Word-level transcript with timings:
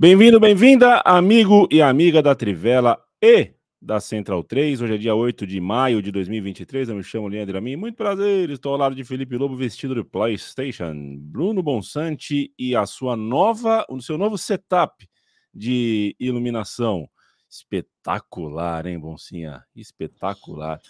Bem-vindo, 0.00 0.40
bem-vinda, 0.40 1.02
amigo 1.04 1.68
e 1.70 1.82
amiga 1.82 2.22
da 2.22 2.34
Trivela 2.34 2.98
e 3.20 3.52
da 3.78 4.00
Central 4.00 4.42
3. 4.42 4.80
Hoje 4.80 4.94
é 4.94 4.96
dia 4.96 5.14
8 5.14 5.46
de 5.46 5.60
maio 5.60 6.00
de 6.00 6.10
2023. 6.10 6.88
Eu 6.88 6.96
me 6.96 7.04
chamo 7.04 7.28
Leandro 7.28 7.58
Amin. 7.58 7.76
Muito 7.76 7.96
prazer, 7.96 8.48
estou 8.48 8.72
ao 8.72 8.78
lado 8.78 8.94
de 8.94 9.04
Felipe 9.04 9.36
Lobo, 9.36 9.54
vestido 9.58 9.94
de 9.94 10.02
PlayStation. 10.02 11.18
Bruno 11.18 11.62
Bonsante 11.62 12.50
e 12.58 12.74
a 12.74 12.86
sua 12.86 13.14
nova, 13.14 13.84
o 13.90 14.00
seu 14.00 14.16
novo 14.16 14.38
setup 14.38 15.06
de 15.52 16.16
iluminação. 16.18 17.06
Espetacular, 17.46 18.86
hein, 18.86 18.98
Boncinha? 18.98 19.62
Espetacular. 19.76 20.80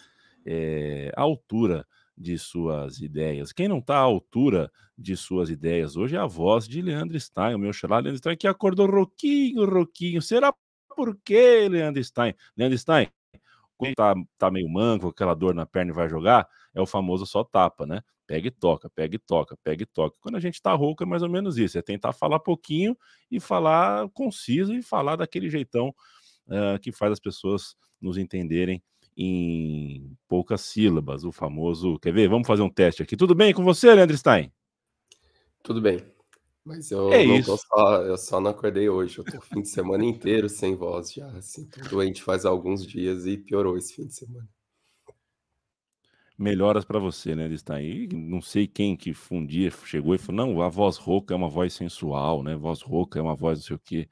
É, 0.46 1.10
altura 1.16 1.84
de 2.20 2.38
suas 2.38 3.00
ideias. 3.00 3.50
Quem 3.50 3.66
não 3.66 3.78
está 3.78 3.96
à 3.96 4.00
altura 4.00 4.70
de 4.96 5.16
suas 5.16 5.48
ideias 5.48 5.96
hoje 5.96 6.16
é 6.16 6.18
a 6.18 6.26
voz 6.26 6.68
de 6.68 6.82
Leandro 6.82 7.18
Stein, 7.18 7.54
o 7.54 7.58
meu 7.58 7.72
xará 7.72 7.98
Leandro 7.98 8.18
Stein, 8.18 8.36
que 8.36 8.46
acordou 8.46 8.86
roquinho, 8.86 9.64
roquinho. 9.64 10.20
Será 10.20 10.54
por 10.94 11.18
quê, 11.24 11.66
Leandro 11.66 12.04
Stein? 12.04 12.34
Leandro 12.54 12.76
Stein, 12.76 13.08
quando 13.74 13.94
tá, 13.94 14.14
tá 14.36 14.50
meio 14.50 14.68
manco, 14.68 15.08
aquela 15.08 15.32
dor 15.32 15.54
na 15.54 15.64
perna 15.64 15.92
e 15.92 15.94
vai 15.94 16.10
jogar, 16.10 16.46
é 16.74 16.80
o 16.80 16.86
famoso 16.86 17.24
só 17.24 17.42
tapa, 17.42 17.86
né? 17.86 18.02
Pega 18.26 18.48
e 18.48 18.50
toca, 18.50 18.90
pega 18.90 19.16
e 19.16 19.18
toca, 19.18 19.56
pega 19.64 19.82
e 19.82 19.86
toca. 19.86 20.16
Quando 20.20 20.36
a 20.36 20.40
gente 20.40 20.60
tá 20.60 20.74
rouco 20.74 21.02
é 21.02 21.06
mais 21.06 21.22
ou 21.22 21.30
menos 21.30 21.56
isso, 21.56 21.78
é 21.78 21.82
tentar 21.82 22.12
falar 22.12 22.38
pouquinho 22.38 22.94
e 23.30 23.40
falar 23.40 24.10
conciso 24.10 24.74
e 24.74 24.82
falar 24.82 25.16
daquele 25.16 25.48
jeitão 25.48 25.88
uh, 26.48 26.78
que 26.80 26.92
faz 26.92 27.12
as 27.12 27.18
pessoas 27.18 27.74
nos 27.98 28.18
entenderem 28.18 28.82
em 29.16 30.16
poucas 30.28 30.62
sílabas, 30.62 31.24
o 31.24 31.32
famoso. 31.32 31.98
Quer 31.98 32.12
ver? 32.12 32.28
Vamos 32.28 32.46
fazer 32.46 32.62
um 32.62 32.70
teste 32.70 33.02
aqui. 33.02 33.16
Tudo 33.16 33.34
bem 33.34 33.52
com 33.52 33.64
você, 33.64 33.94
Leandro 33.94 34.16
Stein? 34.16 34.52
Tudo 35.62 35.80
bem. 35.80 36.00
Mas 36.64 36.90
eu 36.90 37.12
é 37.12 37.26
não 37.26 37.42
só, 37.42 38.02
eu 38.02 38.18
só 38.18 38.40
não 38.40 38.50
acordei 38.50 38.88
hoje. 38.88 39.18
Eu 39.18 39.24
tô 39.24 39.38
o 39.38 39.40
fim 39.40 39.62
de 39.62 39.68
semana 39.68 40.04
inteiro 40.04 40.48
sem 40.48 40.76
voz 40.76 41.12
já. 41.12 41.26
Assim, 41.30 41.66
tô 41.66 41.80
doente 41.88 42.22
faz 42.22 42.44
alguns 42.44 42.86
dias 42.86 43.26
e 43.26 43.36
piorou 43.36 43.76
esse 43.76 43.94
fim 43.94 44.06
de 44.06 44.14
semana. 44.14 44.48
Melhoras 46.38 46.84
para 46.84 46.98
você, 46.98 47.34
né? 47.34 47.50
Aí. 47.70 48.08
Não 48.12 48.40
sei 48.40 48.66
quem 48.66 48.96
que 48.96 49.14
um 49.30 49.44
dia 49.44 49.70
chegou 49.84 50.14
e 50.14 50.18
falou: 50.18 50.46
não, 50.46 50.62
a 50.62 50.68
voz 50.68 50.96
rouca 50.96 51.34
é 51.34 51.36
uma 51.36 51.48
voz 51.48 51.72
sensual, 51.74 52.42
né? 52.42 52.56
Voz 52.56 52.82
rouca 52.82 53.18
é 53.18 53.22
uma 53.22 53.36
voz 53.36 53.58
não 53.58 53.64
sei 53.66 53.76
o 53.76 53.80
quê. 53.80 54.08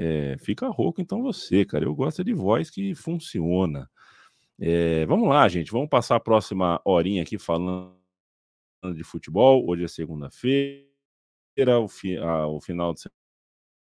É, 0.00 0.36
fica 0.38 0.68
rouco 0.68 1.00
então 1.00 1.20
você, 1.20 1.64
cara. 1.64 1.84
Eu 1.84 1.92
gosto 1.92 2.22
de 2.22 2.32
voz 2.32 2.70
que 2.70 2.94
funciona. 2.94 3.90
É, 4.60 5.04
vamos 5.06 5.28
lá, 5.28 5.48
gente. 5.48 5.72
Vamos 5.72 5.88
passar 5.88 6.14
a 6.14 6.20
próxima 6.20 6.80
horinha 6.84 7.22
aqui 7.22 7.36
falando 7.36 7.96
de 8.94 9.02
futebol. 9.02 9.68
Hoje 9.68 9.82
é 9.82 9.88
segunda-feira, 9.88 10.86
o, 11.82 11.88
fi, 11.88 12.16
o 12.16 12.60
final 12.60 12.94
de 12.94 13.00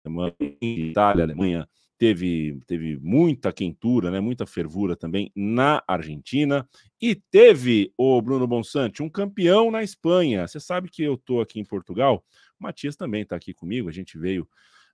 semana 0.03 0.35
em 0.39 0.89
Itália, 0.89 1.25
Alemanha 1.25 1.69
teve, 1.99 2.59
teve 2.65 2.97
muita 2.97 3.53
quentura, 3.53 4.09
né, 4.09 4.19
muita 4.19 4.47
fervura 4.47 4.95
também 4.95 5.31
na 5.35 5.83
Argentina. 5.87 6.67
E 6.99 7.13
teve 7.13 7.93
o 7.95 8.19
Bruno 8.19 8.47
Bonsante, 8.47 9.03
um 9.03 9.09
campeão 9.09 9.69
na 9.69 9.83
Espanha. 9.83 10.47
Você 10.47 10.59
sabe 10.59 10.89
que 10.89 11.03
eu 11.03 11.13
estou 11.13 11.39
aqui 11.39 11.59
em 11.59 11.65
Portugal. 11.65 12.23
O 12.59 12.63
Matias 12.63 12.95
também 12.95 13.21
está 13.21 13.35
aqui 13.35 13.53
comigo. 13.53 13.89
A 13.89 13.91
gente 13.91 14.17
veio 14.17 14.49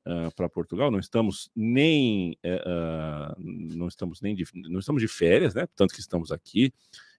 uh, 0.06 0.34
para 0.36 0.50
Portugal. 0.50 0.92
Não 0.92 1.00
estamos 1.00 1.50
nem 1.56 2.38
uh, 2.46 3.36
não 3.38 3.88
estamos 3.88 4.22
nem 4.22 4.36
de, 4.36 4.46
não 4.54 4.80
estamos 4.80 5.02
de 5.02 5.08
férias, 5.08 5.54
né? 5.54 5.68
Tanto 5.76 5.94
que 5.94 6.00
estamos 6.00 6.32
aqui 6.32 6.74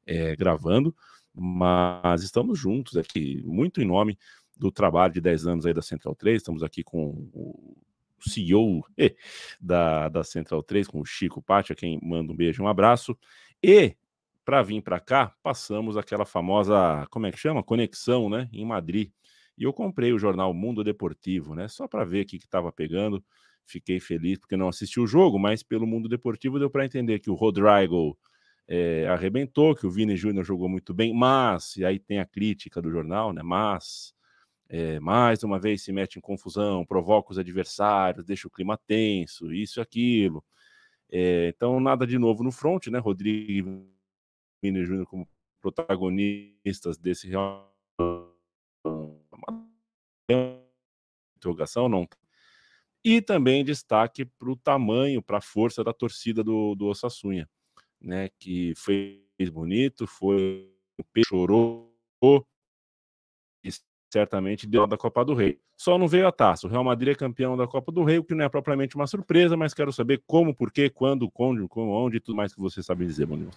é, 0.06 0.36
gravando, 0.36 0.94
mas 1.34 2.22
estamos 2.22 2.58
juntos 2.58 2.96
aqui, 2.96 3.42
muito 3.44 3.80
em 3.80 3.84
nome 3.84 4.18
do 4.56 4.70
trabalho 4.70 5.12
de 5.12 5.20
10 5.20 5.46
anos 5.46 5.66
aí 5.66 5.74
da 5.74 5.82
Central 5.82 6.14
3. 6.14 6.36
Estamos 6.36 6.62
aqui 6.62 6.82
com 6.82 7.28
o 7.32 7.76
CEO 8.20 8.82
da, 9.60 10.08
da 10.08 10.24
Central 10.24 10.62
3, 10.62 10.86
com 10.86 11.00
o 11.00 11.04
Chico 11.04 11.42
Pátio, 11.42 11.72
a 11.72 11.76
quem 11.76 12.00
manda 12.02 12.32
um 12.32 12.36
beijo 12.36 12.62
um 12.62 12.68
abraço. 12.68 13.16
E 13.62 13.96
para 14.44 14.62
vir 14.62 14.80
para 14.80 15.00
cá, 15.00 15.34
passamos 15.42 15.96
aquela 15.96 16.24
famosa, 16.24 17.06
como 17.10 17.26
é 17.26 17.32
que 17.32 17.38
chama? 17.38 17.62
Conexão, 17.64 18.30
né? 18.30 18.48
Em 18.52 18.64
Madrid. 18.64 19.10
E 19.58 19.64
eu 19.64 19.72
comprei 19.72 20.12
o 20.12 20.18
jornal 20.18 20.52
Mundo 20.52 20.84
Deportivo, 20.84 21.54
né? 21.54 21.68
Só 21.68 21.88
para 21.88 22.04
ver 22.04 22.24
o 22.24 22.26
que 22.26 22.36
estava 22.36 22.70
pegando. 22.72 23.24
Fiquei 23.64 23.98
feliz 23.98 24.38
porque 24.38 24.56
não 24.56 24.68
assisti 24.68 25.00
o 25.00 25.06
jogo, 25.06 25.38
mas 25.38 25.62
pelo 25.62 25.86
Mundo 25.86 26.08
Deportivo 26.08 26.58
deu 26.58 26.70
para 26.70 26.84
entender 26.84 27.18
que 27.18 27.30
o 27.30 27.34
Rodrigo 27.34 28.16
é, 28.68 29.06
arrebentou, 29.08 29.74
que 29.74 29.86
o 29.86 29.90
Vini 29.90 30.16
Júnior 30.16 30.44
jogou 30.44 30.68
muito 30.68 30.92
bem, 30.94 31.14
mas, 31.14 31.76
e 31.76 31.84
aí 31.84 31.98
tem 31.98 32.18
a 32.20 32.26
crítica 32.26 32.80
do 32.82 32.90
jornal, 32.90 33.32
né? 33.32 33.42
Mas, 33.42 34.14
é, 34.68 35.00
mais 35.00 35.42
uma 35.44 35.58
vez 35.58 35.82
se 35.82 35.92
mete 35.92 36.16
em 36.16 36.20
confusão, 36.20 36.84
provoca 36.84 37.32
os 37.32 37.38
adversários, 37.38 38.24
deixa 38.24 38.48
o 38.48 38.50
clima 38.50 38.78
tenso, 38.86 39.52
isso 39.52 39.80
e 39.80 39.82
aquilo. 39.82 40.44
É, 41.10 41.48
então, 41.48 41.80
nada 41.80 42.06
de 42.06 42.18
novo 42.18 42.42
no 42.44 42.52
front, 42.52 42.88
né? 42.88 42.98
Rodrigo 42.98 43.70
e 44.62 44.68
Vini 44.68 44.84
Júnior 44.84 45.06
como 45.06 45.28
protagonistas 45.60 46.98
desse 46.98 47.28
real 47.28 47.72
interrogação, 51.38 51.88
não. 51.88 52.08
E 53.04 53.22
também 53.22 53.64
destaque 53.64 54.24
para 54.24 54.50
o 54.50 54.56
tamanho, 54.56 55.22
para 55.22 55.38
a 55.38 55.40
força 55.40 55.84
da 55.84 55.92
torcida 55.92 56.42
do, 56.42 56.74
do 56.74 56.86
Osassunha, 56.86 57.48
né? 58.00 58.28
Que 58.38 58.74
fez 58.76 59.50
bonito, 59.50 60.06
foi 60.06 60.72
chorou 61.24 61.92
e 63.62 63.70
certamente 64.12 64.66
deu 64.66 64.86
da 64.86 64.96
Copa 64.96 65.24
do 65.24 65.34
Rei. 65.34 65.60
Só 65.76 65.98
não 65.98 66.08
veio 66.08 66.26
a 66.26 66.32
taça. 66.32 66.66
O 66.66 66.70
Real 66.70 66.82
Madrid 66.82 67.12
é 67.12 67.14
campeão 67.14 67.56
da 67.56 67.66
Copa 67.66 67.92
do 67.92 68.02
Rei, 68.02 68.18
o 68.18 68.24
que 68.24 68.34
não 68.34 68.44
é 68.44 68.48
propriamente 68.48 68.96
uma 68.96 69.06
surpresa, 69.06 69.56
mas 69.56 69.74
quero 69.74 69.92
saber 69.92 70.22
como, 70.26 70.54
por 70.54 70.72
quê, 70.72 70.88
quando, 70.88 71.30
como, 71.30 71.68
onde 71.92 72.16
e 72.16 72.20
tudo 72.20 72.34
mais 72.34 72.54
que 72.54 72.60
você 72.60 72.82
sabe 72.82 73.04
dizer, 73.04 73.26
dia, 73.26 73.48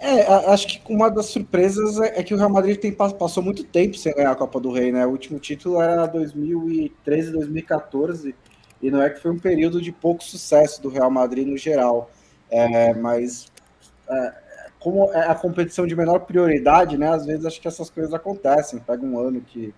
é, 0.00 0.52
acho 0.52 0.68
que 0.68 0.92
uma 0.92 1.10
das 1.10 1.26
surpresas 1.26 2.00
é, 2.00 2.20
é, 2.20 2.22
que 2.22 2.32
o 2.32 2.36
Real 2.36 2.50
Madrid 2.50 2.78
tem, 2.78 2.92
passou 2.92 3.42
muito 3.42 3.64
tempo 3.64 3.96
sem 3.96 4.14
ganhar 4.14 4.30
a 4.30 4.36
Copa 4.36 4.60
do 4.60 4.70
Rei, 4.70 4.92
né? 4.92 5.04
O 5.04 5.10
último 5.10 5.40
título 5.40 5.80
era 5.80 6.06
2013, 6.06 7.32
2014, 7.32 8.34
e 8.80 8.90
não 8.90 9.02
é 9.02 9.10
que 9.10 9.20
foi 9.20 9.32
um 9.32 9.38
período 9.38 9.82
de 9.82 9.90
pouco 9.90 10.22
sucesso 10.22 10.80
do 10.80 10.88
Real 10.88 11.10
Madrid 11.10 11.46
no 11.46 11.56
geral. 11.56 12.10
É, 12.50 12.94
mas 12.94 13.50
é, 14.08 14.32
como 14.78 15.12
é 15.12 15.26
a 15.26 15.34
competição 15.34 15.86
de 15.86 15.96
menor 15.96 16.20
prioridade, 16.20 16.96
né? 16.96 17.08
Às 17.10 17.26
vezes 17.26 17.44
acho 17.44 17.60
que 17.60 17.68
essas 17.68 17.90
coisas 17.90 18.14
acontecem. 18.14 18.78
Pega 18.78 19.04
um 19.04 19.18
ano 19.18 19.40
que 19.40 19.74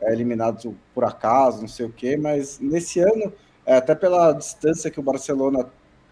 é 0.00 0.12
eliminado 0.12 0.76
por 0.92 1.04
acaso, 1.04 1.60
não 1.60 1.68
sei 1.68 1.86
o 1.86 1.92
quê, 1.92 2.16
mas 2.16 2.58
nesse 2.58 3.00
ano, 3.00 3.32
é, 3.64 3.76
até 3.76 3.94
pela 3.94 4.32
distância 4.32 4.90
que 4.90 4.98
o 4.98 5.02
Barcelona 5.02 5.70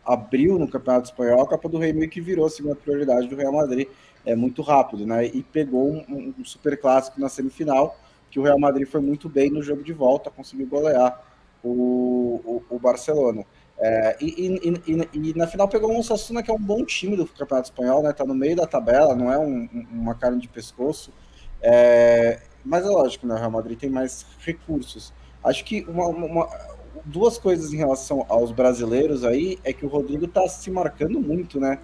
abriu 0.08 0.58
no 0.58 0.66
Campeonato 0.66 1.10
Espanhol, 1.10 1.42
a 1.42 1.46
Copa 1.46 1.68
do 1.68 1.76
Rei 1.76 1.92
meio 1.92 2.08
que 2.08 2.20
virou 2.20 2.46
a 2.46 2.50
segunda 2.50 2.74
prioridade 2.74 3.28
do 3.28 3.36
Real 3.36 3.52
Madrid 3.52 3.86
é 4.24 4.34
muito 4.34 4.62
rápido, 4.62 5.06
né? 5.06 5.26
E 5.26 5.42
pegou 5.42 5.92
um, 5.92 6.34
um 6.38 6.44
super 6.44 6.80
clássico 6.80 7.20
na 7.20 7.28
semifinal, 7.28 7.94
que 8.30 8.40
o 8.40 8.42
Real 8.42 8.58
Madrid 8.58 8.88
foi 8.88 9.02
muito 9.02 9.28
bem 9.28 9.50
no 9.50 9.62
jogo 9.62 9.82
de 9.82 9.92
volta, 9.92 10.30
conseguiu 10.30 10.66
golear 10.66 11.22
o, 11.62 12.40
o, 12.44 12.76
o 12.76 12.78
Barcelona. 12.78 13.44
É, 13.78 14.16
e, 14.20 14.46
e, 14.46 14.92
e, 14.92 15.30
e, 15.30 15.34
na 15.34 15.46
final 15.46 15.68
pegou 15.68 15.92
um 15.92 15.98
Osasuna 15.98 16.42
que 16.42 16.50
é 16.50 16.54
um 16.54 16.58
bom 16.58 16.84
time 16.84 17.14
do 17.14 17.26
Campeonato 17.26 17.68
Espanhol, 17.68 18.02
né? 18.02 18.12
Tá 18.12 18.24
no 18.24 18.34
meio 18.34 18.56
da 18.56 18.66
tabela, 18.66 19.14
não 19.14 19.30
é 19.30 19.38
um, 19.38 19.68
uma 19.92 20.14
carne 20.14 20.40
de 20.40 20.48
pescoço. 20.48 21.12
É, 21.60 22.40
mas 22.64 22.84
é 22.84 22.88
lógico, 22.88 23.26
né? 23.26 23.34
O 23.34 23.38
Real 23.38 23.50
Madrid 23.50 23.78
tem 23.78 23.90
mais 23.90 24.24
recursos. 24.40 25.12
Acho 25.44 25.64
que 25.64 25.84
uma, 25.88 26.06
uma, 26.08 26.48
duas 27.04 27.38
coisas 27.38 27.72
em 27.72 27.76
relação 27.76 28.24
aos 28.28 28.52
brasileiros 28.52 29.24
aí 29.24 29.58
é 29.64 29.72
que 29.72 29.84
o 29.84 29.88
Rodrigo 29.88 30.26
tá 30.26 30.46
se 30.48 30.70
marcando 30.70 31.20
muito, 31.20 31.60
né? 31.60 31.78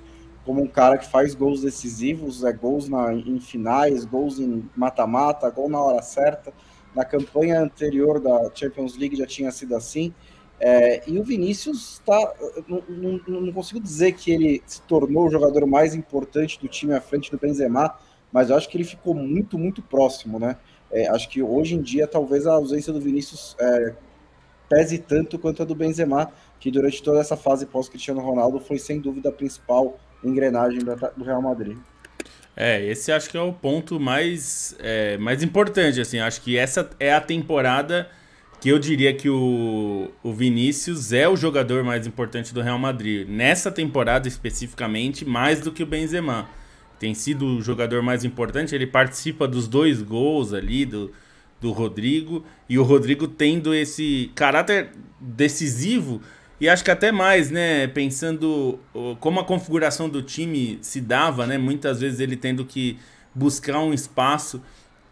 Como 0.45 0.63
um 0.63 0.67
cara 0.67 0.99
que 0.99 1.07
faz 1.07 1.35
gols 1.35 1.63
decisivos, 1.63 2.45
é 2.45 2.53
gols 2.53 2.89
na, 2.89 3.15
em 3.15 3.41
finais, 3.41 4.05
gols 4.05 4.39
em 4.39 4.69
mata-mata, 4.77 5.49
gol 5.51 5.69
na 5.69 5.81
hora 5.81 6.03
certa. 6.03 6.53
Na 6.95 7.05
campanha 7.05 7.61
anterior 7.61 8.21
da 8.21 8.51
Champions 8.55 8.97
League 8.97 9.17
já 9.17 9.27
tinha 9.27 9.51
sido 9.51 9.75
assim. 9.75 10.13
É, 10.61 11.03
e 11.09 11.19
o 11.19 11.25
Vinícius 11.25 12.01
tá. 12.05 12.33
Não, 12.69 12.83
não, 12.89 13.41
não, 13.41 13.53
consigo 13.53 13.81
dizer 13.81 14.13
que 14.13 14.31
ele 14.31 14.63
se 14.67 14.81
tornou 14.83 15.27
o 15.27 15.31
jogador 15.31 15.67
mais 15.67 15.95
importante 15.95 16.61
do 16.61 16.69
time 16.69 16.95
à 16.95 17.01
frente 17.01 17.31
do 17.31 17.39
Benzema, 17.39 17.95
mas 18.33 18.51
eu 18.51 18.57
acho 18.57 18.69
que 18.69 18.77
ele 18.77 18.85
ficou 18.85 19.15
muito, 19.15 19.59
muito 19.59 19.83
próximo, 19.83 20.39
né? 20.39 20.57
É, 20.91 21.09
acho 21.09 21.29
que 21.29 21.43
hoje 21.43 21.75
em 21.75 21.83
dia, 21.83 22.07
talvez 22.07 22.47
a 22.47 22.53
ausência 22.53 22.93
do 22.93 23.01
Vinícius 23.01 23.57
é, 23.59 23.95
pese 24.69 24.99
tanto 24.99 25.39
quanto 25.39 25.63
a 25.63 25.65
do 25.65 25.75
Benzema, 25.75 26.31
que 26.61 26.71
durante 26.71 27.03
toda 27.03 27.21
essa 27.21 27.37
fase 27.37 27.67
pós-Cristiano 27.67 28.21
Ronaldo 28.21 28.61
foi 28.61 28.79
sem 28.79 29.01
dúvida 29.01 29.29
a 29.29 29.33
principal 29.33 29.99
engrenagem 30.23 30.81
do 30.81 31.25
Real 31.25 31.43
Madrid. 31.43 31.77
É, 32.57 32.85
esse 32.87 33.11
acho 33.11 33.29
que 33.29 33.37
é 33.37 33.41
o 33.41 33.53
ponto 33.53 33.99
mais, 33.99 34.77
é, 34.79 35.19
mais 35.19 35.43
importante, 35.43 36.01
assim, 36.01 36.21
acho 36.21 36.41
que 36.41 36.57
essa 36.57 36.89
é 37.01 37.13
a 37.13 37.21
temporada 37.21 38.09
que 38.61 38.69
eu 38.69 38.79
diria 38.79 39.13
que 39.13 39.29
o, 39.29 40.11
o 40.23 40.33
Vinícius 40.33 41.13
é 41.13 41.29
o 41.29 41.37
jogador 41.37 41.83
mais 41.85 42.07
importante 42.07 42.55
do 42.55 42.63
Real 42.63 42.79
Madrid. 42.79 43.29
Nessa 43.29 43.71
temporada 43.71 44.27
especificamente, 44.27 45.25
mais 45.25 45.61
do 45.61 45.71
que 45.71 45.83
o 45.83 45.87
Benzema. 45.87 46.49
Tem 46.99 47.13
sido 47.13 47.45
o 47.45 47.61
jogador 47.61 48.03
mais 48.03 48.25
importante, 48.25 48.75
ele 48.75 48.87
participa 48.87 49.47
dos 49.47 49.69
dois 49.69 50.01
gols 50.01 50.55
ali, 50.55 50.87
do, 50.87 51.13
do 51.61 51.73
Rodrigo 51.73 52.45
e 52.69 52.79
o 52.79 52.83
Rodrigo 52.83 53.27
tendo 53.27 53.75
esse 53.75 54.31
caráter 54.35 54.91
decisivo 55.21 56.21
e 56.61 56.69
acho 56.69 56.85
que 56.85 56.91
até 56.91 57.11
mais, 57.11 57.51
né? 57.51 57.87
Pensando 57.89 58.79
como 59.21 59.41
a 59.41 59.45
configuração 59.45 60.09
do 60.09 60.23
time 60.23 60.79
se 60.81 61.01
dava, 61.01 61.47
né? 61.47 61.59
Muitas 61.59 62.01
vezes 62.01 62.21
ele 62.21 62.37
tendo 62.37 62.65
que 62.65 62.99
buscar 63.35 63.81
um 63.81 63.93
espaço 63.93 64.63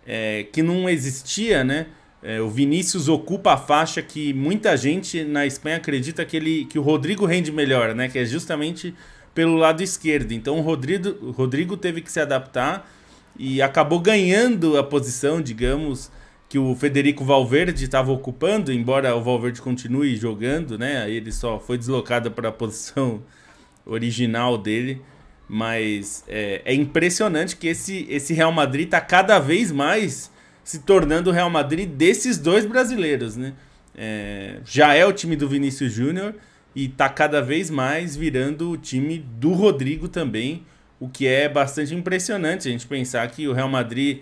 é, 0.07 0.45
que 0.53 0.63
não 0.63 0.89
existia, 0.89 1.65
né? 1.65 1.87
É, 2.23 2.41
o 2.41 2.49
Vinícius 2.49 3.09
ocupa 3.09 3.55
a 3.55 3.57
faixa 3.57 4.01
que 4.01 4.33
muita 4.33 4.77
gente 4.77 5.25
na 5.25 5.45
Espanha 5.45 5.77
acredita 5.77 6.25
que, 6.25 6.37
ele, 6.37 6.65
que 6.67 6.79
o 6.79 6.83
Rodrigo 6.83 7.27
rende 7.27 7.51
melhor, 7.51 7.95
né? 7.95 8.09
Que 8.09 8.21
é 8.21 8.25
justamente 8.25 8.95
pelo 9.35 9.57
lado 9.57 9.83
esquerdo. 9.83 10.33
Então 10.33 10.59
o 10.59 10.63
Rodrigo, 10.63 11.11
o 11.21 11.33
Rodrigo 11.33 11.77
teve 11.77 12.01
que 12.01 12.13
se 12.13 12.21
adaptar 12.21 12.89
e 13.37 13.61
acabou 13.61 13.99
ganhando 13.99 14.79
a 14.79 14.85
posição, 14.85 15.43
digamos, 15.43 16.13
que 16.53 16.59
o 16.59 16.75
Federico 16.75 17.25
Valverde 17.25 17.83
estava 17.83 18.13
ocupando, 18.13 18.71
embora 18.71 19.17
o 19.17 19.23
Valverde 19.23 19.63
continue 19.63 20.15
jogando, 20.19 20.77
né? 20.77 21.11
Ele 21.11 21.33
só 21.33 21.59
foi 21.59 21.79
deslocado 21.79 22.31
para 22.31 22.51
a 22.51 22.53
posição 22.53 23.23
original 23.87 24.59
dele. 24.59 25.01
Mas 25.49 26.23
é, 26.29 26.61
é, 26.67 26.75
impressionante 26.75 27.57
que 27.57 27.69
esse, 27.69 28.07
esse 28.11 28.35
Real 28.35 28.53
Madrid 28.53 28.85
está 28.85 29.01
cada 29.01 29.39
vez 29.39 29.73
mais 29.73 30.31
se 30.63 30.81
tornando 30.81 31.31
o 31.31 31.33
Real 31.33 31.49
Madrid 31.49 31.89
desses 31.89 32.37
dois 32.37 32.67
brasileiros, 32.67 33.35
né? 33.35 33.55
É, 33.95 34.59
já 34.63 34.93
é 34.93 35.07
o 35.07 35.13
time 35.15 35.37
do 35.37 35.49
Vinícius 35.49 35.91
Júnior 35.91 36.35
e 36.77 36.85
está 36.85 37.09
cada 37.09 37.41
vez 37.41 37.71
mais 37.71 38.15
virando 38.15 38.73
o 38.73 38.77
time 38.77 39.25
do 39.39 39.55
Rodrigo 39.55 40.07
também, 40.07 40.67
o 41.01 41.09
que 41.09 41.27
é 41.27 41.49
bastante 41.49 41.95
impressionante 41.95 42.69
a 42.69 42.71
gente 42.71 42.87
pensar 42.87 43.27
que 43.31 43.49
o 43.49 43.55
Real 43.55 43.71
Madrid 43.71 44.21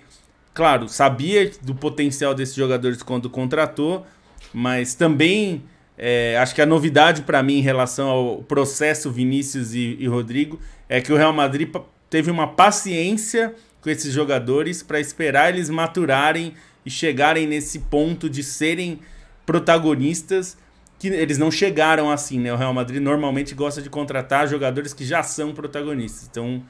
claro, 0.61 0.91
sabia 0.91 1.51
do 1.63 1.75
potencial 1.75 2.35
desses 2.35 2.55
jogadores 2.55 3.03
quando 3.03 3.31
contratou, 3.31 4.07
mas 4.53 4.95
também 4.95 5.63
é, 5.97 6.37
acho 6.37 6.55
que 6.55 6.61
a 6.61 6.67
novidade 6.67 7.23
para 7.23 7.43
mim 7.43 7.55
em 7.55 7.63
relação 7.63 8.11
ao 8.11 8.43
processo 8.43 9.11
Vinícius 9.11 9.73
e, 9.73 9.97
e, 9.99 10.07
Rodrigo 10.07 10.61
é 10.87 11.01
que 11.01 11.15
o 11.15 11.17
Real 11.17 11.33
Madrid 11.33 11.75
teve 12.11 12.31
uma 12.31 12.47
paciência 12.47 13.55
com 13.81 13.89
esses 13.89 14.13
jogadores 14.13 14.83
para 14.83 15.01
esperar 15.01 15.49
eles 15.49 15.71
maturarem 15.71 16.53
e 16.85 16.91
chegarem 16.91 17.47
nesse 17.47 17.79
ponto 17.79 18.29
de 18.29 18.43
serem 18.43 19.01
protagonistas 19.47 20.59
que 20.99 21.09
eles 21.09 21.39
não 21.39 21.51
chegaram 21.51 22.11
assim, 22.11 22.39
né? 22.39 22.53
O 22.53 22.57
Real 22.57 22.75
Madrid 22.75 23.01
normalmente 23.01 23.55
gosta 23.55 23.81
de 23.81 23.89
contratar 23.89 24.47
jogadores 24.47 24.93
que 24.93 25.07
já 25.07 25.23
são 25.23 25.55
protagonistas. 25.55 26.29
Então, 26.31 26.63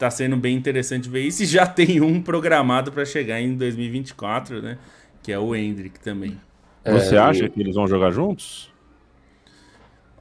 tá 0.00 0.10
sendo 0.10 0.34
bem 0.34 0.56
interessante 0.56 1.10
ver 1.10 1.26
isso. 1.26 1.42
E 1.42 1.46
já 1.46 1.66
tem 1.68 2.00
um 2.00 2.22
programado 2.22 2.90
para 2.90 3.04
chegar 3.04 3.38
em 3.38 3.54
2024, 3.54 4.62
né? 4.62 4.78
Que 5.22 5.30
é 5.30 5.38
o 5.38 5.54
Hendrick 5.54 6.00
também. 6.00 6.40
É, 6.82 6.92
Você 6.92 7.18
acha 7.18 7.46
que 7.50 7.60
eles 7.60 7.74
vão 7.74 7.86
jogar 7.86 8.10
juntos? 8.10 8.70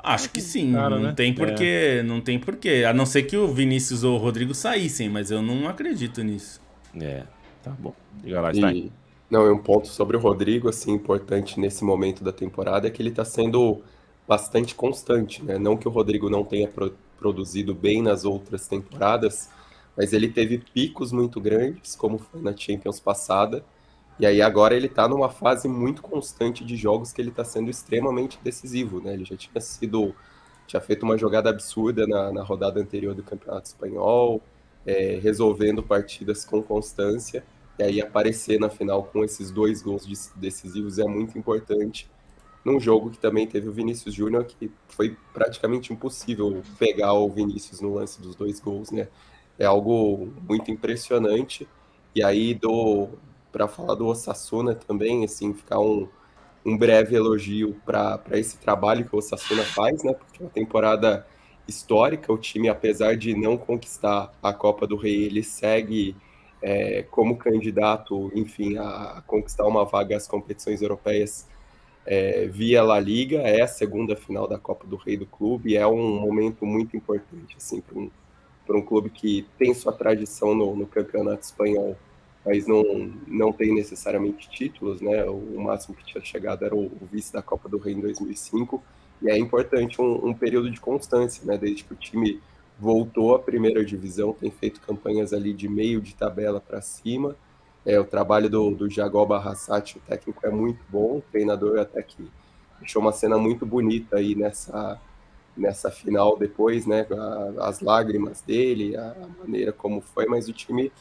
Acho 0.04 0.30
que 0.30 0.42
sim. 0.42 0.74
Cara, 0.74 0.90
não 0.90 1.04
né? 1.04 1.14
tem 1.14 1.34
porquê, 1.34 2.00
é. 2.00 2.04
não 2.04 2.20
tem 2.20 2.38
porquê. 2.38 2.84
A 2.88 2.94
não 2.94 3.06
ser 3.06 3.24
que 3.24 3.38
o 3.38 3.48
Vinícius 3.48 4.04
ou 4.04 4.16
o 4.16 4.18
Rodrigo 4.18 4.54
saíssem, 4.54 5.08
mas 5.08 5.31
eu 5.31 5.42
não 5.42 5.68
acredito 5.70 6.22
nisso. 6.22 6.62
É, 7.00 7.24
tá 7.64 7.72
bom. 7.72 7.94
Diga 8.22 8.42
lá, 8.42 8.52
está 8.52 8.74
e... 8.74 8.92
Não, 9.30 9.46
é 9.46 9.52
um 9.52 9.60
ponto 9.60 9.88
sobre 9.88 10.18
o 10.18 10.20
Rodrigo, 10.20 10.68
assim, 10.68 10.92
importante 10.92 11.60
nesse 11.60 11.84
momento 11.84 12.24
da 12.24 12.34
temporada, 12.34 12.88
é 12.88 12.92
que 12.92 13.02
ele 13.02 13.12
tá 13.12 13.24
sendo 13.24 13.81
bastante 14.28 14.74
constante, 14.74 15.44
né? 15.44 15.58
Não 15.58 15.78
que 15.78 15.88
o 15.88 15.92
Rodrigo 15.92 16.30
não 16.30 16.44
tenha 16.44 16.68
pro 16.68 16.94
produzido 17.20 17.76
bem 17.76 18.02
nas 18.02 18.24
outras 18.24 18.66
temporadas, 18.66 19.50
mas 20.00 20.13
ele 20.13 20.30
teve 20.30 20.60
picos 20.60 21.12
muito 21.12 21.42
grandes, 21.42 21.94
como 21.94 22.18
foi 22.18 22.42
na 22.42 22.56
Champions 22.56 23.01
passada, 23.01 23.66
e 24.18 24.25
aí 24.25 24.42
agora 24.42 24.74
ele 24.74 24.86
está 24.86 25.10
numa 25.10 25.28
fase 25.28 25.68
muito 25.68 26.01
constante 26.01 26.63
de 26.63 26.78
jogos 26.78 27.12
que 27.12 27.22
ele 27.22 27.31
está 27.31 27.44
sendo 27.44 27.69
extremamente 27.69 28.40
decisivo, 28.42 29.01
né? 29.01 29.13
Ele 29.13 29.25
já 29.25 29.36
tinha 29.36 29.60
sido, 29.60 30.16
tinha 30.66 30.80
feito 30.80 31.04
uma 31.04 31.18
jogada 31.18 31.50
absurda 31.50 32.07
na, 32.07 32.31
na 32.31 32.42
rodada 32.42 32.80
anterior 32.80 33.13
do 33.13 33.24
Campeonato 33.24 33.68
Espanhol, 33.68 34.42
é, 34.86 35.19
resolvendo 35.22 35.84
partidas 35.84 36.45
com 36.45 36.63
constância, 36.63 37.44
e 37.78 37.84
aí 37.84 38.02
aparecer 38.02 38.57
na 38.57 38.69
final 38.69 39.04
com 39.04 39.25
esses 39.25 39.52
dois 39.52 39.81
gols 39.81 40.31
decisivos 40.34 40.98
é 40.98 41.04
muito 41.04 41.38
importante. 41.38 42.10
Num 42.63 42.80
jogo 42.80 43.10
que 43.10 43.19
também 43.19 43.45
teve 43.45 43.68
o 43.68 43.74
Vinícius 43.74 44.16
Júnior, 44.16 44.45
que 44.45 44.72
foi 44.88 45.18
praticamente 45.34 45.92
impossível 45.92 46.63
pegar 46.78 47.12
o 47.12 47.30
Vinícius 47.30 47.81
no 47.81 47.95
lance 47.95 48.22
dos 48.22 48.34
dois 48.34 48.62
gols, 48.62 48.92
né? 48.92 49.10
É 49.59 49.65
algo 49.65 50.33
muito 50.47 50.71
impressionante. 50.71 51.67
E 52.15 52.23
aí, 52.23 52.57
para 53.51 53.67
falar 53.67 53.95
do 53.95 54.07
Osasuna 54.07 54.73
também, 54.73 55.23
assim, 55.25 55.53
ficar 55.53 55.79
um, 55.79 56.07
um 56.65 56.77
breve 56.77 57.15
elogio 57.15 57.75
para 57.85 58.21
esse 58.31 58.57
trabalho 58.57 59.06
que 59.06 59.13
o 59.15 59.19
Osasuna 59.19 59.63
faz, 59.63 60.03
né? 60.03 60.13
Porque 60.13 60.41
é 60.41 60.45
uma 60.45 60.51
temporada 60.51 61.27
histórica, 61.67 62.33
o 62.33 62.38
time, 62.38 62.67
apesar 62.67 63.15
de 63.15 63.35
não 63.35 63.57
conquistar 63.57 64.31
a 64.41 64.53
Copa 64.53 64.88
do 64.88 64.95
Rei, 64.95 65.25
ele 65.25 65.44
segue 65.44 66.15
é, 66.61 67.03
como 67.03 67.38
candidato, 67.38 68.31
enfim, 68.33 68.77
a 68.77 69.21
conquistar 69.27 69.67
uma 69.67 69.85
vaga 69.85 70.17
às 70.17 70.27
competições 70.27 70.81
europeias 70.81 71.47
é, 72.06 72.47
via 72.47 72.81
La 72.81 73.00
Liga, 73.00 73.38
é 73.41 73.61
a 73.61 73.67
segunda 73.67 74.15
final 74.15 74.47
da 74.47 74.57
Copa 74.57 74.88
do 74.88 74.95
Rei 74.95 75.15
do 75.15 75.27
clube, 75.27 75.77
é 75.77 75.85
um 75.85 76.19
momento 76.19 76.65
muito 76.65 76.97
importante, 76.97 77.56
assim, 77.56 77.81
para 77.81 78.00
um, 78.00 78.09
para 78.69 78.77
um 78.77 78.83
clube 78.83 79.10
que 79.10 79.48
tem 79.57 79.74
sua 79.74 79.92
tradição 79.92 80.54
no, 80.54 80.75
no, 80.75 80.86
campeonato 80.86 81.42
espanhol, 81.42 81.98
mas 82.45 82.68
não, 82.68 83.12
não 83.25 83.51
tem 83.51 83.74
necessariamente 83.74 84.48
títulos, 84.48 85.01
né? 85.01 85.26
O 85.26 85.59
máximo 85.59 85.95
que 85.95 86.06
tinha 86.06 86.23
chegado 86.23 86.64
era 86.64 86.76
o, 86.76 86.85
o 86.85 87.09
vice 87.11 87.33
da 87.33 87.42
Copa 87.42 87.68
do 87.68 87.80
Rei 87.80 87.95
em 87.95 87.99
2005, 87.99 88.83
e 89.23 89.30
é 89.31 89.35
importante 89.35 89.99
um, 89.99 90.28
um, 90.28 90.33
período 90.35 90.69
de 90.69 90.80
constância, 90.80 91.44
né? 91.47 91.57
Desde 91.57 91.83
que 91.83 91.94
o 91.94 91.95
time 91.95 92.40
voltou 92.80 93.33
à 93.33 93.40
primeira 93.40 93.83
divisão, 93.83 94.33
tem 94.33 94.52
feito 94.52 94.80
campanhas 94.81 95.33
ali 95.33 95.52
de 95.52 95.68
meio 95.68 95.99
de 95.99 96.14
tabela 96.14 96.61
para 96.61 96.80
cima. 96.80 97.35
É, 97.83 97.99
o 97.99 98.06
trabalho 98.06 98.52
do, 98.52 98.69
do 98.69 98.88
Jagó 98.88 99.26
Barrassati, 99.26 99.97
o 99.97 100.02
técnico, 100.02 100.45
é 100.45 100.52
muito 100.52 100.85
bom, 100.90 101.18
o 101.18 101.23
treinador 101.31 101.80
até 101.80 102.04
que 102.04 102.30
deixou 102.80 103.02
uma 103.02 103.11
cena 103.11 103.35
muito 103.35 103.66
bonita 103.66 104.18
aí 104.18 104.35
nessa 104.35 105.02
nessa 105.59 105.92
final 105.92 106.37
depois, 106.37 106.85
né? 106.85 107.06
As 107.59 107.81
lágrimas 107.81 108.42
dele, 108.42 108.95
a 108.95 109.16
maneira 109.39 109.71
como 109.71 110.01
foi, 110.01 110.25
mas 110.25 110.47
o 110.47 110.54
time 110.54 110.92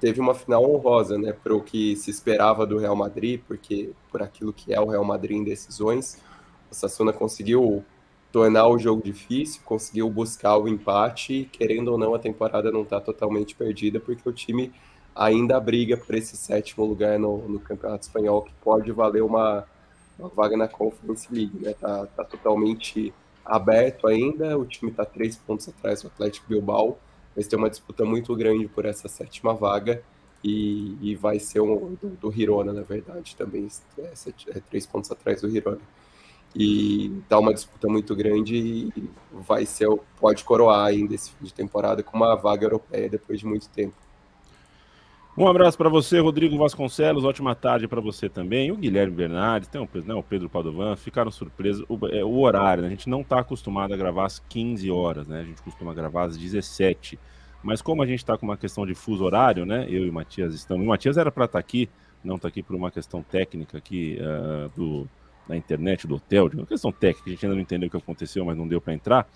teve 0.00 0.20
uma 0.20 0.34
final 0.34 0.64
honrosa, 0.64 1.18
né? 1.18 1.32
Para 1.32 1.54
o 1.54 1.62
que 1.62 1.96
se 1.96 2.10
esperava 2.10 2.66
do 2.66 2.78
Real 2.78 2.96
Madrid, 2.96 3.40
porque 3.46 3.90
por 4.10 4.22
aquilo 4.22 4.52
que 4.52 4.72
é 4.72 4.80
o 4.80 4.86
Real 4.86 5.04
Madrid 5.04 5.38
em 5.38 5.44
decisões, 5.44 6.22
o 6.70 6.74
Sassuna 6.74 7.12
conseguiu 7.12 7.84
tornar 8.32 8.68
o 8.68 8.78
jogo 8.78 9.02
difícil, 9.02 9.62
conseguiu 9.64 10.10
buscar 10.10 10.58
o 10.58 10.68
empate, 10.68 11.32
e, 11.32 11.44
querendo 11.46 11.88
ou 11.88 11.98
não, 11.98 12.14
a 12.14 12.18
temporada 12.18 12.70
não 12.70 12.82
está 12.82 13.00
totalmente 13.00 13.54
perdida, 13.54 13.98
porque 13.98 14.28
o 14.28 14.32
time 14.32 14.72
ainda 15.14 15.58
briga 15.58 15.96
por 15.96 16.14
esse 16.14 16.36
sétimo 16.36 16.84
lugar 16.84 17.18
no, 17.18 17.48
no 17.48 17.58
Campeonato 17.58 18.06
Espanhol, 18.06 18.42
que 18.42 18.52
pode 18.62 18.92
valer 18.92 19.22
uma, 19.22 19.64
uma 20.18 20.28
vaga 20.28 20.56
na 20.56 20.68
Conference 20.68 21.26
League, 21.32 21.58
né? 21.58 21.72
Tá, 21.72 22.06
tá 22.14 22.24
totalmente 22.24 23.14
aberto 23.46 24.06
ainda, 24.06 24.58
o 24.58 24.64
time 24.64 24.90
está 24.90 25.04
três 25.04 25.36
pontos 25.36 25.68
atrás 25.68 26.02
do 26.02 26.08
Atlético 26.08 26.48
Bilbao, 26.48 26.98
mas 27.34 27.46
tem 27.46 27.58
uma 27.58 27.70
disputa 27.70 28.04
muito 28.04 28.34
grande 28.34 28.66
por 28.66 28.84
essa 28.84 29.08
sétima 29.08 29.54
vaga 29.54 30.02
e, 30.42 30.96
e 31.00 31.14
vai 31.14 31.38
ser 31.38 31.60
um 31.60 31.94
do, 31.94 32.08
do 32.10 32.32
Hirona, 32.32 32.72
na 32.72 32.82
verdade, 32.82 33.36
também 33.36 33.68
é, 33.98 34.12
é, 34.48 34.60
três 34.60 34.86
pontos 34.86 35.10
atrás 35.10 35.40
do 35.40 35.48
Hirona. 35.48 35.80
E 36.54 37.22
dá 37.28 37.38
uma 37.38 37.52
disputa 37.52 37.86
muito 37.88 38.14
grande 38.16 38.56
e 38.56 39.10
vai 39.30 39.66
ser, 39.66 39.88
pode 40.18 40.42
coroar 40.44 40.86
ainda 40.86 41.14
esse 41.14 41.30
fim 41.32 41.44
de 41.44 41.52
temporada 41.52 42.02
com 42.02 42.16
uma 42.16 42.34
vaga 42.34 42.64
europeia 42.64 43.08
depois 43.08 43.40
de 43.40 43.46
muito 43.46 43.68
tempo. 43.68 43.94
Um 45.38 45.46
abraço 45.46 45.76
para 45.76 45.90
você, 45.90 46.18
Rodrigo 46.18 46.56
Vasconcelos. 46.56 47.22
Ótima 47.22 47.54
tarde 47.54 47.86
para 47.86 48.00
você 48.00 48.26
também. 48.26 48.72
O 48.72 48.76
Guilherme 48.76 49.14
Bernardes, 49.14 49.68
tem 49.68 49.78
o, 49.78 49.88
né, 50.06 50.14
o 50.14 50.22
Pedro 50.22 50.48
Padovan, 50.48 50.96
ficaram 50.96 51.30
surpresos. 51.30 51.84
O, 51.90 52.06
é, 52.06 52.24
o 52.24 52.38
horário, 52.38 52.82
né? 52.82 52.88
a 52.88 52.90
gente 52.90 53.06
não 53.06 53.20
está 53.20 53.40
acostumado 53.40 53.92
a 53.92 53.98
gravar 53.98 54.24
às 54.24 54.38
15 54.38 54.90
horas, 54.90 55.28
né? 55.28 55.40
A 55.40 55.44
gente 55.44 55.60
costuma 55.60 55.92
gravar 55.92 56.24
às 56.24 56.38
17. 56.38 57.18
Mas 57.62 57.82
como 57.82 58.02
a 58.02 58.06
gente 58.06 58.20
está 58.20 58.38
com 58.38 58.46
uma 58.46 58.56
questão 58.56 58.86
de 58.86 58.94
fuso 58.94 59.24
horário, 59.24 59.66
né? 59.66 59.84
Eu 59.90 60.06
e 60.06 60.08
o 60.08 60.12
Matias 60.12 60.54
estamos. 60.54 60.86
O 60.86 60.88
Matias 60.88 61.18
era 61.18 61.30
para 61.30 61.44
estar 61.44 61.58
tá 61.58 61.58
aqui, 61.58 61.86
não 62.24 62.36
está 62.36 62.48
aqui 62.48 62.62
por 62.62 62.74
uma 62.74 62.90
questão 62.90 63.22
técnica 63.22 63.76
aqui 63.76 64.18
uh, 64.18 64.70
do, 64.74 65.06
da 65.46 65.54
internet, 65.54 66.06
do 66.06 66.14
hotel, 66.14 66.48
de 66.48 66.56
uma 66.56 66.66
questão 66.66 66.90
técnica, 66.90 67.28
a 67.28 67.32
gente 67.34 67.44
ainda 67.44 67.56
não 67.56 67.62
entendeu 67.62 67.88
o 67.88 67.90
que 67.90 67.96
aconteceu, 67.98 68.42
mas 68.42 68.56
não 68.56 68.66
deu 68.66 68.80
para 68.80 68.94
entrar. 68.94 69.28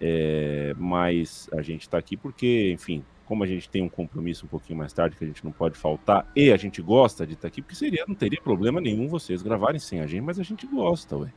É, 0.00 0.74
mas 0.78 1.50
a 1.52 1.60
gente 1.60 1.82
está 1.82 1.98
aqui 1.98 2.16
porque, 2.16 2.72
enfim, 2.72 3.04
como 3.26 3.44
a 3.44 3.46
gente 3.46 3.68
tem 3.68 3.82
um 3.82 3.88
compromisso 3.88 4.46
um 4.46 4.48
pouquinho 4.48 4.78
mais 4.78 4.92
tarde 4.92 5.16
que 5.16 5.24
a 5.24 5.26
gente 5.26 5.44
não 5.44 5.52
pode 5.52 5.76
faltar 5.76 6.30
e 6.34 6.52
a 6.52 6.56
gente 6.56 6.80
gosta 6.82 7.26
de 7.26 7.34
estar 7.34 7.48
aqui, 7.48 7.62
porque 7.62 7.74
seria, 7.74 8.04
não 8.06 8.14
teria 8.14 8.40
problema 8.40 8.80
nenhum 8.80 9.08
vocês 9.08 9.42
gravarem 9.42 9.78
sem 9.78 10.00
a 10.00 10.06
gente, 10.06 10.22
mas 10.22 10.38
a 10.38 10.42
gente 10.42 10.66
gosta, 10.66 11.16
ué, 11.16 11.32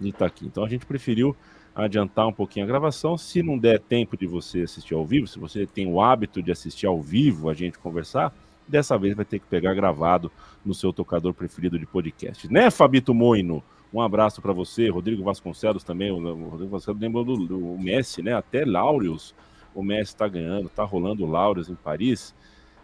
de 0.00 0.08
estar 0.08 0.26
aqui. 0.26 0.46
Então 0.46 0.64
a 0.64 0.68
gente 0.68 0.86
preferiu 0.86 1.36
adiantar 1.74 2.26
um 2.26 2.32
pouquinho 2.32 2.64
a 2.64 2.68
gravação. 2.68 3.18
Se 3.18 3.42
não 3.42 3.58
der 3.58 3.80
tempo 3.80 4.16
de 4.16 4.26
você 4.26 4.62
assistir 4.62 4.94
ao 4.94 5.04
vivo, 5.04 5.26
se 5.26 5.38
você 5.38 5.66
tem 5.66 5.86
o 5.86 6.00
hábito 6.00 6.42
de 6.42 6.50
assistir 6.50 6.86
ao 6.86 7.00
vivo 7.02 7.50
a 7.50 7.54
gente 7.54 7.78
conversar, 7.78 8.32
Dessa 8.68 8.98
vez 8.98 9.14
vai 9.14 9.24
ter 9.24 9.38
que 9.38 9.46
pegar 9.46 9.74
gravado 9.74 10.30
no 10.64 10.74
seu 10.74 10.92
tocador 10.92 11.32
preferido 11.32 11.78
de 11.78 11.86
podcast. 11.86 12.52
Né, 12.52 12.70
Fabito 12.70 13.14
Moino? 13.14 13.62
Um 13.94 14.00
abraço 14.00 14.42
para 14.42 14.52
você, 14.52 14.88
Rodrigo 14.88 15.22
Vasconcelos 15.22 15.84
também. 15.84 16.10
O 16.10 16.48
Rodrigo 16.48 16.72
Vasconcelos 16.72 17.00
lembrou 17.00 17.24
do, 17.24 17.46
do 17.46 17.78
Messi, 17.78 18.20
né? 18.22 18.34
Até 18.34 18.64
Laureus, 18.64 19.34
o 19.76 19.82
Messi 19.82 20.14
está 20.14 20.26
ganhando, 20.26 20.68
está 20.68 20.82
rolando 20.82 21.22
o 21.22 21.30
Laureus 21.30 21.68
em 21.68 21.74
Paris. 21.74 22.34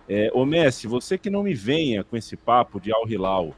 É, 0.06 0.30
ô 0.34 0.44
Messi, 0.44 0.86
você 0.86 1.16
que 1.16 1.30
não 1.30 1.42
me 1.42 1.54
venha 1.54 2.04
com 2.04 2.18
esse 2.18 2.36
papo 2.36 2.78
de 2.78 2.92
Al 2.92 3.08
Hilal, 3.08 3.54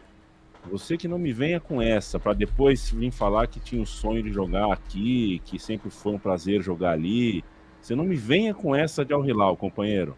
você 0.70 0.96
que 0.96 1.08
não 1.08 1.18
me 1.18 1.32
venha 1.32 1.58
com 1.58 1.82
essa, 1.82 2.18
para 2.20 2.32
depois 2.32 2.90
vir 2.90 3.10
falar 3.10 3.48
que 3.48 3.58
tinha 3.58 3.82
o 3.82 3.86
sonho 3.86 4.22
de 4.22 4.32
jogar 4.32 4.72
aqui, 4.72 5.42
que 5.44 5.58
sempre 5.58 5.90
foi 5.90 6.12
um 6.12 6.18
prazer 6.18 6.62
jogar 6.62 6.92
ali. 6.92 7.44
Você 7.82 7.96
não 7.96 8.04
me 8.04 8.14
venha 8.14 8.54
com 8.54 8.74
essa 8.74 9.04
de 9.04 9.12
Al 9.12 9.26
Hilal, 9.26 9.56
companheiro. 9.56 10.16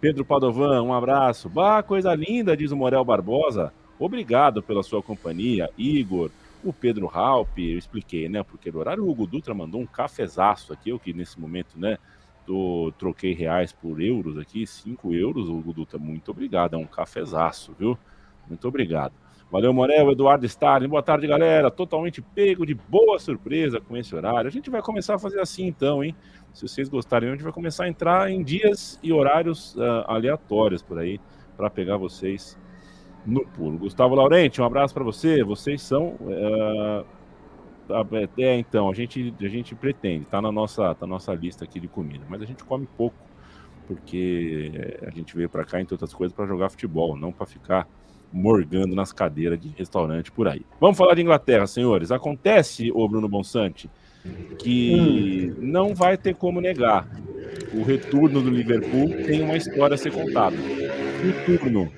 Pedro 0.00 0.24
Padovan, 0.24 0.82
um 0.82 0.92
abraço. 0.92 1.48
Bah, 1.48 1.84
coisa 1.84 2.12
linda, 2.14 2.56
diz 2.56 2.72
o 2.72 2.76
Morel 2.76 3.04
Barbosa. 3.04 3.72
Obrigado 3.96 4.60
pela 4.60 4.82
sua 4.82 5.02
companhia, 5.02 5.70
Igor. 5.78 6.30
O 6.64 6.72
Pedro 6.72 7.08
Halp, 7.08 7.56
eu 7.58 7.78
expliquei, 7.78 8.28
né? 8.28 8.42
Porque 8.42 8.72
no 8.72 8.80
horário 8.80 9.04
o 9.04 9.08
Hugo 9.08 9.26
Dutra 9.26 9.54
mandou 9.54 9.80
um 9.80 9.86
cafezaço 9.86 10.72
aqui, 10.72 10.90
eu 10.90 10.98
que 10.98 11.12
nesse 11.12 11.38
momento, 11.38 11.78
né? 11.78 11.96
Troquei 12.98 13.34
reais 13.34 13.72
por 13.72 14.00
euros 14.00 14.38
aqui, 14.38 14.66
5 14.66 15.12
euros, 15.12 15.48
Hugo 15.48 15.72
Dutra, 15.72 15.98
muito 15.98 16.30
obrigado. 16.30 16.74
É 16.74 16.76
um 16.76 16.86
cafezaço, 16.86 17.74
viu? 17.78 17.98
Muito 18.48 18.66
obrigado. 18.68 19.12
Valeu, 19.50 19.72
Morel, 19.72 20.10
Eduardo 20.10 20.44
Stalin. 20.44 20.88
Boa 20.88 21.02
tarde, 21.02 21.26
galera. 21.26 21.70
Totalmente 21.70 22.20
pego 22.20 22.66
de 22.66 22.74
boa 22.74 23.18
surpresa 23.18 23.80
com 23.80 23.96
esse 23.96 24.14
horário. 24.14 24.48
A 24.48 24.50
gente 24.50 24.68
vai 24.68 24.82
começar 24.82 25.14
a 25.14 25.18
fazer 25.18 25.40
assim, 25.40 25.66
então, 25.66 26.02
hein? 26.02 26.16
Se 26.52 26.66
vocês 26.66 26.88
gostarem, 26.88 27.28
a 27.28 27.32
gente 27.32 27.44
vai 27.44 27.52
começar 27.52 27.84
a 27.84 27.88
entrar 27.88 28.30
em 28.30 28.42
dias 28.42 28.98
e 29.02 29.12
horários 29.12 29.76
uh, 29.76 30.04
aleatórios 30.08 30.82
por 30.82 30.98
aí, 30.98 31.20
para 31.56 31.70
pegar 31.70 31.96
vocês 31.96 32.58
no 33.24 33.46
pulo. 33.46 33.78
Gustavo 33.78 34.14
Laurenti, 34.14 34.60
um 34.60 34.64
abraço 34.64 34.92
para 34.92 35.04
você. 35.04 35.44
Vocês 35.44 35.80
são. 35.80 36.16
Uh, 36.20 37.15
é, 38.38 38.58
então, 38.58 38.90
a 38.90 38.94
gente, 38.94 39.34
a 39.40 39.48
gente 39.48 39.74
pretende, 39.74 40.24
tá 40.26 40.40
na 40.40 40.50
nossa, 40.50 40.94
tá 40.94 41.06
na 41.06 41.14
nossa 41.14 41.32
lista 41.34 41.64
aqui 41.64 41.80
de 41.80 41.88
comida, 41.88 42.24
mas 42.28 42.42
a 42.42 42.44
gente 42.44 42.64
come 42.64 42.86
pouco, 42.96 43.16
porque 43.86 44.98
a 45.06 45.10
gente 45.10 45.36
veio 45.36 45.48
para 45.48 45.64
cá, 45.64 45.80
entre 45.80 45.94
outras 45.94 46.12
coisas, 46.12 46.34
para 46.34 46.46
jogar 46.46 46.68
futebol, 46.68 47.16
não 47.16 47.32
para 47.32 47.46
ficar 47.46 47.88
morgando 48.32 48.94
nas 48.94 49.12
cadeiras 49.12 49.58
de 49.58 49.68
restaurante 49.68 50.32
por 50.32 50.48
aí. 50.48 50.62
Vamos 50.80 50.98
falar 50.98 51.14
de 51.14 51.22
Inglaterra, 51.22 51.66
senhores. 51.66 52.10
Acontece, 52.10 52.90
o 52.92 53.08
Bruno 53.08 53.28
Bonsante, 53.28 53.88
que 54.58 55.54
hum. 55.56 55.60
não 55.60 55.94
vai 55.94 56.16
ter 56.16 56.34
como 56.34 56.60
negar. 56.60 57.08
O 57.72 57.82
retorno 57.82 58.42
do 58.42 58.50
Liverpool 58.50 59.08
tem 59.24 59.42
uma 59.42 59.56
história 59.56 59.94
a 59.94 59.98
ser 59.98 60.12
contada. 60.12 60.56
O 60.56 61.44
turno 61.44 61.90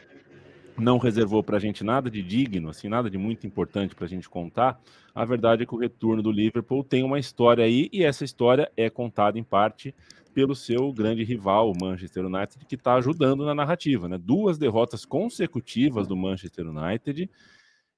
não 0.78 0.98
reservou 0.98 1.42
para 1.42 1.56
a 1.56 1.60
gente 1.60 1.82
nada 1.82 2.10
de 2.10 2.22
digno, 2.22 2.70
assim, 2.70 2.88
nada 2.88 3.10
de 3.10 3.18
muito 3.18 3.46
importante 3.46 3.94
para 3.94 4.04
a 4.04 4.08
gente 4.08 4.28
contar. 4.28 4.80
A 5.14 5.24
verdade 5.24 5.62
é 5.62 5.66
que 5.66 5.74
o 5.74 5.78
retorno 5.78 6.22
do 6.22 6.30
Liverpool 6.30 6.84
tem 6.84 7.02
uma 7.02 7.18
história 7.18 7.64
aí 7.64 7.88
e 7.92 8.04
essa 8.04 8.24
história 8.24 8.70
é 8.76 8.88
contada 8.88 9.38
em 9.38 9.42
parte 9.42 9.94
pelo 10.32 10.54
seu 10.54 10.92
grande 10.92 11.24
rival, 11.24 11.72
o 11.72 11.74
Manchester 11.76 12.24
United, 12.24 12.64
que 12.66 12.76
está 12.76 12.94
ajudando 12.94 13.44
na 13.44 13.54
narrativa. 13.54 14.08
Né? 14.08 14.16
Duas 14.16 14.56
derrotas 14.56 15.04
consecutivas 15.04 16.06
do 16.06 16.16
Manchester 16.16 16.66
United. 16.68 17.28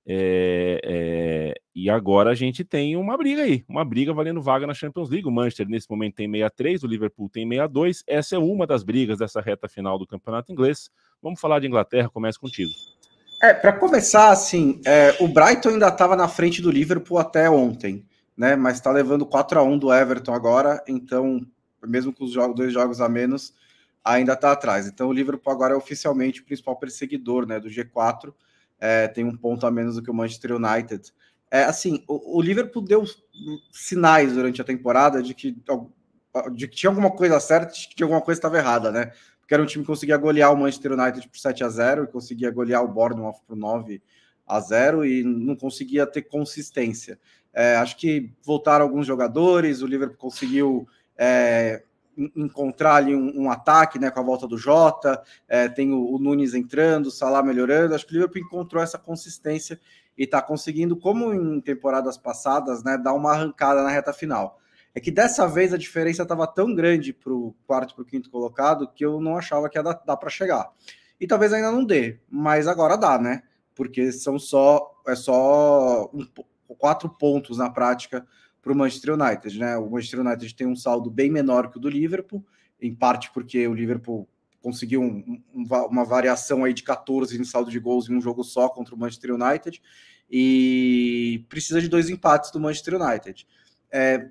É, 0.06 0.80
é, 0.82 1.54
e 1.74 1.88
agora 1.90 2.30
a 2.30 2.34
gente 2.34 2.64
tem 2.64 2.96
uma 2.96 3.16
briga 3.16 3.42
aí, 3.42 3.64
uma 3.68 3.84
briga 3.84 4.12
valendo 4.12 4.40
vaga 4.40 4.66
na 4.66 4.74
Champions 4.74 5.10
League. 5.10 5.28
O 5.28 5.30
Manchester 5.30 5.68
nesse 5.68 5.88
momento 5.90 6.16
tem 6.16 6.30
63, 6.30 6.82
o 6.82 6.86
Liverpool 6.86 7.28
tem 7.28 7.48
62. 7.48 8.02
Essa 8.06 8.36
é 8.36 8.38
uma 8.38 8.66
das 8.66 8.82
brigas 8.82 9.18
dessa 9.18 9.40
reta 9.40 9.68
final 9.68 9.98
do 9.98 10.06
campeonato 10.06 10.52
inglês. 10.52 10.90
Vamos 11.22 11.40
falar 11.40 11.60
de 11.60 11.66
Inglaterra, 11.66 12.08
começa 12.08 12.38
contigo. 12.38 12.70
É, 13.42 13.54
para 13.54 13.72
começar, 13.72 14.30
assim, 14.30 14.80
é, 14.84 15.16
o 15.20 15.28
Brighton 15.28 15.70
ainda 15.70 15.88
estava 15.88 16.14
na 16.14 16.28
frente 16.28 16.60
do 16.60 16.70
Liverpool 16.70 17.18
até 17.18 17.48
ontem, 17.48 18.04
né? 18.36 18.54
Mas 18.54 18.76
está 18.76 18.90
levando 18.90 19.24
4 19.24 19.58
a 19.58 19.62
1 19.62 19.78
do 19.78 19.92
Everton 19.92 20.34
agora, 20.34 20.82
então 20.86 21.40
mesmo 21.86 22.12
com 22.12 22.24
os 22.24 22.32
jogos, 22.32 22.56
dois 22.56 22.72
jogos 22.72 23.00
a 23.00 23.08
menos, 23.08 23.54
ainda 24.04 24.32
está 24.32 24.52
atrás. 24.52 24.86
Então 24.86 25.08
o 25.08 25.12
Liverpool 25.12 25.52
agora 25.52 25.74
é 25.74 25.76
oficialmente 25.76 26.40
o 26.40 26.44
principal 26.44 26.76
perseguidor 26.76 27.46
né, 27.46 27.58
do 27.58 27.68
G4, 27.68 28.32
é, 28.80 29.06
tem 29.06 29.24
um 29.24 29.36
ponto 29.36 29.66
a 29.66 29.70
menos 29.70 29.96
do 29.96 30.02
que 30.02 30.10
o 30.10 30.14
Manchester 30.14 30.52
United. 30.56 31.12
É, 31.50 31.64
assim, 31.64 32.02
o, 32.08 32.38
o, 32.38 32.42
Liverpool 32.42 32.82
deu 32.82 33.04
sinais 33.70 34.32
durante 34.32 34.60
a 34.60 34.64
temporada 34.64 35.22
de 35.22 35.34
que, 35.34 35.56
de 36.52 36.68
que 36.68 36.76
tinha 36.76 36.90
alguma 36.90 37.10
coisa 37.10 37.38
certa 37.40 37.72
e 37.74 37.94
que 37.94 38.02
alguma 38.02 38.20
coisa 38.22 38.38
estava 38.38 38.56
errada, 38.56 38.90
né? 38.90 39.12
Porque 39.40 39.54
era 39.54 39.62
um 39.62 39.66
time 39.66 39.82
que 39.82 39.88
conseguia 39.88 40.16
golear 40.16 40.52
o 40.52 40.56
Manchester 40.56 40.92
United 40.92 41.28
por 41.28 41.38
7 41.38 41.64
a 41.64 41.68
0 41.68 42.04
e 42.04 42.06
conseguia 42.06 42.50
golear 42.50 42.84
o 42.84 42.88
Bournemouth 42.88 43.40
por 43.46 43.56
9 43.56 44.00
a 44.46 44.60
0 44.60 45.04
e 45.04 45.24
não 45.24 45.56
conseguia 45.56 46.06
ter 46.06 46.22
consistência. 46.22 47.18
É, 47.52 47.76
acho 47.76 47.96
que 47.96 48.32
voltaram 48.44 48.84
alguns 48.84 49.06
jogadores, 49.06 49.82
o 49.82 49.86
Liverpool 49.86 50.16
conseguiu 50.16 50.88
é, 51.18 51.82
encontrar 52.36 52.96
ali 52.96 53.14
um, 53.14 53.42
um, 53.42 53.50
ataque 53.50 53.98
né, 53.98 54.10
com 54.10 54.20
a 54.20 54.22
volta 54.22 54.46
do 54.46 54.58
Jota, 54.58 55.22
é, 55.48 55.68
tem 55.68 55.92
o, 55.92 56.14
o, 56.14 56.18
Nunes 56.18 56.54
entrando, 56.54 57.06
o 57.06 57.10
Salah 57.10 57.42
melhorando. 57.42 57.94
Acho 57.94 58.06
que 58.06 58.12
o 58.12 58.14
Liverpool 58.14 58.42
encontrou 58.42 58.82
essa 58.82 58.98
consistência 58.98 59.80
e 60.16 60.24
está 60.24 60.42
conseguindo, 60.42 60.96
como 60.96 61.32
em 61.32 61.60
temporadas 61.60 62.18
passadas, 62.18 62.82
né, 62.82 62.98
dar 62.98 63.14
uma 63.14 63.32
arrancada 63.32 63.82
na 63.82 63.90
reta 63.90 64.12
final. 64.12 64.58
É 64.94 65.00
que 65.00 65.10
dessa 65.10 65.46
vez 65.46 65.72
a 65.72 65.78
diferença 65.78 66.22
estava 66.22 66.46
tão 66.46 66.74
grande 66.74 67.12
para 67.12 67.32
o 67.32 67.54
quarto 67.66 67.94
para 67.94 68.02
o 68.02 68.06
quinto 68.06 68.28
colocado 68.28 68.88
que 68.88 69.04
eu 69.04 69.20
não 69.20 69.36
achava 69.36 69.68
que 69.68 69.78
ia 69.78 69.82
dar, 69.82 70.02
dar 70.04 70.16
para 70.16 70.28
chegar. 70.28 70.70
E 71.20 71.26
talvez 71.26 71.52
ainda 71.52 71.70
não 71.70 71.84
dê, 71.84 72.18
mas 72.28 72.66
agora 72.66 72.96
dá, 72.96 73.18
né? 73.18 73.42
Porque 73.74 74.10
são 74.10 74.38
só 74.38 75.00
é 75.06 75.14
só 75.14 76.10
um, 76.12 76.26
quatro 76.76 77.08
pontos 77.08 77.58
na 77.58 77.70
prática 77.70 78.26
para 78.62 78.72
o 78.72 78.76
Manchester 78.76 79.14
United. 79.14 79.58
Né? 79.58 79.76
O 79.76 79.90
Manchester 79.90 80.20
United 80.20 80.54
tem 80.54 80.66
um 80.66 80.76
saldo 80.76 81.10
bem 81.10 81.30
menor 81.30 81.70
que 81.70 81.78
o 81.78 81.80
do 81.80 81.88
Liverpool, 81.88 82.44
em 82.80 82.94
parte 82.94 83.30
porque 83.32 83.66
o 83.66 83.74
Liverpool 83.74 84.28
conseguiu 84.60 85.00
um, 85.00 85.42
um, 85.54 85.64
uma 85.86 86.04
variação 86.04 86.64
aí 86.64 86.74
de 86.74 86.82
14 86.82 87.38
em 87.38 87.44
saldo 87.44 87.70
de 87.70 87.78
gols 87.78 88.08
em 88.08 88.14
um 88.14 88.20
jogo 88.20 88.44
só 88.44 88.68
contra 88.68 88.94
o 88.94 88.98
Manchester 88.98 89.34
United 89.34 89.80
e 90.30 91.44
precisa 91.48 91.80
de 91.80 91.88
dois 91.88 92.08
empates 92.08 92.50
do 92.50 92.60
Manchester 92.60 93.00
United. 93.00 93.46
É, 93.90 94.28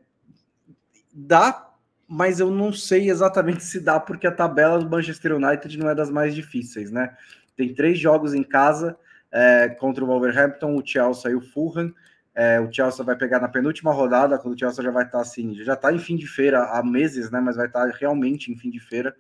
dá, 1.14 1.74
mas 2.08 2.40
eu 2.40 2.50
não 2.50 2.72
sei 2.72 3.10
exatamente 3.10 3.64
se 3.64 3.80
dá 3.80 4.00
porque 4.00 4.28
a 4.28 4.32
tabela 4.32 4.80
do 4.80 4.90
Manchester 4.90 5.36
United 5.36 5.78
não 5.78 5.90
é 5.90 5.96
das 5.96 6.10
mais 6.10 6.34
difíceis, 6.34 6.92
né? 6.92 7.16
Tem 7.58 7.74
três 7.74 8.00
jogos 8.00 8.34
em 8.34 8.44
casa 8.44 8.98
é, 9.32 9.68
contra 9.68 10.04
o 10.04 10.08
Wolverhampton, 10.08 10.76
o 10.76 10.86
Chelsea 10.86 11.32
e 11.32 11.36
o 11.36 11.42
Fulham. 11.42 11.94
É, 12.36 12.60
o 12.60 12.72
Chelsea 12.72 13.04
vai 13.04 13.16
pegar 13.16 13.40
na 13.40 13.48
penúltima 13.48 13.92
rodada, 13.92 14.38
quando 14.38 14.56
o 14.56 14.60
Chelsea 14.60 14.84
já 14.84 14.92
vai 14.92 15.06
estar 15.06 15.20
assim, 15.20 15.56
já 15.64 15.74
está 15.74 15.92
em 15.92 16.00
fim 16.00 16.16
de 16.16 16.28
feira 16.28 16.64
há 16.64 16.84
meses, 16.84 17.30
né? 17.32 17.40
Mas 17.40 17.56
vai 17.56 17.68
estar 17.68 17.86
realmente 17.90 18.52
em 18.52 18.58
fim 18.58 18.70
de 18.70 18.80
feira. 18.80 19.16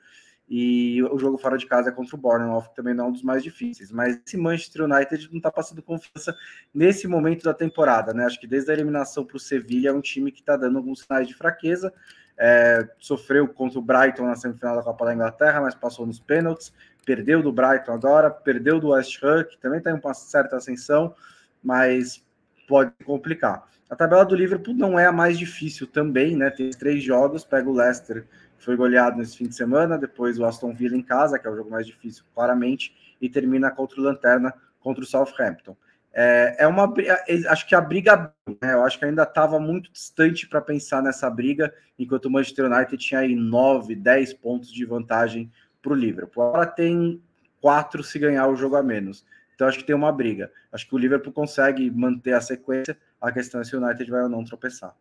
E 0.49 1.03
o 1.03 1.19
jogo 1.19 1.37
fora 1.37 1.57
de 1.57 1.67
casa 1.67 1.89
é 1.89 1.91
contra 1.91 2.15
o 2.15 2.19
Bournemouth, 2.19 2.69
que 2.69 2.75
também 2.75 2.95
não 2.95 3.05
é 3.05 3.07
um 3.09 3.11
dos 3.11 3.21
mais 3.21 3.43
difíceis. 3.43 3.91
Mas 3.91 4.19
esse 4.25 4.35
Manchester 4.35 4.85
United 4.85 5.29
não 5.29 5.37
está 5.37 5.51
passando 5.51 5.83
confiança 5.83 6.35
nesse 6.73 7.07
momento 7.07 7.43
da 7.43 7.53
temporada, 7.53 8.13
né? 8.13 8.25
Acho 8.25 8.39
que 8.39 8.47
desde 8.47 8.71
a 8.71 8.73
eliminação 8.73 9.23
para 9.23 9.37
o 9.37 9.39
Sevilla 9.39 9.89
é 9.89 9.93
um 9.93 10.01
time 10.01 10.31
que 10.31 10.39
está 10.39 10.57
dando 10.57 10.77
alguns 10.77 11.01
sinais 11.01 11.27
de 11.27 11.35
fraqueza. 11.35 11.93
É, 12.35 12.87
sofreu 12.97 13.47
contra 13.47 13.77
o 13.77 13.81
Brighton 13.81 14.25
na 14.25 14.35
semifinal 14.35 14.77
da 14.77 14.81
Copa 14.81 15.05
da 15.05 15.13
Inglaterra, 15.13 15.61
mas 15.61 15.75
passou 15.75 16.07
nos 16.07 16.19
pênaltis. 16.19 16.73
Perdeu 17.05 17.43
do 17.43 17.51
Brighton 17.51 17.91
agora, 17.91 18.31
perdeu 18.31 18.79
do 18.79 18.89
West 18.89 19.21
Ham, 19.23 19.43
que 19.43 19.57
também 19.57 19.77
está 19.77 19.91
em 19.91 19.99
uma 19.99 20.13
certa 20.15 20.55
ascensão, 20.55 21.13
mas 21.61 22.25
pode 22.69 22.91
complicar. 23.03 23.67
A 23.89 23.95
tabela 23.95 24.23
do 24.23 24.35
Liverpool 24.35 24.75
não 24.75 24.99
é 24.99 25.07
a 25.07 25.11
mais 25.11 25.39
difícil 25.39 25.87
também, 25.87 26.35
né? 26.35 26.51
Tem 26.51 26.69
três 26.69 27.03
jogos, 27.03 27.43
pega 27.43 27.67
o 27.67 27.73
Leicester, 27.73 28.23
que 28.55 28.63
foi 28.63 28.75
goleado 28.75 29.17
nesse 29.17 29.35
fim 29.35 29.47
de 29.47 29.55
semana, 29.55 29.97
depois 29.97 30.37
o 30.37 30.45
Aston 30.45 30.71
Villa 30.75 30.95
em 30.95 31.01
casa, 31.01 31.39
que 31.39 31.47
é 31.47 31.49
o 31.49 31.55
jogo 31.55 31.71
mais 31.71 31.87
difícil, 31.87 32.23
claramente, 32.35 32.95
e 33.19 33.27
termina 33.27 33.71
contra 33.71 33.99
o 33.99 34.03
Lanterna, 34.03 34.53
contra 34.79 35.03
o 35.03 35.07
Southampton. 35.07 35.75
É, 36.13 36.57
é 36.59 36.67
uma 36.67 36.93
é, 37.27 37.47
acho 37.47 37.67
que 37.67 37.73
a 37.73 37.81
briga, 37.81 38.31
né, 38.61 38.73
eu 38.73 38.83
acho 38.83 38.99
que 38.99 39.05
ainda 39.05 39.23
estava 39.23 39.59
muito 39.59 39.91
distante 39.91 40.47
para 40.47 40.61
pensar 40.61 41.01
nessa 41.01 41.27
briga, 41.29 41.73
enquanto 41.97 42.25
o 42.25 42.29
Manchester 42.29 42.71
United 42.71 42.97
tinha 42.97 43.21
aí 43.21 43.35
9, 43.35 43.95
10 43.95 44.33
pontos 44.33 44.71
de 44.71 44.85
vantagem 44.85 45.51
para 45.81 45.93
o 45.93 45.95
Liverpool. 45.95 46.43
Agora 46.43 46.67
tem 46.67 47.19
quatro 47.59 48.03
se 48.03 48.19
ganhar 48.19 48.47
o 48.47 48.55
jogo 48.55 48.75
a 48.75 48.83
menos. 48.83 49.25
Então 49.59 49.67
acho 49.67 49.79
que 49.79 49.83
tem 49.83 49.93
uma 49.93 50.09
briga. 50.09 50.49
Acho 50.71 50.87
que 50.87 50.95
o 50.95 50.97
Liverpool 50.97 51.33
consegue 51.33 51.91
manter 51.91 52.31
a 52.31 52.39
sequência. 52.39 52.97
A 53.19 53.29
questão 53.29 53.59
é 53.59 53.65
se 53.65 53.75
o 53.75 53.83
United 53.83 54.09
vai 54.09 54.23
ou 54.23 54.29
não 54.29 54.41
tropeçar. 54.41 54.95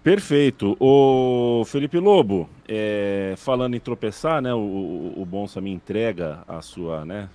Perfeito. 0.00 0.76
O 0.78 1.64
Felipe 1.64 1.98
Lobo, 1.98 2.48
é, 2.68 3.34
falando 3.36 3.74
em 3.74 3.80
tropeçar, 3.80 4.40
né? 4.40 4.54
O, 4.54 5.12
o 5.16 5.26
Bonsa 5.26 5.60
me 5.60 5.72
entrega 5.72 6.44
a 6.46 6.62
sua, 6.62 7.04
né, 7.04 7.28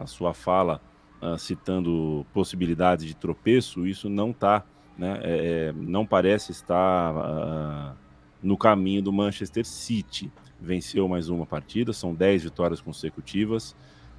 a 0.00 0.06
sua 0.08 0.34
fala 0.34 0.80
uh, 1.22 1.38
citando 1.38 2.26
possibilidades 2.34 3.06
de 3.06 3.14
tropeço. 3.14 3.86
Isso 3.86 4.08
não 4.08 4.32
tá, 4.32 4.64
né? 4.98 5.20
É, 5.22 5.68
é 5.68 5.72
não 5.76 6.04
parece 6.04 6.50
estar 6.50 7.14
uh, 7.14 7.96
no 8.42 8.58
caminho 8.58 9.00
do 9.00 9.12
Manchester 9.12 9.64
City. 9.64 10.32
Venceu 10.64 11.06
mais 11.06 11.28
uma 11.28 11.46
partida, 11.46 11.92
são 11.92 12.14
10 12.14 12.44
vitórias 12.44 12.80
consecutivas. 12.80 13.76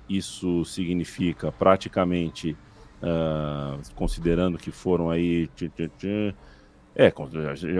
Isso 0.07 0.63
significa 0.65 1.51
praticamente, 1.51 2.55
uh, 3.01 3.81
considerando 3.95 4.57
que 4.57 4.71
foram 4.71 5.09
aí. 5.09 5.49
É, 6.95 7.11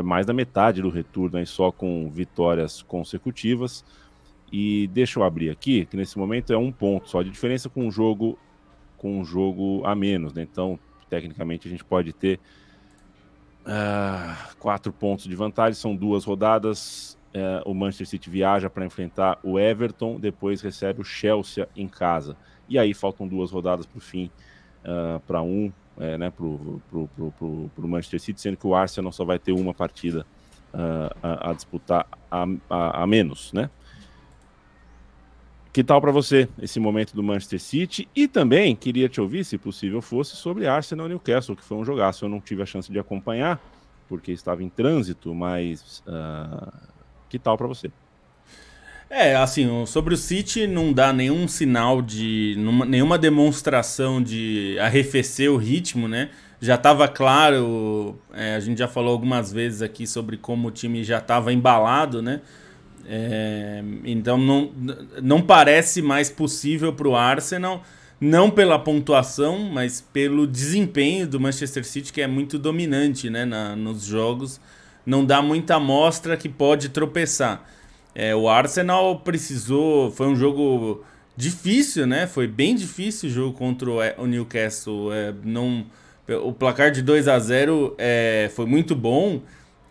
mais 0.02 0.26
da 0.26 0.34
metade 0.34 0.82
do 0.82 0.90
retorno 0.90 1.38
aí 1.38 1.46
só 1.46 1.72
com 1.72 2.10
vitórias 2.10 2.82
consecutivas. 2.82 3.86
E 4.52 4.88
deixa 4.88 5.20
eu 5.20 5.24
abrir 5.24 5.50
aqui, 5.50 5.86
que 5.86 5.98
nesse 5.98 6.18
momento 6.18 6.52
é 6.52 6.58
um 6.58 6.72
ponto 6.72 7.10
só 7.10 7.22
de 7.22 7.30
diferença 7.30 7.70
com 7.70 7.86
um 7.86 7.92
jogo 7.92 8.38
com 8.98 9.20
um 9.20 9.26
jogo 9.26 9.86
a 9.86 9.94
menos, 9.94 10.34
né? 10.34 10.42
Então, 10.42 10.80
tecnicamente, 11.10 11.68
a 11.68 11.72
gente 11.72 11.84
pode 11.84 12.12
ter 12.14 12.40
uh, 13.66 14.56
quatro 14.58 14.92
pontos 14.92 15.26
de 15.26 15.36
vantagem, 15.36 15.74
são 15.74 15.96
duas 15.96 16.26
rodadas. 16.26 17.18
Uh, 17.36 17.70
o 17.70 17.74
Manchester 17.74 18.08
City 18.08 18.30
viaja 18.30 18.70
para 18.70 18.86
enfrentar 18.86 19.38
o 19.44 19.60
Everton, 19.60 20.18
depois 20.18 20.62
recebe 20.62 21.02
o 21.02 21.04
Chelsea 21.04 21.68
em 21.76 21.86
casa. 21.86 22.38
E 22.70 22.80
aí 22.80 22.94
faltam 22.94 23.28
duas 23.28 23.52
rodadas 23.52 23.86
para 23.86 23.98
o 23.98 24.02
fim, 24.02 24.32
uh, 24.86 25.20
para 25.28 25.42
um, 25.42 25.70
é, 26.00 26.18
né, 26.18 26.32
para 26.32 26.46
o 26.46 27.62
Manchester 27.80 28.22
City, 28.22 28.40
sendo 28.40 28.56
que 28.56 28.66
o 28.66 28.74
Arsenal 28.74 29.12
só 29.12 29.26
vai 29.26 29.38
ter 29.38 29.52
uma 29.52 29.74
partida 29.74 30.26
a, 31.22 31.52
a, 31.52 31.54
disputar 31.54 32.06
a, 32.30 32.46
a, 32.70 33.04
a 33.04 33.08
menos, 33.08 33.54
né? 33.54 33.70
Que 35.76 35.84
tal 35.84 36.00
para 36.00 36.12
você 36.12 36.48
esse 36.62 36.80
momento 36.80 37.14
do 37.14 37.22
Manchester 37.22 37.60
City? 37.60 38.08
E 38.16 38.30
também 38.30 38.76
queria 38.78 39.10
te 39.10 39.20
ouvir, 39.20 39.44
se 39.44 39.58
possível 39.58 40.02
fosse, 40.02 40.36
sobre 40.36 40.68
Arsenal 40.68 41.10
Newcastle, 41.10 41.56
que 41.56 41.62
foi 41.62 41.78
um 41.78 41.84
jogaço. 41.84 42.24
Eu 42.24 42.30
não 42.30 42.40
tive 42.40 42.64
a 42.64 42.66
chance 42.66 42.90
de 42.90 42.98
acompanhar, 42.98 43.62
porque 44.08 44.32
estava 44.32 44.64
em 44.64 44.70
trânsito, 44.70 45.36
mas 45.36 46.02
uh, 46.08 46.72
que 47.36 47.40
tal 47.40 47.58
para 47.58 47.68
você? 47.68 47.92
É, 49.10 49.36
assim, 49.36 49.86
sobre 49.86 50.14
o 50.14 50.18
City 50.18 50.66
não 50.66 50.92
dá 50.92 51.12
nenhum 51.12 51.48
sinal 51.48 52.02
de. 52.02 52.56
nenhuma 52.88 53.18
demonstração 53.18 54.24
de 54.24 54.78
arrefecer 54.80 55.52
o 55.52 55.58
ritmo, 55.58 56.08
né? 56.08 56.30
Já 56.62 56.76
estava 56.76 57.08
claro, 57.08 58.18
é, 58.34 58.56
a 58.56 58.60
gente 58.60 58.80
já 58.80 58.88
falou 58.88 59.12
algumas 59.12 59.52
vezes 59.52 59.82
aqui 59.82 60.08
sobre 60.08 60.38
como 60.38 60.70
o 60.70 60.72
time 60.72 61.04
já 61.04 61.20
estava 61.20 61.54
embalado, 61.54 62.22
né? 62.22 62.42
É, 63.08 63.84
então 64.04 64.38
não, 64.38 64.72
não 65.22 65.42
parece 65.42 66.02
mais 66.02 66.32
possível 66.32 66.92
para 66.92 67.08
o 67.08 67.16
Arsenal, 67.16 67.84
não 68.20 68.50
pela 68.50 68.80
pontuação, 68.80 69.60
mas 69.60 70.02
pelo 70.02 70.48
desempenho 70.48 71.28
do 71.28 71.40
Manchester 71.40 71.86
City, 71.86 72.12
que 72.12 72.22
é 72.22 72.28
muito 72.28 72.58
dominante 72.58 73.30
né, 73.30 73.46
na, 73.46 73.76
nos 73.76 74.06
jogos. 74.06 74.60
Não 75.06 75.26
dá 75.26 75.42
muita 75.42 75.76
amostra 75.76 76.36
que 76.36 76.50
pode 76.50 76.90
tropeçar. 76.90 77.64
É, 78.14 78.36
o 78.36 78.50
Arsenal 78.50 79.20
precisou. 79.20 80.12
Foi 80.12 80.28
um 80.28 80.36
jogo 80.36 81.04
difícil, 81.36 82.08
né? 82.08 82.26
Foi 82.28 82.48
bem 82.48 82.76
difícil 82.76 83.30
o 83.30 83.32
jogo 83.32 83.58
contra 83.58 83.90
o 84.18 84.26
Newcastle. 84.26 85.14
É, 85.14 85.34
não, 85.44 85.86
o 86.44 86.54
placar 86.54 86.92
de 86.92 87.02
2 87.02 87.28
a 87.28 87.38
0 87.38 87.96
é, 87.98 88.50
foi 88.56 88.66
muito 88.66 88.96
bom. 88.96 89.42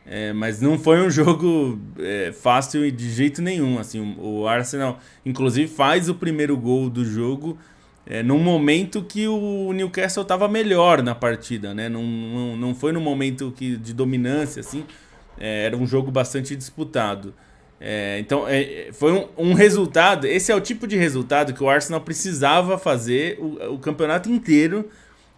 É, 0.06 0.34
mas 0.34 0.60
não 0.60 0.78
foi 0.78 1.00
um 1.00 1.08
jogo 1.10 1.78
é, 1.98 2.32
fácil 2.32 2.90
de 2.90 3.10
jeito 3.10 3.40
nenhum. 3.40 3.78
Assim, 3.78 4.16
o 4.18 4.46
Arsenal, 4.46 4.98
inclusive, 5.24 5.68
faz 5.68 6.08
o 6.08 6.14
primeiro 6.14 6.56
gol 6.56 6.90
do 6.90 7.04
jogo 7.04 7.58
é, 8.06 8.22
num 8.22 8.38
momento 8.38 9.02
que 9.02 9.26
o 9.26 9.72
Newcastle 9.72 10.22
estava 10.22 10.46
melhor 10.46 11.02
na 11.02 11.14
partida, 11.14 11.72
né? 11.72 11.88
Não, 11.88 12.02
não, 12.02 12.56
não 12.56 12.74
foi 12.74 12.92
no 12.92 13.00
momento 13.00 13.52
que, 13.56 13.76
de 13.76 13.94
dominância, 13.94 14.60
assim. 14.60 14.84
É, 15.38 15.66
era 15.66 15.76
um 15.76 15.86
jogo 15.86 16.10
bastante 16.10 16.54
disputado. 16.54 17.34
É, 17.80 18.18
então, 18.18 18.46
é, 18.48 18.90
foi 18.92 19.12
um, 19.12 19.28
um, 19.50 19.52
resultado. 19.52 20.26
Esse 20.26 20.50
é 20.50 20.54
o 20.54 20.60
tipo 20.60 20.86
de 20.86 20.96
resultado 20.96 21.52
que 21.52 21.62
o 21.62 21.68
Arsenal 21.68 22.00
precisava 22.00 22.78
fazer 22.78 23.38
o, 23.38 23.74
o 23.74 23.78
campeonato 23.78 24.30
inteiro 24.30 24.88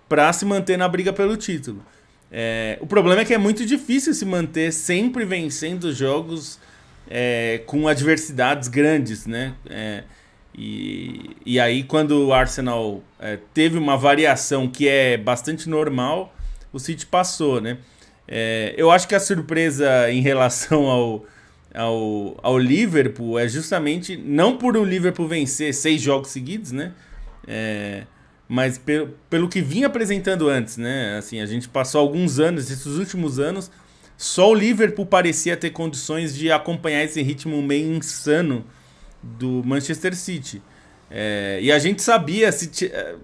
para 0.09 0.33
se 0.33 0.45
manter 0.45 0.77
na 0.77 0.89
briga 0.89 1.13
pelo 1.13 1.37
título. 1.37 1.83
É, 2.31 2.79
o 2.81 2.87
problema 2.87 3.23
é 3.23 3.25
que 3.25 3.35
é 3.35 3.39
muito 3.39 3.65
difícil 3.65 4.13
se 4.13 4.25
manter 4.25 4.73
sempre 4.73 5.25
vencendo 5.25 5.93
jogos 5.93 6.59
é, 7.09 7.63
com 7.67 7.89
adversidades 7.89 8.69
grandes, 8.69 9.27
né? 9.27 9.55
É, 9.69 10.05
e, 10.57 11.37
e 11.45 11.61
aí, 11.61 11.83
quando 11.83 12.27
o 12.27 12.33
Arsenal 12.33 13.03
é, 13.21 13.39
teve 13.53 13.77
uma 13.79 13.97
variação 13.97 14.67
que 14.69 14.89
é 14.89 15.17
bastante 15.17 15.69
normal, 15.69 16.35
o 16.73 16.79
City 16.79 17.05
passou, 17.05 17.61
né? 17.61 17.79
É, 18.29 18.75
eu 18.77 18.91
acho 18.91 19.07
que 19.07 19.15
a 19.15 19.21
surpresa 19.21 20.11
em 20.11 20.21
relação 20.21 20.87
ao, 20.87 21.25
ao, 21.75 22.39
ao 22.43 22.59
Liverpool 22.59 23.39
é 23.39 23.49
justamente 23.49 24.17
não 24.17 24.57
por 24.57 24.77
o 24.77 24.85
Liverpool 24.85 25.29
vencer 25.29 25.73
seis 25.73 26.01
jogos 26.01 26.31
seguidos, 26.31 26.73
né? 26.73 26.93
É, 27.47 28.03
mas 28.49 28.79
pelo, 28.79 29.09
pelo 29.31 29.49
que 29.49 29.61
vinha 29.61 29.87
apresentando 29.87 30.49
antes, 30.49 30.77
né? 30.77 31.17
Assim, 31.19 31.41
a 31.41 31.47
gente 31.47 31.69
passou 31.69 32.01
alguns 32.01 32.39
anos, 32.39 32.71
esses 32.71 32.87
últimos 32.87 33.39
anos, 33.39 33.71
só 34.17 34.51
o 34.51 34.55
Liverpool 34.55 35.07
parecia 35.07 35.57
ter 35.57 35.71
condições 35.71 36.35
de 36.35 36.51
acompanhar 36.51 37.05
esse 37.05 37.23
ritmo 37.23 37.61
meio 37.63 37.93
insano 37.93 38.65
do 39.23 39.63
Manchester 39.65 40.17
City. 40.17 40.63
É, 41.09 41.61
e 41.63 41.71
a 41.71 41.79
gente 41.79 42.03
sabia 42.03 42.51
se 42.51 42.87
é, 42.87 43.15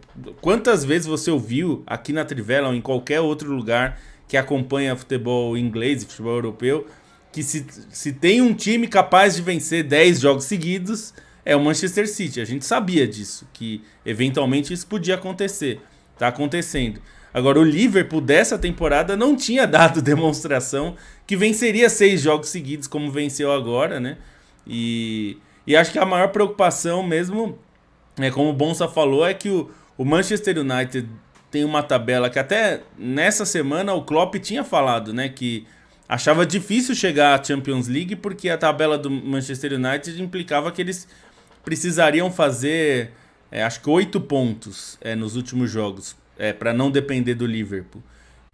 quantas 0.41 0.85
vezes 0.85 1.07
você 1.07 1.31
ouviu 1.31 1.83
aqui 1.85 2.13
na 2.13 2.25
Trivela 2.25 2.69
ou 2.69 2.75
em 2.75 2.81
qualquer 2.81 3.21
outro 3.21 3.53
lugar 3.53 3.99
que 4.33 4.37
acompanha 4.39 4.97
futebol 4.97 5.59
inglês 5.59 6.03
e 6.03 6.07
futebol 6.07 6.37
europeu 6.37 6.87
que 7.31 7.43
se, 7.43 7.67
se 7.91 8.15
tem 8.15 8.41
um 8.41 8.55
time 8.55 8.89
capaz 8.89 9.37
de 9.37 9.43
vencer 9.43 9.85
10 9.85 10.21
jogos 10.21 10.45
seguidos 10.45 11.13
é 11.45 11.55
o 11.55 11.61
Manchester 11.61 12.09
City. 12.09 12.41
A 12.41 12.45
gente 12.47 12.65
sabia 12.65 13.07
disso, 13.07 13.47
que 13.53 13.85
eventualmente 14.07 14.73
isso 14.73 14.87
podia 14.87 15.17
acontecer. 15.17 15.83
Tá 16.17 16.29
acontecendo. 16.29 16.99
Agora, 17.35 17.61
o 17.61 17.63
Liverpool 17.63 18.23
dessa 18.23 18.59
temporada 18.59 19.19
não 19.19 19.37
tinha 19.37 19.67
dado 19.67 20.01
demonstração 20.03 20.97
que 21.27 21.37
venceria 21.37 21.91
seis 21.91 22.23
jogos 22.23 22.49
seguidos, 22.49 22.89
como 22.89 23.11
venceu 23.11 23.53
agora, 23.53 24.01
né? 24.01 24.17
E, 24.67 25.37
e 25.67 25.77
acho 25.77 25.93
que 25.93 25.99
a 25.99 26.07
maior 26.07 26.29
preocupação 26.29 27.03
mesmo, 27.03 27.59
é, 28.17 28.31
como 28.31 28.49
o 28.49 28.55
Bonsa 28.55 28.89
falou, 28.89 29.27
é 29.27 29.35
que 29.35 29.51
o, 29.51 29.71
o 29.99 30.07
Manchester 30.07 30.57
United 30.57 31.07
tem 31.53 31.65
uma 31.67 31.83
tabela 31.83 32.31
que 32.31 32.39
até 32.39 32.81
nessa 32.99 33.45
semana 33.45 33.93
o 33.93 34.03
Klopp 34.03 34.37
tinha 34.37 34.65
falado, 34.65 35.13
né? 35.13 35.29
Que 35.29 35.67
achava 36.09 36.47
difícil 36.47 36.95
chegar 36.95 37.39
à 37.39 37.45
Champions 37.45 37.87
League 37.87 38.17
porque 38.17 38.49
a 38.49 38.57
tabela 38.57 38.97
do 38.97 39.11
Manchester 39.11 39.75
United 39.75 40.21
implicava 40.21 40.73
que 40.73 40.81
eles 40.81 41.07
precisariam 41.63 42.33
fazer, 42.33 43.11
é, 43.51 43.63
acho 43.63 43.83
que 43.83 43.91
oito 43.91 44.19
pontos 44.19 44.99
é, 45.03 45.15
nos 45.15 45.37
últimos 45.37 45.71
jogos, 45.71 46.17
é, 46.39 46.55
para 46.55 46.73
não 46.73 46.91
depender 46.91 47.35
do 47.35 47.47
Liverpool. 47.47 48.03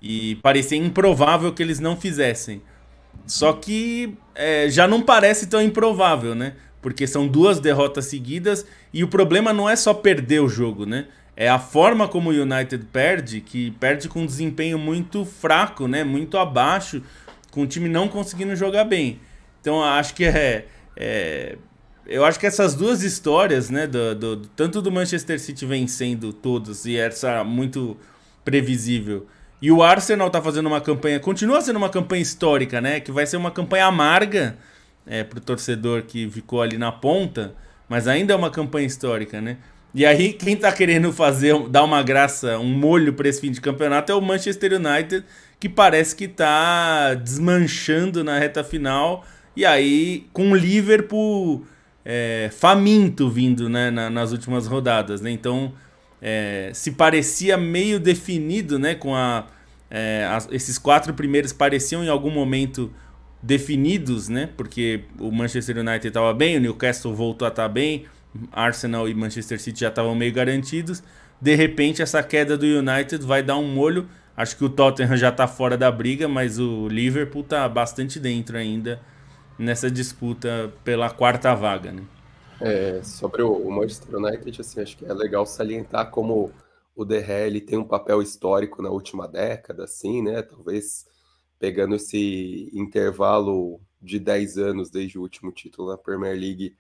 E 0.02 0.34
parecia 0.42 0.76
improvável 0.76 1.52
que 1.52 1.62
eles 1.62 1.78
não 1.78 1.96
fizessem. 1.96 2.60
Só 3.26 3.52
que 3.52 4.18
é, 4.34 4.68
já 4.68 4.88
não 4.88 5.02
parece 5.02 5.46
tão 5.46 5.62
improvável, 5.62 6.34
né? 6.34 6.54
Porque 6.82 7.06
são 7.06 7.28
duas 7.28 7.60
derrotas 7.60 8.06
seguidas 8.06 8.66
e 8.92 9.04
o 9.04 9.08
problema 9.08 9.52
não 9.52 9.70
é 9.70 9.76
só 9.76 9.94
perder 9.94 10.40
o 10.40 10.48
jogo, 10.48 10.84
né? 10.84 11.06
É 11.40 11.48
a 11.48 11.56
forma 11.56 12.08
como 12.08 12.30
o 12.30 12.32
United 12.32 12.86
perde, 12.86 13.40
que 13.40 13.70
perde 13.70 14.08
com 14.08 14.22
um 14.22 14.26
desempenho 14.26 14.76
muito 14.76 15.24
fraco, 15.24 15.86
né? 15.86 16.02
Muito 16.02 16.36
abaixo, 16.36 17.00
com 17.52 17.62
o 17.62 17.66
time 17.66 17.88
não 17.88 18.08
conseguindo 18.08 18.56
jogar 18.56 18.82
bem. 18.82 19.20
Então 19.60 19.80
acho 19.80 20.14
que 20.14 20.24
é, 20.24 20.66
é 20.96 21.56
eu 22.06 22.24
acho 22.24 22.40
que 22.40 22.46
essas 22.46 22.74
duas 22.74 23.04
histórias, 23.04 23.70
né, 23.70 23.86
do, 23.86 24.14
do, 24.16 24.36
tanto 24.56 24.82
do 24.82 24.90
Manchester 24.90 25.38
City 25.38 25.64
vencendo 25.64 26.32
todos 26.32 26.86
e 26.86 26.96
essa 26.96 27.44
muito 27.44 27.96
previsível, 28.44 29.26
e 29.62 29.70
o 29.70 29.82
Arsenal 29.82 30.30
tá 30.30 30.42
fazendo 30.42 30.66
uma 30.66 30.80
campanha, 30.80 31.20
continua 31.20 31.60
sendo 31.60 31.76
uma 31.76 31.90
campanha 31.90 32.22
histórica, 32.22 32.80
né, 32.80 32.98
que 32.98 33.12
vai 33.12 33.26
ser 33.26 33.36
uma 33.36 33.50
campanha 33.50 33.86
amarga 33.86 34.56
é, 35.06 35.22
pro 35.22 35.40
torcedor 35.40 36.02
que 36.02 36.28
ficou 36.30 36.62
ali 36.62 36.78
na 36.78 36.90
ponta, 36.90 37.54
mas 37.88 38.08
ainda 38.08 38.32
é 38.32 38.36
uma 38.36 38.50
campanha 38.50 38.86
histórica, 38.86 39.40
né? 39.40 39.58
E 39.94 40.04
aí 40.04 40.32
quem 40.32 40.56
tá 40.56 40.70
querendo 40.70 41.12
fazer, 41.12 41.58
dar 41.68 41.82
uma 41.82 42.02
graça, 42.02 42.58
um 42.58 42.72
molho 42.72 43.12
para 43.14 43.28
esse 43.28 43.40
fim 43.40 43.50
de 43.50 43.60
campeonato 43.60 44.12
é 44.12 44.14
o 44.14 44.20
Manchester 44.20 44.74
United, 44.74 45.24
que 45.58 45.68
parece 45.68 46.14
que 46.14 46.28
tá 46.28 47.14
desmanchando 47.14 48.22
na 48.22 48.38
reta 48.38 48.62
final, 48.62 49.24
e 49.56 49.64
aí 49.64 50.26
com 50.32 50.52
o 50.52 50.54
Liverpool 50.54 51.66
é, 52.04 52.50
faminto 52.52 53.28
vindo 53.28 53.68
né, 53.68 53.90
na, 53.90 54.08
nas 54.08 54.32
últimas 54.32 54.66
rodadas. 54.66 55.20
Né? 55.20 55.30
Então, 55.30 55.72
é, 56.22 56.70
se 56.74 56.92
parecia 56.92 57.56
meio 57.56 57.98
definido, 57.98 58.78
né, 58.78 58.94
com 58.94 59.14
a, 59.14 59.46
é, 59.90 60.26
esses 60.50 60.78
quatro 60.78 61.14
primeiros 61.14 61.52
pareciam 61.52 62.04
em 62.04 62.08
algum 62.08 62.30
momento 62.30 62.92
definidos, 63.42 64.28
né, 64.28 64.48
porque 64.56 65.04
o 65.18 65.30
Manchester 65.30 65.78
United 65.78 66.08
estava 66.08 66.34
bem, 66.34 66.56
o 66.56 66.60
Newcastle 66.60 67.14
voltou 67.14 67.46
a 67.46 67.50
estar 67.50 67.62
tá 67.64 67.68
bem, 67.68 68.04
Arsenal 68.52 69.08
e 69.08 69.14
Manchester 69.14 69.60
City 69.60 69.80
já 69.80 69.88
estavam 69.88 70.14
meio 70.14 70.32
garantidos. 70.32 71.02
De 71.40 71.54
repente, 71.54 72.02
essa 72.02 72.22
queda 72.22 72.56
do 72.56 72.66
United 72.66 73.24
vai 73.24 73.42
dar 73.42 73.56
um 73.56 73.68
molho. 73.68 74.08
Acho 74.36 74.56
que 74.56 74.64
o 74.64 74.68
Tottenham 74.68 75.16
já 75.16 75.30
está 75.30 75.46
fora 75.46 75.76
da 75.76 75.90
briga, 75.90 76.28
mas 76.28 76.58
o 76.58 76.88
Liverpool 76.88 77.42
está 77.42 77.68
bastante 77.68 78.20
dentro 78.20 78.56
ainda 78.56 79.00
nessa 79.58 79.90
disputa 79.90 80.72
pela 80.84 81.10
quarta 81.10 81.54
vaga, 81.54 81.90
né? 81.90 82.02
É, 82.60 83.02
sobre 83.02 83.42
o 83.42 83.70
Manchester 83.70 84.16
United, 84.16 84.60
assim, 84.60 84.80
acho 84.80 84.96
que 84.96 85.04
é 85.04 85.12
legal 85.12 85.44
salientar 85.46 86.10
como 86.10 86.52
o 86.94 87.04
DRL 87.04 87.60
tem 87.60 87.78
um 87.78 87.84
papel 87.84 88.20
histórico 88.20 88.82
na 88.82 88.90
última 88.90 89.28
década, 89.28 89.84
assim, 89.84 90.22
né? 90.22 90.42
Talvez 90.42 91.06
pegando 91.58 91.94
esse 91.94 92.70
intervalo 92.72 93.80
de 94.00 94.18
10 94.18 94.58
anos 94.58 94.90
desde 94.90 95.18
o 95.18 95.22
último 95.22 95.52
título 95.52 95.90
na 95.90 95.98
Premier 95.98 96.36
League, 96.38 96.74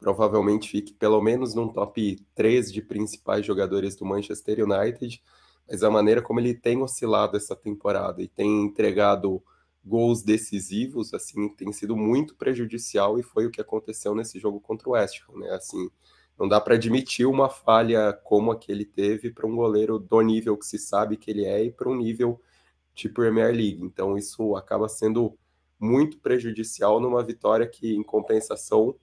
provavelmente 0.00 0.70
fique 0.70 0.94
pelo 0.94 1.20
menos 1.20 1.54
num 1.54 1.68
top 1.68 2.16
3 2.34 2.72
de 2.72 2.80
principais 2.80 3.44
jogadores 3.44 3.94
do 3.94 4.06
Manchester 4.06 4.64
United, 4.64 5.22
mas 5.68 5.84
a 5.84 5.90
maneira 5.90 6.22
como 6.22 6.40
ele 6.40 6.54
tem 6.54 6.82
oscilado 6.82 7.36
essa 7.36 7.54
temporada 7.54 8.22
e 8.22 8.26
tem 8.26 8.64
entregado 8.64 9.42
gols 9.84 10.22
decisivos, 10.22 11.14
assim, 11.14 11.48
tem 11.54 11.72
sido 11.72 11.96
muito 11.96 12.34
prejudicial 12.34 13.18
e 13.18 13.22
foi 13.22 13.46
o 13.46 13.50
que 13.50 13.60
aconteceu 13.60 14.14
nesse 14.14 14.38
jogo 14.38 14.60
contra 14.60 14.88
o 14.88 14.92
West 14.92 15.20
Ham, 15.28 15.38
né? 15.38 15.50
Assim, 15.50 15.90
não 16.38 16.48
dá 16.48 16.60
para 16.60 16.74
admitir 16.74 17.26
uma 17.26 17.48
falha 17.48 18.12
como 18.24 18.50
a 18.50 18.56
que 18.56 18.72
ele 18.72 18.84
teve 18.84 19.30
para 19.30 19.46
um 19.46 19.54
goleiro 19.54 19.98
do 19.98 20.20
nível 20.22 20.56
que 20.56 20.66
se 20.66 20.78
sabe 20.78 21.16
que 21.16 21.30
ele 21.30 21.44
é 21.44 21.64
e 21.64 21.70
para 21.70 21.88
um 21.88 21.94
nível 21.94 22.40
de 22.94 23.08
Premier 23.08 23.54
League. 23.54 23.82
Então 23.82 24.16
isso 24.16 24.56
acaba 24.56 24.88
sendo 24.88 25.36
muito 25.78 26.18
prejudicial 26.18 27.00
numa 27.00 27.22
vitória 27.22 27.66
que, 27.66 27.94
em 27.94 28.02
compensação, 28.02 28.94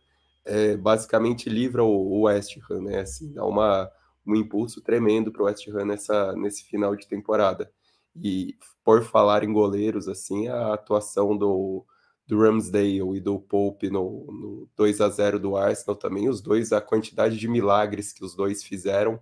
é, 0.48 0.78
basicamente 0.78 1.50
livra 1.50 1.84
o, 1.84 2.22
West 2.22 2.58
Ham, 2.70 2.82
né? 2.82 3.02
Assim, 3.02 3.32
dá 3.34 3.46
uma, 3.46 3.90
um 4.26 4.36
impulso 4.36 4.82
tremendo 4.82 5.32
para 5.32 5.44
o 5.44 5.46
West 5.46 5.68
Ham 5.68 5.86
nessa, 5.86 6.34
nesse 6.36 6.64
final 6.64 6.96
de 6.96 7.08
temporada. 7.08 7.72
E 8.16 8.56
por 8.84 9.04
falar 9.04 9.44
em 9.44 9.54
goleiros, 9.54 10.08
assim, 10.08 10.48
a 10.48 10.74
atuação 10.74 11.38
do, 11.38 11.86
do 12.26 12.40
Ramsdale 12.40 13.18
e 13.18 13.20
do 13.20 13.40
Pope 13.40 13.90
no, 13.90 14.26
no 14.32 14.70
2 14.76 15.02
a 15.02 15.10
0 15.10 15.40
do 15.40 15.56
Arsenal 15.58 15.96
também, 15.96 16.30
os 16.30 16.42
dois, 16.42 16.72
a 16.72 16.82
quantidade 16.82 17.38
de 17.38 17.48
milagres 17.48 18.14
que 18.14 18.24
os 18.24 18.36
dois 18.36 18.64
fizeram 18.64 19.20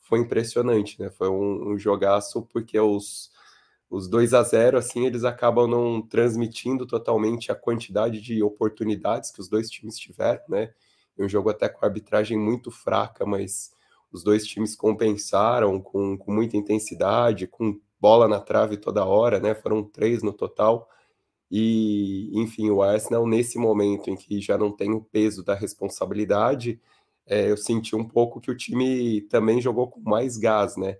foi 0.00 0.20
impressionante, 0.20 0.98
né? 1.00 1.10
Foi 1.10 1.28
um, 1.28 1.72
um 1.72 1.78
jogaço 1.78 2.42
porque 2.42 2.78
os, 2.80 3.30
os 3.90 4.08
2 4.08 4.34
a 4.34 4.42
0 4.42 4.78
assim, 4.78 5.06
eles 5.06 5.24
acabam 5.24 5.66
não 5.66 6.02
transmitindo 6.02 6.86
totalmente 6.86 7.50
a 7.50 7.54
quantidade 7.54 8.20
de 8.20 8.42
oportunidades 8.42 9.30
que 9.30 9.40
os 9.40 9.48
dois 9.48 9.70
times 9.70 9.96
tiveram, 9.96 10.42
né? 10.48 10.72
Um 11.18 11.28
jogo 11.28 11.50
até 11.50 11.68
com 11.68 11.84
arbitragem 11.84 12.38
muito 12.38 12.70
fraca, 12.70 13.26
mas 13.26 13.72
os 14.12 14.22
dois 14.22 14.46
times 14.46 14.76
compensaram 14.76 15.80
com, 15.80 16.16
com 16.16 16.32
muita 16.32 16.56
intensidade, 16.56 17.46
com 17.46 17.80
bola 18.00 18.28
na 18.28 18.40
trave 18.40 18.76
toda 18.76 19.04
hora, 19.04 19.40
né? 19.40 19.54
Foram 19.54 19.82
três 19.82 20.22
no 20.22 20.32
total. 20.32 20.88
E, 21.50 22.30
enfim, 22.34 22.70
o 22.70 22.82
Arsenal, 22.82 23.26
nesse 23.26 23.58
momento 23.58 24.10
em 24.10 24.16
que 24.16 24.40
já 24.40 24.58
não 24.58 24.70
tem 24.70 24.92
o 24.92 25.00
peso 25.00 25.42
da 25.42 25.54
responsabilidade, 25.54 26.80
é, 27.26 27.50
eu 27.50 27.56
senti 27.56 27.96
um 27.96 28.04
pouco 28.06 28.40
que 28.40 28.50
o 28.50 28.56
time 28.56 29.22
também 29.22 29.60
jogou 29.60 29.88
com 29.88 30.00
mais 30.00 30.36
gás, 30.36 30.76
né? 30.76 30.98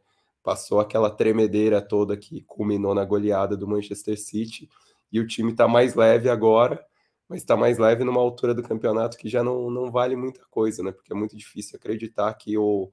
Passou 0.48 0.80
aquela 0.80 1.10
tremedeira 1.10 1.78
toda 1.82 2.16
que 2.16 2.40
culminou 2.40 2.94
na 2.94 3.04
goleada 3.04 3.54
do 3.54 3.68
Manchester 3.68 4.18
City, 4.18 4.66
e 5.12 5.20
o 5.20 5.26
time 5.26 5.52
está 5.52 5.68
mais 5.68 5.94
leve 5.94 6.30
agora, 6.30 6.82
mas 7.28 7.42
está 7.42 7.54
mais 7.54 7.76
leve 7.76 8.02
numa 8.02 8.18
altura 8.18 8.54
do 8.54 8.62
campeonato 8.62 9.18
que 9.18 9.28
já 9.28 9.44
não, 9.44 9.70
não 9.70 9.90
vale 9.90 10.16
muita 10.16 10.40
coisa, 10.50 10.82
né? 10.82 10.90
Porque 10.90 11.12
é 11.12 11.14
muito 11.14 11.36
difícil 11.36 11.76
acreditar 11.76 12.32
que 12.32 12.56
o, 12.56 12.90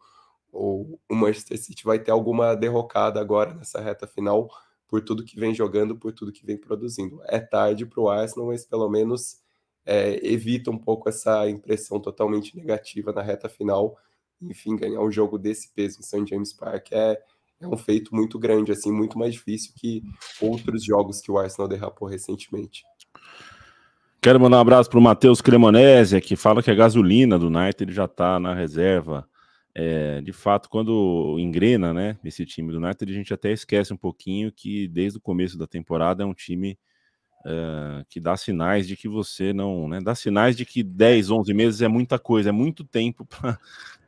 ou 0.51 0.99
o 1.09 1.15
Manchester 1.15 1.57
City 1.57 1.85
vai 1.85 1.97
ter 1.97 2.11
alguma 2.11 2.55
derrocada 2.55 3.21
agora 3.21 3.53
nessa 3.53 3.79
reta 3.79 4.05
final 4.05 4.49
por 4.85 5.01
tudo 5.01 5.23
que 5.23 5.39
vem 5.39 5.53
jogando, 5.53 5.95
por 5.95 6.11
tudo 6.11 6.33
que 6.33 6.45
vem 6.45 6.57
produzindo. 6.57 7.21
É 7.23 7.39
tarde 7.39 7.85
para 7.85 8.01
o 8.01 8.09
Arsenal, 8.09 8.47
mas 8.47 8.65
pelo 8.65 8.89
menos 8.89 9.41
é, 9.85 10.19
evita 10.27 10.69
um 10.69 10.77
pouco 10.77 11.07
essa 11.07 11.49
impressão 11.49 12.01
totalmente 12.01 12.53
negativa 12.53 13.13
na 13.13 13.21
reta 13.21 13.47
final. 13.47 13.97
Enfim, 14.41 14.75
ganhar 14.75 14.99
um 14.99 15.09
jogo 15.09 15.37
desse 15.37 15.71
peso 15.71 16.01
em 16.01 16.03
St. 16.03 16.25
James 16.27 16.51
Park 16.51 16.91
é, 16.91 17.23
é 17.61 17.67
um 17.67 17.77
feito 17.77 18.13
muito 18.13 18.37
grande, 18.37 18.71
assim, 18.71 18.91
muito 18.91 19.17
mais 19.17 19.33
difícil 19.33 19.71
que 19.75 20.03
outros 20.41 20.83
jogos 20.83 21.21
que 21.21 21.31
o 21.31 21.37
Arsenal 21.37 21.67
derrapou 21.67 22.07
recentemente. 22.07 22.83
Quero 24.21 24.39
mandar 24.39 24.57
um 24.57 24.61
abraço 24.61 24.89
para 24.89 24.99
o 24.99 25.01
Matheus 25.01 25.41
Cremonese, 25.41 26.19
que 26.19 26.35
fala 26.35 26.63
que 26.63 26.71
a 26.71 26.75
gasolina 26.75 27.37
do 27.37 27.47
United 27.47 27.93
já 27.93 28.05
está 28.05 28.39
na 28.39 28.53
reserva 28.53 29.27
é, 29.77 30.21
de 30.21 30.31
fato, 30.31 30.69
quando 30.69 31.35
engrena, 31.37 31.93
né, 31.93 32.17
esse 32.23 32.45
time 32.45 32.71
do 32.71 32.77
United, 32.77 33.11
a 33.11 33.15
gente 33.15 33.33
até 33.33 33.51
esquece 33.51 33.93
um 33.93 33.97
pouquinho 33.97 34.49
que 34.49 34.87
desde 34.87 35.17
o 35.17 35.21
começo 35.21 35.57
da 35.57 35.67
temporada 35.67 36.23
é 36.23 36.25
um 36.25 36.33
time 36.33 36.79
uh, 37.45 38.05
que 38.07 38.21
dá 38.21 38.37
sinais 38.37 38.87
de 38.87 38.95
que 38.95 39.09
você 39.09 39.51
não, 39.51 39.89
né, 39.89 39.99
dá 39.99 40.15
sinais 40.15 40.55
de 40.55 40.65
que 40.65 40.81
10, 40.81 41.29
11 41.29 41.53
meses 41.53 41.81
é 41.81 41.89
muita 41.89 42.17
coisa, 42.17 42.49
é 42.49 42.51
muito 42.53 42.85
tempo 42.85 43.25
para 43.27 43.59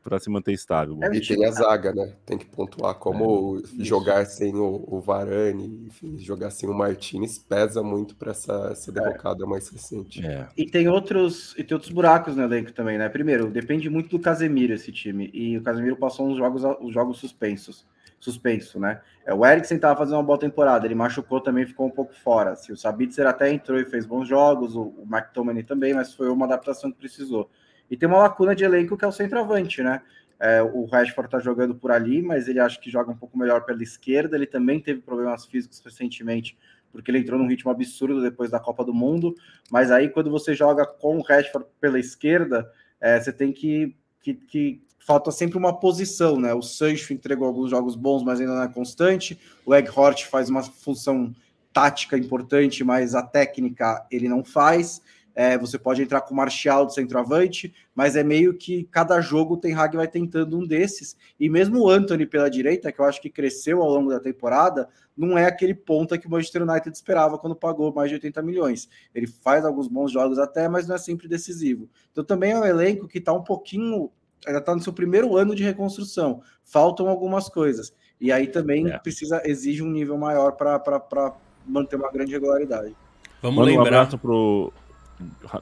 para 0.07 0.19
se 0.19 0.29
manter 0.29 0.53
estável. 0.53 0.97
É, 1.01 1.13
e 1.13 1.19
tem 1.19 1.45
a 1.45 1.51
zaga, 1.51 1.93
né? 1.93 2.13
Tem 2.25 2.37
que 2.37 2.45
pontuar 2.45 2.95
como 2.95 3.61
é, 3.77 3.83
jogar 3.83 4.23
sem 4.25 4.55
o, 4.55 4.85
o, 4.87 5.01
Varane, 5.01 5.85
enfim, 5.85 6.17
jogar 6.17 6.49
sem 6.49 6.69
o 6.69 6.73
Martinez 6.73 7.37
pesa 7.37 7.83
muito 7.83 8.15
para 8.15 8.31
essa, 8.31 8.69
essa 8.71 8.89
derrocada 8.89 9.43
é. 9.43 9.45
mais 9.45 9.67
recente. 9.67 10.25
É. 10.25 10.47
E 10.55 10.65
tem 10.65 10.87
outros 10.87 11.53
e 11.57 11.63
tem 11.63 11.75
outros 11.75 11.91
buracos 11.91 12.37
no 12.37 12.43
elenco 12.43 12.71
também, 12.71 12.97
né? 12.97 13.09
Primeiro, 13.09 13.51
depende 13.51 13.89
muito 13.89 14.09
do 14.09 14.17
Casemiro 14.17 14.73
esse 14.73 14.93
time 14.93 15.29
e 15.33 15.57
o 15.57 15.61
Casemiro 15.61 15.97
passou 15.97 16.25
uns 16.25 16.37
jogos 16.37 16.63
os 16.79 16.93
jogos 16.93 17.17
suspensos. 17.17 17.85
Suspenso, 18.17 18.79
né? 18.79 19.01
É, 19.25 19.33
o 19.33 19.45
Eriksen 19.45 19.75
estava 19.75 19.99
fazendo 19.99 20.15
uma 20.15 20.23
boa 20.23 20.39
temporada, 20.39 20.87
ele 20.87 20.95
machucou 20.95 21.41
também, 21.41 21.67
ficou 21.67 21.85
um 21.85 21.91
pouco 21.91 22.15
fora. 22.15 22.55
Se 22.55 22.71
o 22.71 22.77
Sabitzer 22.77 23.27
até 23.27 23.51
entrou 23.51 23.77
e 23.77 23.85
fez 23.85 24.05
bons 24.05 24.25
jogos, 24.25 24.73
o, 24.73 24.83
o 24.83 25.03
McTominay 25.03 25.63
também, 25.63 25.93
mas 25.93 26.13
foi 26.13 26.29
uma 26.29 26.45
adaptação 26.45 26.89
que 26.89 26.97
precisou. 26.97 27.49
E 27.89 27.97
tem 27.97 28.07
uma 28.07 28.19
lacuna 28.19 28.55
de 28.55 28.63
elenco 28.63 28.97
que 28.97 29.05
é 29.05 29.07
o 29.07 29.11
centroavante, 29.11 29.81
né? 29.81 30.01
É, 30.39 30.61
o 30.61 30.85
Rashford 30.85 31.31
tá 31.31 31.39
jogando 31.39 31.73
por 31.73 31.91
ali, 31.91 32.21
mas 32.21 32.47
ele 32.47 32.59
acha 32.59 32.79
que 32.79 32.91
joga 32.91 33.11
um 33.11 33.17
pouco 33.17 33.37
melhor 33.37 33.65
pela 33.65 33.81
esquerda. 33.81 34.35
Ele 34.35 34.45
também 34.45 34.79
teve 34.79 35.01
problemas 35.01 35.45
físicos 35.45 35.81
recentemente, 35.83 36.57
porque 36.91 37.09
ele 37.09 37.19
entrou 37.19 37.39
num 37.39 37.47
ritmo 37.47 37.71
absurdo 37.71 38.21
depois 38.21 38.51
da 38.51 38.59
Copa 38.59 38.83
do 38.83 38.93
Mundo. 38.93 39.33
Mas 39.71 39.91
aí, 39.91 40.09
quando 40.09 40.29
você 40.29 40.53
joga 40.53 40.85
com 40.85 41.17
o 41.17 41.21
Rashford 41.21 41.67
pela 41.81 41.99
esquerda, 41.99 42.71
é, 43.01 43.19
você 43.19 43.31
tem 43.31 43.51
que, 43.51 43.95
que, 44.21 44.33
que, 44.33 44.81
Falta 45.07 45.31
sempre 45.31 45.57
uma 45.57 45.79
posição, 45.79 46.37
né? 46.37 46.53
O 46.53 46.61
Sancho 46.61 47.13
entregou 47.13 47.47
alguns 47.47 47.69
jogos 47.69 47.95
bons, 47.95 48.23
mas 48.23 48.41
ainda 48.41 48.55
não 48.55 48.63
é 48.63 48.67
constante. 48.67 49.39
O 49.65 49.73
Egghort 49.73 50.25
faz 50.25 50.49
uma 50.49 50.61
função 50.61 51.33
tática 51.71 52.17
importante, 52.17 52.83
mas 52.83 53.15
a 53.15 53.21
técnica 53.21 54.05
ele 54.11 54.27
não 54.27 54.43
faz. 54.43 55.01
É, 55.39 55.55
você 55.55 55.77
pode 55.77 56.01
entrar 56.01 56.21
com 56.21 56.33
o 56.33 56.35
Martial 56.35 56.87
de 56.87 56.95
centroavante, 56.95 57.71
mas 57.93 58.15
é 58.15 58.23
meio 58.23 58.55
que 58.55 58.85
cada 58.85 59.21
jogo 59.21 59.53
o 59.53 59.57
Ten 59.57 59.75
Hag 59.75 59.95
vai 59.95 60.07
tentando 60.07 60.57
um 60.57 60.65
desses. 60.65 61.15
E 61.39 61.47
mesmo 61.47 61.79
o 61.79 61.87
Anthony 61.87 62.25
pela 62.25 62.49
direita, 62.49 62.91
que 62.91 62.99
eu 62.99 63.05
acho 63.05 63.21
que 63.21 63.29
cresceu 63.29 63.83
ao 63.83 63.87
longo 63.87 64.09
da 64.09 64.19
temporada, 64.19 64.89
não 65.15 65.37
é 65.37 65.45
aquele 65.45 65.75
ponta 65.75 66.17
que 66.17 66.25
o 66.25 66.31
Manchester 66.31 66.63
United 66.63 66.89
esperava 66.89 67.37
quando 67.37 67.55
pagou 67.55 67.93
mais 67.93 68.09
de 68.09 68.15
80 68.15 68.41
milhões. 68.41 68.89
Ele 69.13 69.27
faz 69.27 69.63
alguns 69.63 69.87
bons 69.87 70.11
jogos 70.11 70.39
até, 70.39 70.67
mas 70.67 70.87
não 70.87 70.95
é 70.95 70.97
sempre 70.97 71.27
decisivo. 71.27 71.87
Então 72.11 72.23
também 72.23 72.53
é 72.53 72.59
um 72.59 72.65
elenco 72.65 73.07
que 73.07 73.19
está 73.19 73.31
um 73.31 73.43
pouquinho, 73.43 74.09
ainda 74.43 74.57
está 74.57 74.73
no 74.73 74.81
seu 74.81 74.91
primeiro 74.91 75.37
ano 75.37 75.53
de 75.53 75.63
reconstrução. 75.63 76.41
Faltam 76.63 77.07
algumas 77.07 77.47
coisas. 77.47 77.93
E 78.19 78.31
aí 78.31 78.47
também 78.47 78.89
é. 78.89 78.97
precisa 78.97 79.39
exige 79.45 79.83
um 79.83 79.91
nível 79.91 80.17
maior 80.17 80.53
para 80.53 81.35
manter 81.63 81.95
uma 81.95 82.11
grande 82.11 82.31
regularidade. 82.31 82.95
Vamos 83.39 83.57
Manda 83.57 83.69
lembrar 83.69 83.83
um 83.83 83.87
abraço 83.87 84.17
pro 84.17 84.73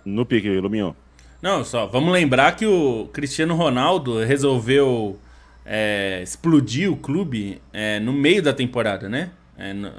no 0.03 0.25
pique, 0.25 0.49
Luminho. 0.59 0.95
Não, 1.41 1.63
só, 1.63 1.85
vamos 1.85 2.11
lembrar 2.11 2.55
que 2.55 2.65
o 2.65 3.09
Cristiano 3.13 3.55
Ronaldo 3.55 4.23
resolveu 4.23 5.19
é, 5.65 6.21
explodir 6.23 6.91
o 6.91 6.95
clube 6.95 7.61
é, 7.73 7.99
no 7.99 8.13
meio 8.13 8.41
da 8.41 8.53
temporada, 8.53 9.09
né? 9.09 9.31
É, 9.57 9.73
no, 9.73 9.91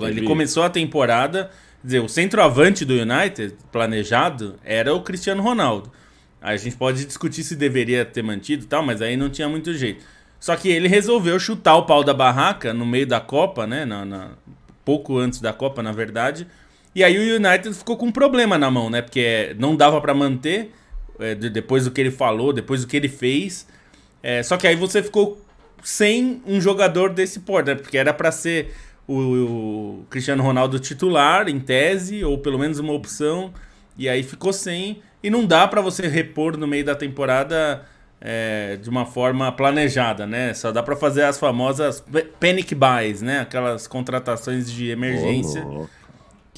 ele 0.00 0.22
começou 0.22 0.62
a 0.62 0.70
temporada, 0.70 1.50
dizer, 1.82 2.00
o 2.00 2.08
centroavante 2.08 2.84
do 2.84 2.94
United, 2.94 3.54
planejado, 3.72 4.56
era 4.64 4.94
o 4.94 5.02
Cristiano 5.02 5.42
Ronaldo. 5.42 5.90
A 6.40 6.56
gente 6.56 6.76
pode 6.76 7.04
discutir 7.04 7.42
se 7.42 7.56
deveria 7.56 8.04
ter 8.04 8.22
mantido 8.22 8.64
e 8.64 8.66
tal, 8.66 8.82
mas 8.82 9.02
aí 9.02 9.16
não 9.16 9.28
tinha 9.28 9.48
muito 9.48 9.74
jeito. 9.74 10.04
Só 10.38 10.54
que 10.54 10.68
ele 10.68 10.86
resolveu 10.86 11.38
chutar 11.40 11.76
o 11.76 11.82
pau 11.84 12.04
da 12.04 12.14
barraca 12.14 12.72
no 12.72 12.86
meio 12.86 13.06
da 13.06 13.20
Copa, 13.20 13.66
né? 13.66 13.84
Na, 13.84 14.04
na, 14.04 14.30
pouco 14.84 15.18
antes 15.18 15.40
da 15.40 15.52
Copa, 15.52 15.82
na 15.82 15.90
verdade, 15.90 16.46
e 16.98 17.04
aí 17.04 17.16
o 17.16 17.36
United 17.36 17.72
ficou 17.74 17.96
com 17.96 18.06
um 18.06 18.12
problema 18.12 18.58
na 18.58 18.68
mão, 18.72 18.90
né? 18.90 19.00
Porque 19.00 19.54
não 19.56 19.76
dava 19.76 20.00
para 20.00 20.12
manter 20.12 20.72
é, 21.20 21.32
depois 21.36 21.84
do 21.84 21.92
que 21.92 22.00
ele 22.00 22.10
falou, 22.10 22.52
depois 22.52 22.80
do 22.80 22.88
que 22.88 22.96
ele 22.96 23.08
fez. 23.08 23.68
É, 24.20 24.42
só 24.42 24.56
que 24.56 24.66
aí 24.66 24.74
você 24.74 25.00
ficou 25.00 25.40
sem 25.80 26.42
um 26.44 26.60
jogador 26.60 27.10
desse 27.10 27.38
porte, 27.38 27.68
né? 27.68 27.76
Porque 27.76 27.96
era 27.96 28.12
para 28.12 28.32
ser 28.32 28.74
o, 29.06 29.14
o, 29.14 30.06
Cristiano 30.10 30.42
Ronaldo 30.42 30.80
titular, 30.80 31.48
em 31.48 31.60
tese, 31.60 32.24
ou 32.24 32.36
pelo 32.36 32.58
menos 32.58 32.80
uma 32.80 32.92
opção. 32.92 33.52
E 33.96 34.08
aí 34.08 34.24
ficou 34.24 34.52
sem. 34.52 35.00
E 35.22 35.30
não 35.30 35.46
dá 35.46 35.68
para 35.68 35.80
você 35.80 36.08
repor 36.08 36.56
no 36.56 36.66
meio 36.66 36.84
da 36.84 36.96
temporada 36.96 37.84
é, 38.20 38.76
de 38.82 38.90
uma 38.90 39.06
forma 39.06 39.52
planejada, 39.52 40.26
né? 40.26 40.52
Só 40.52 40.72
dá 40.72 40.82
para 40.82 40.96
fazer 40.96 41.22
as 41.22 41.38
famosas 41.38 42.04
panic 42.40 42.74
buys, 42.74 43.22
né? 43.22 43.38
Aquelas 43.38 43.86
contratações 43.86 44.68
de 44.68 44.90
emergência. 44.90 45.64
Oh, 45.64 45.86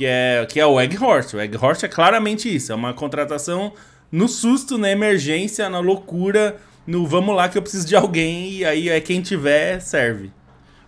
que 0.00 0.06
é, 0.06 0.46
que 0.48 0.58
é 0.58 0.64
o 0.64 0.80
Egg 0.80 0.96
Horse. 0.96 1.36
O 1.36 1.40
é 1.40 1.88
claramente 1.88 2.54
isso, 2.54 2.72
é 2.72 2.74
uma 2.74 2.94
contratação 2.94 3.74
no 4.10 4.28
susto, 4.28 4.78
na 4.78 4.90
emergência, 4.90 5.68
na 5.68 5.78
loucura, 5.78 6.56
no 6.86 7.06
vamos 7.06 7.36
lá 7.36 7.50
que 7.50 7.58
eu 7.58 7.60
preciso 7.60 7.86
de 7.86 7.94
alguém 7.94 8.50
e 8.50 8.64
aí 8.64 8.88
é 8.88 8.98
quem 8.98 9.20
tiver 9.20 9.78
serve. 9.78 10.32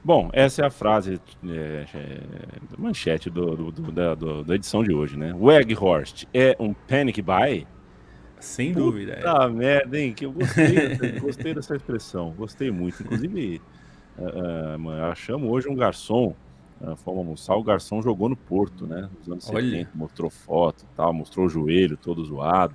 Bom, 0.02 0.30
essa 0.32 0.62
é 0.62 0.66
a 0.66 0.70
frase, 0.70 1.20
é, 1.46 1.84
é, 1.94 2.20
manchete 2.78 3.28
do, 3.28 3.54
do, 3.54 3.70
do, 3.70 3.92
da, 3.92 4.14
da, 4.14 4.54
edição 4.54 4.82
de 4.82 4.94
hoje, 4.94 5.18
né? 5.18 5.34
O 5.38 5.52
Egghorst 5.52 6.24
é 6.32 6.56
um 6.58 6.72
panic 6.72 7.20
buy? 7.20 7.66
Sem 8.40 8.72
Puta 8.72 8.80
dúvida. 8.80 9.20
Ah, 9.26 9.44
é. 9.44 9.48
merda, 9.50 10.00
hein? 10.00 10.14
Que 10.14 10.24
eu 10.24 10.32
gostei, 10.32 10.96
gostei 11.20 11.54
dessa 11.54 11.76
expressão, 11.76 12.30
gostei 12.30 12.70
muito. 12.70 13.02
Inclusive, 13.02 13.60
uh, 14.16 14.82
uh, 14.82 15.04
achamos 15.10 15.50
hoje 15.50 15.68
um 15.68 15.76
garçom, 15.76 16.34
fomos 16.96 17.18
almoçar, 17.18 17.56
o 17.56 17.62
garçom 17.62 18.02
jogou 18.02 18.28
no 18.28 18.36
Porto, 18.36 18.86
né? 18.86 19.08
Nos 19.18 19.28
anos 19.28 19.50
Olha. 19.50 19.70
70, 19.70 19.90
mostrou 19.94 20.30
foto 20.30 20.84
e 20.84 20.96
tal, 20.96 21.12
mostrou 21.12 21.46
o 21.46 21.48
joelho 21.48 21.96
todo 21.96 22.24
zoado. 22.24 22.74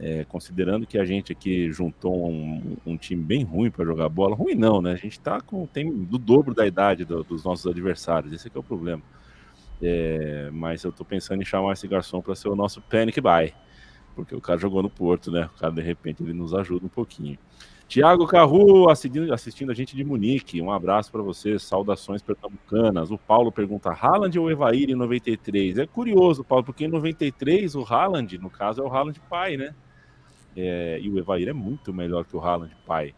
É, 0.00 0.24
considerando 0.24 0.86
que 0.86 0.96
a 0.96 1.04
gente 1.04 1.32
aqui 1.32 1.72
juntou 1.72 2.30
um, 2.30 2.76
um 2.86 2.96
time 2.96 3.20
bem 3.20 3.42
ruim 3.42 3.68
para 3.68 3.84
jogar 3.84 4.08
bola, 4.08 4.36
ruim 4.36 4.54
não, 4.54 4.80
né? 4.80 4.92
A 4.92 4.96
gente 4.96 5.18
tá 5.18 5.40
com 5.40 5.66
tem 5.66 5.92
do 6.04 6.18
dobro 6.18 6.54
da 6.54 6.64
idade 6.66 7.04
do, 7.04 7.24
dos 7.24 7.42
nossos 7.42 7.66
adversários, 7.66 8.32
esse 8.32 8.46
é, 8.46 8.50
é 8.54 8.58
o 8.58 8.62
problema. 8.62 9.02
É, 9.82 10.50
mas 10.52 10.84
eu 10.84 10.92
tô 10.92 11.04
pensando 11.04 11.42
em 11.42 11.44
chamar 11.44 11.72
esse 11.72 11.88
garçom 11.88 12.20
para 12.20 12.36
ser 12.36 12.48
o 12.48 12.54
nosso 12.54 12.80
panic 12.82 13.20
buy, 13.20 13.52
porque 14.14 14.36
o 14.36 14.40
cara 14.40 14.58
jogou 14.58 14.82
no 14.82 14.90
Porto, 14.90 15.32
né? 15.32 15.48
O 15.56 15.58
cara 15.58 15.72
de 15.72 15.82
repente 15.82 16.22
ele 16.22 16.32
nos 16.32 16.54
ajuda 16.54 16.86
um 16.86 16.90
pouquinho. 16.90 17.38
Tiago 17.88 18.26
Carru 18.26 18.90
assistindo, 18.90 19.32
assistindo 19.32 19.72
a 19.72 19.74
gente 19.74 19.96
de 19.96 20.04
Munique, 20.04 20.60
um 20.60 20.70
abraço 20.70 21.10
para 21.10 21.22
você, 21.22 21.58
saudações 21.58 22.20
pernambucanas. 22.20 23.10
O 23.10 23.16
Paulo 23.16 23.50
pergunta: 23.50 23.90
Haaland 23.90 24.38
ou 24.38 24.50
Evair 24.50 24.90
em 24.90 24.94
93? 24.94 25.78
É 25.78 25.86
curioso, 25.86 26.44
Paulo, 26.44 26.62
porque 26.62 26.84
em 26.84 26.88
93 26.88 27.74
o 27.74 27.82
Haaland, 27.82 28.36
no 28.36 28.50
caso, 28.50 28.82
é 28.82 28.84
o 28.84 28.92
Haaland 28.92 29.18
pai, 29.30 29.56
né? 29.56 29.74
É, 30.54 31.00
e 31.00 31.08
o 31.08 31.18
Evair 31.18 31.48
é 31.48 31.52
muito 31.54 31.90
melhor 31.90 32.26
que 32.26 32.36
o 32.36 32.40
Haaland 32.40 32.76
pai. 32.86 33.14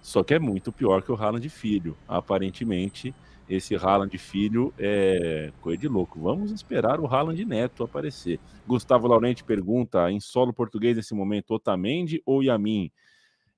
Só 0.00 0.22
que 0.22 0.32
é 0.32 0.38
muito 0.38 0.72
pior 0.72 1.02
que 1.02 1.12
o 1.12 1.16
Haaland 1.16 1.46
filho. 1.50 1.94
Aparentemente, 2.08 3.14
esse 3.46 3.76
Haaland 3.76 4.16
filho 4.16 4.72
é 4.78 5.52
coisa 5.60 5.78
de 5.78 5.86
louco. 5.86 6.18
Vamos 6.18 6.50
esperar 6.50 6.98
o 6.98 7.06
Haaland 7.06 7.44
neto 7.44 7.84
aparecer. 7.84 8.40
Gustavo 8.66 9.06
Laurenti 9.06 9.44
pergunta: 9.44 10.10
em 10.10 10.18
solo 10.18 10.50
português 10.50 10.96
nesse 10.96 11.14
momento, 11.14 11.52
Otamendi 11.52 12.22
ou 12.24 12.42
Yamin? 12.42 12.90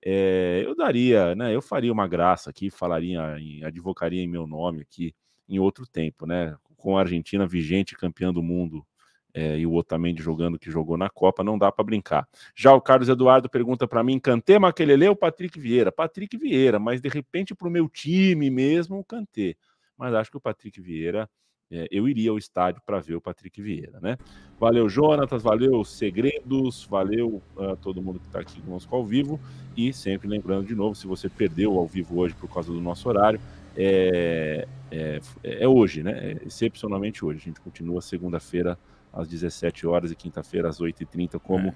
É, 0.09 0.63
eu 0.65 0.73
daria, 0.77 1.35
né? 1.35 1.53
Eu 1.53 1.61
faria 1.61 1.93
uma 1.93 2.07
graça 2.07 2.49
aqui, 2.49 2.71
falaria, 2.71 3.21
em, 3.41 3.65
advocaria 3.65 4.23
em 4.23 4.29
meu 4.29 4.47
nome 4.47 4.83
aqui 4.83 5.13
em 5.49 5.59
outro 5.59 5.85
tempo, 5.85 6.25
né? 6.27 6.57
Com 6.77 6.97
a 6.97 7.01
Argentina 7.01 7.45
vigente 7.45 7.97
campeã 7.97 8.33
do 8.33 8.41
mundo 8.41 8.87
é, 9.35 9.59
e 9.59 9.67
o 9.67 9.75
Otamendi 9.75 10.23
jogando 10.23 10.61
que 10.61 10.71
jogou 10.71 10.97
na 10.97 11.11
Copa, 11.11 11.43
não 11.43 11.59
dá 11.59 11.73
para 11.73 11.85
brincar. 11.85 12.29
Já 12.55 12.73
o 12.73 12.81
Carlos 12.81 13.09
Eduardo 13.09 13.51
pergunta 13.51 13.89
para 13.89 14.05
mim, 14.05 14.21
Kanté, 14.21 14.61
Maquelele 14.61 15.09
ou 15.09 15.17
Patrick 15.17 15.59
Vieira? 15.59 15.91
Patrick 15.91 16.37
Vieira, 16.37 16.79
mas 16.79 17.01
de 17.01 17.09
repente 17.09 17.53
para 17.53 17.67
o 17.67 17.71
meu 17.71 17.89
time 17.89 18.49
mesmo, 18.49 19.03
o. 19.03 19.57
Mas 19.99 20.15
acho 20.15 20.31
que 20.31 20.37
o 20.37 20.41
Patrick 20.41 20.81
Vieira, 20.81 21.29
é, 21.71 21.89
eu 21.91 22.09
iria 22.09 22.31
ao 22.31 22.39
estádio 22.39 22.81
para 22.85 23.01
ver 23.01 23.15
o 23.17 23.21
Patrick 23.21 23.61
Vieira, 23.61 23.99
né? 24.01 24.17
Valeu, 24.59 24.89
Jonatas, 24.89 25.43
valeu, 25.43 25.85
Segredos, 25.85 26.85
valeu 26.85 27.43
uh, 27.57 27.77
todo 27.77 28.01
mundo 28.01 28.19
que 28.21 28.27
está 28.27 28.41
aqui 28.41 28.61
conosco 28.63 28.95
ao 28.95 29.05
vivo. 29.05 29.39
E 29.77 29.93
sempre 29.93 30.29
lembrando 30.29 30.67
de 30.67 30.75
novo, 30.75 30.95
se 30.95 31.07
você 31.07 31.29
perdeu 31.29 31.79
ao 31.79 31.87
vivo 31.87 32.19
hoje 32.19 32.35
por 32.35 32.49
causa 32.49 32.73
do 32.73 32.81
nosso 32.81 33.09
horário, 33.09 33.41
é, 33.77 34.67
é, 34.91 35.21
é 35.43 35.69
hoje, 35.69 36.03
né? 36.03 36.13
É 36.13 36.47
excepcionalmente 36.47 37.25
hoje. 37.25 37.41
A 37.41 37.45
gente 37.45 37.61
continua 37.61 38.01
segunda-feira 38.01 38.79
às 39.13 39.29
17 39.29 39.87
horas 39.87 40.11
e 40.11 40.15
quinta-feira 40.15 40.69
às 40.69 40.81
8h30, 40.81 41.39
como 41.41 41.69
é. 41.69 41.75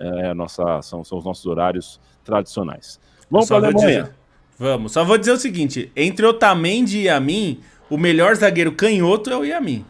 É, 0.00 0.32
nossa, 0.32 0.80
são, 0.80 1.04
são 1.04 1.18
os 1.18 1.24
nossos 1.24 1.44
horários 1.44 2.00
tradicionais. 2.24 2.98
Vamos 3.30 3.48
para 3.48 3.56
a 3.56 3.60
Alemanha. 3.68 4.02
Dizer, 4.02 4.14
vamos. 4.58 4.92
Só 4.92 5.04
vou 5.04 5.18
dizer 5.18 5.32
o 5.32 5.36
seguinte: 5.36 5.92
entre 5.94 6.24
Otamendi 6.24 7.00
e 7.00 7.04
Yamin, 7.04 7.60
o 7.90 7.98
melhor 7.98 8.34
zagueiro 8.36 8.72
canhoto 8.72 9.28
é 9.28 9.36
o 9.36 9.44
Yamin. 9.44 9.84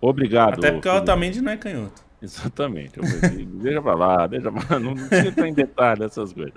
Obrigado. 0.00 0.58
Até 0.58 0.70
porque 0.70 0.88
o 0.88 0.94
Otamendi 0.94 1.40
não 1.40 1.52
é 1.52 1.56
canhoto. 1.56 2.04
Exatamente. 2.20 3.00
deixa 3.62 3.82
para 3.82 3.94
lá, 3.94 4.26
deixa 4.26 4.52
pra 4.52 4.62
lá. 4.70 4.80
Não, 4.80 4.94
não 4.94 5.08
precisa 5.08 5.28
entrar 5.28 5.48
em 5.48 5.54
detalhe 5.54 6.00
dessas 6.00 6.32
coisas. 6.32 6.54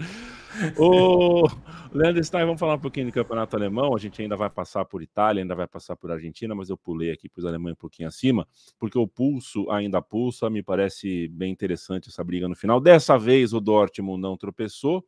O 0.78 1.48
Leandro 1.94 2.24
Stein, 2.24 2.46
vamos 2.46 2.60
falar 2.60 2.76
um 2.76 2.80
pouquinho 2.80 3.08
do 3.08 3.12
campeonato 3.12 3.56
alemão. 3.56 3.96
A 3.96 4.00
gente 4.00 4.22
ainda 4.22 4.36
vai 4.36 4.50
passar 4.50 4.84
por 4.84 5.02
Itália, 5.02 5.42
ainda 5.42 5.56
vai 5.56 5.68
passar 5.68 5.96
por 5.96 6.12
Argentina, 6.12 6.54
mas 6.54 6.70
eu 6.70 6.78
pulei 6.78 7.12
aqui 7.12 7.30
para 7.30 7.40
os 7.40 7.46
alemães 7.46 7.74
um 7.74 7.80
pouquinho 7.80 8.08
acima, 8.08 8.48
porque 8.78 8.98
o 8.98 9.08
pulso 9.08 9.70
ainda 9.70 10.02
pulsa. 10.02 10.50
Me 10.50 10.62
parece 10.62 11.28
bem 11.30 11.52
interessante 11.52 12.10
essa 12.10 12.24
briga 12.24 12.48
no 12.48 12.56
final. 12.56 12.80
Dessa 12.80 13.18
vez 13.18 13.54
o 13.54 13.62
Dortmund 13.62 14.22
não 14.22 14.36
tropeçou, 14.36 15.06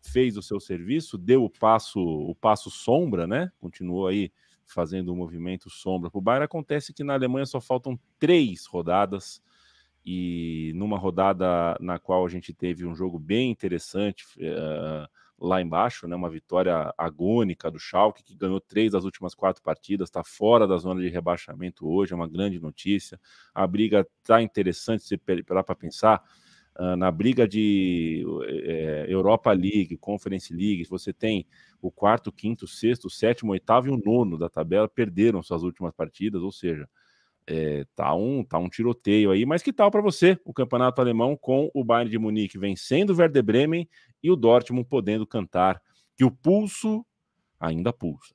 fez 0.00 0.36
o 0.36 0.42
seu 0.42 0.60
serviço, 0.60 1.18
deu 1.18 1.44
o 1.44 1.50
passo, 1.50 2.00
o 2.00 2.34
passo 2.34 2.70
sombra, 2.70 3.26
né? 3.26 3.50
Continuou 3.58 4.06
aí 4.06 4.30
fazendo 4.72 5.12
o 5.12 5.16
movimento 5.16 5.70
sombra 5.70 6.10
para 6.10 6.18
o 6.18 6.22
Bayern. 6.22 6.44
Acontece 6.44 6.92
que 6.92 7.04
na 7.04 7.14
Alemanha 7.14 7.46
só 7.46 7.60
faltam 7.60 7.98
três 8.18 8.66
rodadas 8.66 9.42
e 10.04 10.72
numa 10.74 10.98
rodada 10.98 11.76
na 11.80 11.98
qual 11.98 12.26
a 12.26 12.28
gente 12.28 12.52
teve 12.52 12.84
um 12.84 12.94
jogo 12.94 13.18
bem 13.18 13.50
interessante 13.50 14.24
uh, 14.38 15.08
lá 15.38 15.60
embaixo, 15.60 16.06
né, 16.06 16.14
uma 16.14 16.30
vitória 16.30 16.92
agônica 16.96 17.70
do 17.70 17.78
Schalke, 17.78 18.22
que 18.22 18.34
ganhou 18.34 18.60
três 18.60 18.92
das 18.92 19.04
últimas 19.04 19.34
quatro 19.34 19.62
partidas, 19.62 20.08
está 20.08 20.22
fora 20.22 20.66
da 20.66 20.76
zona 20.76 21.00
de 21.00 21.08
rebaixamento 21.08 21.88
hoje, 21.88 22.12
é 22.12 22.16
uma 22.16 22.28
grande 22.28 22.60
notícia. 22.60 23.20
A 23.52 23.66
briga 23.66 24.06
está 24.20 24.40
interessante, 24.40 25.04
se 25.04 25.16
parar 25.16 25.64
para 25.64 25.74
pensar, 25.74 26.22
na 26.96 27.10
briga 27.10 27.46
de 27.46 28.24
uh, 28.26 28.42
Europa 29.06 29.52
League, 29.52 29.96
Conference 29.98 30.52
League, 30.52 30.86
você 30.88 31.12
tem 31.12 31.46
o 31.80 31.90
quarto, 31.90 32.32
quinto, 32.32 32.66
sexto, 32.66 33.10
sétimo, 33.10 33.52
oitavo 33.52 33.88
e 33.88 33.90
o 33.90 34.00
nono 34.02 34.38
da 34.38 34.48
tabela, 34.48 34.88
perderam 34.88 35.42
suas 35.42 35.62
últimas 35.62 35.92
partidas, 35.94 36.42
ou 36.42 36.50
seja, 36.50 36.88
é, 37.46 37.84
tá, 37.94 38.14
um, 38.14 38.44
tá 38.44 38.58
um 38.58 38.68
tiroteio 38.68 39.30
aí, 39.30 39.44
mas 39.44 39.62
que 39.62 39.72
tal 39.72 39.90
para 39.90 40.00
você 40.00 40.38
o 40.44 40.52
campeonato 40.52 41.00
alemão 41.00 41.36
com 41.36 41.70
o 41.74 41.84
Bayern 41.84 42.10
de 42.10 42.18
Munique 42.18 42.56
vencendo 42.56 43.10
o 43.10 43.16
Werder 43.16 43.42
Bremen 43.42 43.88
e 44.22 44.30
o 44.30 44.36
Dortmund 44.36 44.88
podendo 44.88 45.26
cantar 45.26 45.82
que 46.16 46.24
o 46.24 46.30
pulso 46.30 47.04
ainda 47.58 47.92
pulsa. 47.92 48.34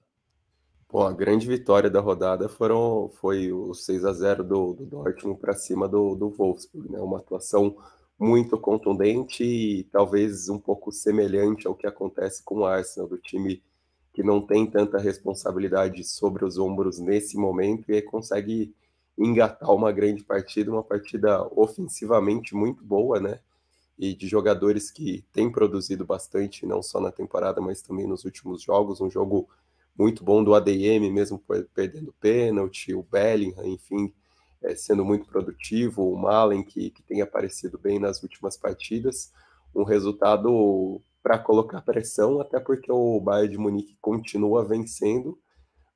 Bom, 0.90 1.06
a 1.06 1.12
grande 1.12 1.46
vitória 1.46 1.90
da 1.90 2.00
rodada 2.00 2.48
foram, 2.48 3.10
foi 3.16 3.52
o 3.52 3.74
6 3.74 4.06
a 4.06 4.14
0 4.14 4.44
do, 4.44 4.74
do 4.74 4.86
Dortmund 4.86 5.40
para 5.40 5.54
cima 5.54 5.88
do, 5.88 6.16
do 6.16 6.30
Wolfsburg, 6.30 6.90
né? 6.90 7.00
Uma 7.00 7.18
atuação 7.18 7.76
muito 8.20 8.58
contundente 8.58 9.44
e 9.44 9.84
talvez 9.86 10.50
um 10.50 10.58
pouco 10.58 10.92
semelhante 10.92 11.68
ao 11.68 11.76
que 11.76 11.86
acontece 11.86 12.44
com 12.44 12.60
o 12.60 12.66
Arsenal, 12.66 13.08
do 13.08 13.18
time 13.18 13.62
que 14.14 14.24
não 14.24 14.42
tem 14.42 14.66
tanta 14.66 14.98
responsabilidade 14.98 16.04
sobre 16.04 16.44
os 16.44 16.58
ombros 16.58 16.98
nesse 16.98 17.38
momento 17.38 17.92
e 17.92 18.02
consegue 18.02 18.74
engatar 19.16 19.72
uma 19.72 19.92
grande 19.92 20.24
partida, 20.24 20.72
uma 20.72 20.84
partida 20.84 21.48
ofensivamente 21.56 22.56
muito 22.56 22.84
boa, 22.84 23.20
né? 23.20 23.40
E 23.98 24.16
de 24.16 24.28
jogadores 24.28 24.90
que 24.90 25.24
têm 25.32 25.52
produzido 25.52 26.06
bastante, 26.06 26.66
não 26.66 26.82
só 26.82 27.00
na 27.00 27.12
temporada, 27.12 27.62
mas 27.62 27.82
também 27.82 28.08
nos 28.08 28.26
últimos 28.26 28.64
jogos. 28.64 29.02
Um 29.02 29.10
jogo 29.10 29.48
muito 29.98 30.24
bom 30.24 30.44
do 30.44 30.54
ADM, 30.54 31.12
mesmo 31.12 31.42
perdendo 31.74 32.14
pênalti, 32.20 32.94
o 32.94 33.04
Bellingham, 33.04 33.66
enfim, 33.66 34.14
é, 34.64 34.76
sendo 34.76 35.06
muito 35.06 35.28
produtivo, 35.28 36.12
o 36.12 36.18
Malen, 36.18 36.64
que, 36.64 36.90
que 36.90 37.04
tem 37.04 37.22
aparecido 37.22 37.78
bem 37.78 38.00
nas 38.00 38.22
últimas 38.24 38.58
partidas. 38.58 39.32
Um 39.76 39.84
resultado 39.84 41.02
para 41.22 41.38
colocar 41.38 41.82
pressão, 41.82 42.40
até 42.40 42.60
porque 42.60 42.92
o 42.92 43.20
Bayern 43.20 43.52
de 43.52 43.58
Munique 43.58 43.98
continua 44.02 44.66
vencendo 44.66 45.38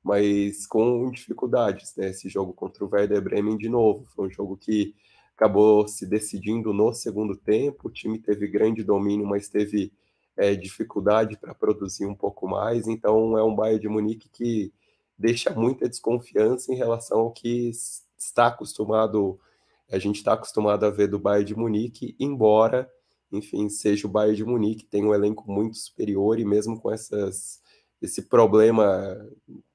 mas 0.02 0.66
com 0.66 1.10
dificuldades, 1.10 1.94
né? 1.96 2.10
Esse 2.10 2.28
jogo 2.28 2.52
contra 2.52 2.84
o 2.84 2.88
Werder 2.90 3.22
Bremen 3.22 3.56
de 3.56 3.68
novo, 3.68 4.04
foi 4.06 4.26
um 4.26 4.30
jogo 4.30 4.56
que 4.56 4.94
acabou 5.36 5.86
se 5.86 6.06
decidindo 6.06 6.72
no 6.72 6.92
segundo 6.92 7.36
tempo, 7.36 7.88
o 7.88 7.90
time 7.90 8.18
teve 8.18 8.48
grande 8.48 8.82
domínio, 8.82 9.26
mas 9.26 9.48
teve 9.48 9.92
é, 10.36 10.54
dificuldade 10.54 11.36
para 11.36 11.54
produzir 11.54 12.06
um 12.06 12.14
pouco 12.14 12.48
mais, 12.48 12.88
então 12.88 13.38
é 13.38 13.44
um 13.44 13.54
Bayern 13.54 13.80
de 13.80 13.88
Munique 13.88 14.28
que 14.28 14.72
deixa 15.16 15.50
muita 15.54 15.88
desconfiança 15.88 16.72
em 16.72 16.76
relação 16.76 17.20
ao 17.20 17.30
que 17.30 17.70
está 18.24 18.48
acostumado, 18.48 19.38
a 19.90 19.98
gente 19.98 20.16
está 20.16 20.34
acostumado 20.34 20.84
a 20.84 20.90
ver 20.90 21.08
do 21.08 21.18
Bayern 21.18 21.44
de 21.44 21.56
Munique, 21.56 22.16
embora, 22.18 22.90
enfim, 23.30 23.68
seja 23.68 24.06
o 24.06 24.10
Bayern 24.10 24.36
de 24.36 24.44
Munique, 24.44 24.84
tem 24.84 25.04
um 25.04 25.14
elenco 25.14 25.50
muito 25.50 25.76
superior 25.76 26.38
e 26.38 26.44
mesmo 26.44 26.80
com 26.80 26.90
essas, 26.90 27.60
esse 28.00 28.22
problema 28.22 29.16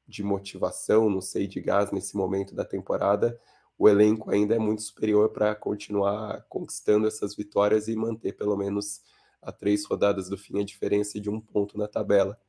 de 0.08 0.24
motivação, 0.24 1.10
não 1.10 1.22
sei, 1.22 1.48
de 1.48 1.60
gás 1.60 1.92
nesse 1.92 2.16
momento 2.16 2.56
da 2.56 2.64
temporada, 2.64 3.40
o 3.78 3.88
elenco 3.88 4.32
ainda 4.32 4.56
é 4.56 4.60
muito 4.60 4.82
superior 4.82 5.30
para 5.30 5.54
continuar 5.54 6.44
conquistando 6.50 7.08
essas 7.08 7.36
vitórias 7.36 7.88
e 7.88 7.96
manter 7.96 8.34
pelo 8.34 8.58
menos 8.58 9.02
a 9.42 9.52
três 9.52 9.86
rodadas 9.86 10.30
do 10.30 10.38
fim 10.38 10.60
a 10.60 10.66
diferença 10.66 11.20
de 11.20 11.30
um 11.30 11.40
ponto 11.40 11.78
na 11.78 11.88
tabela. 11.88 12.40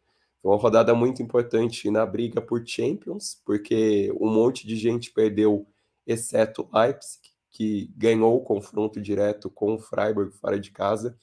Foi 0.41 0.53
uma 0.53 0.59
rodada 0.59 0.95
muito 0.95 1.23
importante 1.23 1.91
na 1.91 2.07
briga 2.07 2.41
por 2.41 2.67
Champions, 2.67 3.41
porque 3.45 4.11
um 4.19 4.31
monte 4.31 4.67
de 4.67 4.77
gente 4.77 5.13
perdeu 5.13 5.67
exceto 6.09 6.69
Leipzig, 6.73 7.21
que 7.51 7.93
ganhou 7.95 8.35
o 8.35 8.41
confronto 8.41 9.01
direto 9.01 9.51
com 9.51 9.75
o 9.75 9.79
Freiburg 9.79 10.33
fora 10.33 10.59
de 10.59 10.71
casa. 10.71 11.17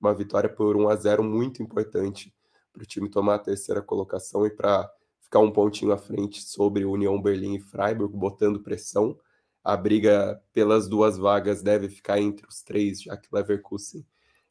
Uma 0.00 0.14
vitória 0.14 0.48
por 0.48 0.76
1 0.76 0.88
a 0.88 0.96
0 0.96 1.24
muito 1.24 1.62
importante 1.62 2.32
para 2.72 2.82
o 2.82 2.86
time 2.86 3.10
tomar 3.10 3.34
a 3.34 3.40
terceira 3.40 3.82
colocação 3.82 4.46
e 4.46 4.50
para 4.50 4.88
ficar 5.20 5.40
um 5.40 5.50
pontinho 5.50 5.92
à 5.92 5.98
frente 5.98 6.42
sobre 6.42 6.84
União 6.84 7.20
Berlim 7.20 7.56
e 7.56 7.60
Freiburg, 7.60 8.16
botando 8.16 8.60
pressão. 8.60 9.18
A 9.64 9.76
briga 9.76 10.40
pelas 10.52 10.88
duas 10.88 11.18
vagas 11.18 11.62
deve 11.62 11.88
ficar 11.88 12.20
entre 12.20 12.46
os 12.46 12.62
três, 12.62 13.02
já 13.02 13.16
que 13.16 13.28
Leverkusen 13.32 14.06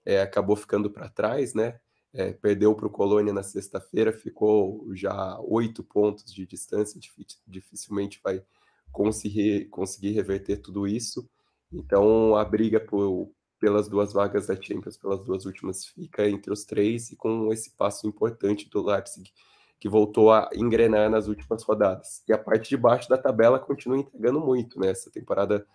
é, 0.06 0.22
acabou 0.22 0.56
ficando 0.56 0.92
para 0.92 1.10
trás, 1.10 1.54
né? 1.54 1.80
É, 2.14 2.34
perdeu 2.34 2.74
para 2.76 2.88
o 2.88 2.90
Colônia 2.90 3.34
na 3.34 3.44
sexta-feira, 3.44 4.12
ficou 4.12 4.88
já 4.94 5.40
oito 5.42 5.84
pontos 5.84 6.34
de 6.34 6.46
distância, 6.46 7.00
dificilmente 7.46 8.20
vai 8.24 8.44
conseguir, 8.92 9.66
conseguir 9.70 10.12
reverter 10.12 10.58
tudo 10.58 10.88
isso. 10.88 11.30
Então 11.72 12.36
a 12.36 12.46
briga 12.46 12.80
por, 12.80 13.30
pelas 13.60 13.88
duas 13.88 14.14
vagas 14.14 14.48
da 14.48 14.56
Champions, 14.56 14.98
pelas 14.98 15.24
duas 15.24 15.46
últimas, 15.46 15.86
fica 15.86 16.28
entre 16.30 16.52
os 16.52 16.64
três, 16.64 17.12
e 17.12 17.16
com 17.16 17.52
esse 17.52 17.72
passo 17.72 18.08
importante 18.08 18.70
do 18.70 18.84
Leipzig, 18.84 19.32
que 19.80 19.90
voltou 19.90 20.32
a 20.32 20.50
engrenar 20.54 21.10
nas 21.10 21.28
últimas 21.28 21.64
rodadas. 21.64 22.24
E 22.28 22.34
a 22.34 22.38
parte 22.38 22.70
de 22.70 22.78
baixo 22.78 23.10
da 23.10 23.18
tabela 23.18 23.60
continua 23.60 23.98
entregando 23.98 24.40
muito, 24.40 24.80
né? 24.80 24.94
Temporada 25.12 25.66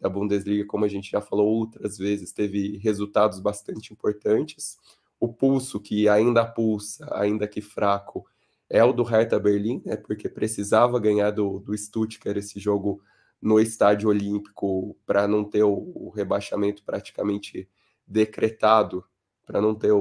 da 0.00 0.08
Bundesliga, 0.08 0.66
como 0.66 0.84
a 0.84 0.88
gente 0.88 1.10
já 1.10 1.20
falou 1.20 1.46
outras 1.46 1.96
vezes, 1.96 2.32
teve 2.32 2.76
resultados 2.78 3.38
bastante 3.38 3.92
importantes. 3.92 4.76
O 5.20 5.32
pulso, 5.32 5.78
que 5.78 6.08
ainda 6.08 6.44
pulsa, 6.44 7.08
ainda 7.12 7.46
que 7.46 7.60
fraco, 7.60 8.26
é 8.72 8.82
o 8.82 8.90
do 8.90 9.02
Hertha 9.02 9.38
Berlim, 9.38 9.82
né? 9.84 9.96
Porque 9.96 10.30
precisava 10.30 10.98
ganhar 10.98 11.30
do, 11.30 11.58
do 11.60 11.76
Stuttgart 11.76 12.38
esse 12.38 12.58
jogo 12.58 13.02
no 13.40 13.60
estádio 13.60 14.08
olímpico 14.08 14.96
para 15.04 15.28
não 15.28 15.44
ter 15.44 15.62
o, 15.62 15.92
o, 15.94 16.08
rebaixamento 16.08 16.82
praticamente 16.82 17.68
decretado, 18.06 19.04
para 19.44 19.60
não 19.60 19.74
ter 19.74 19.92
o, 19.92 20.00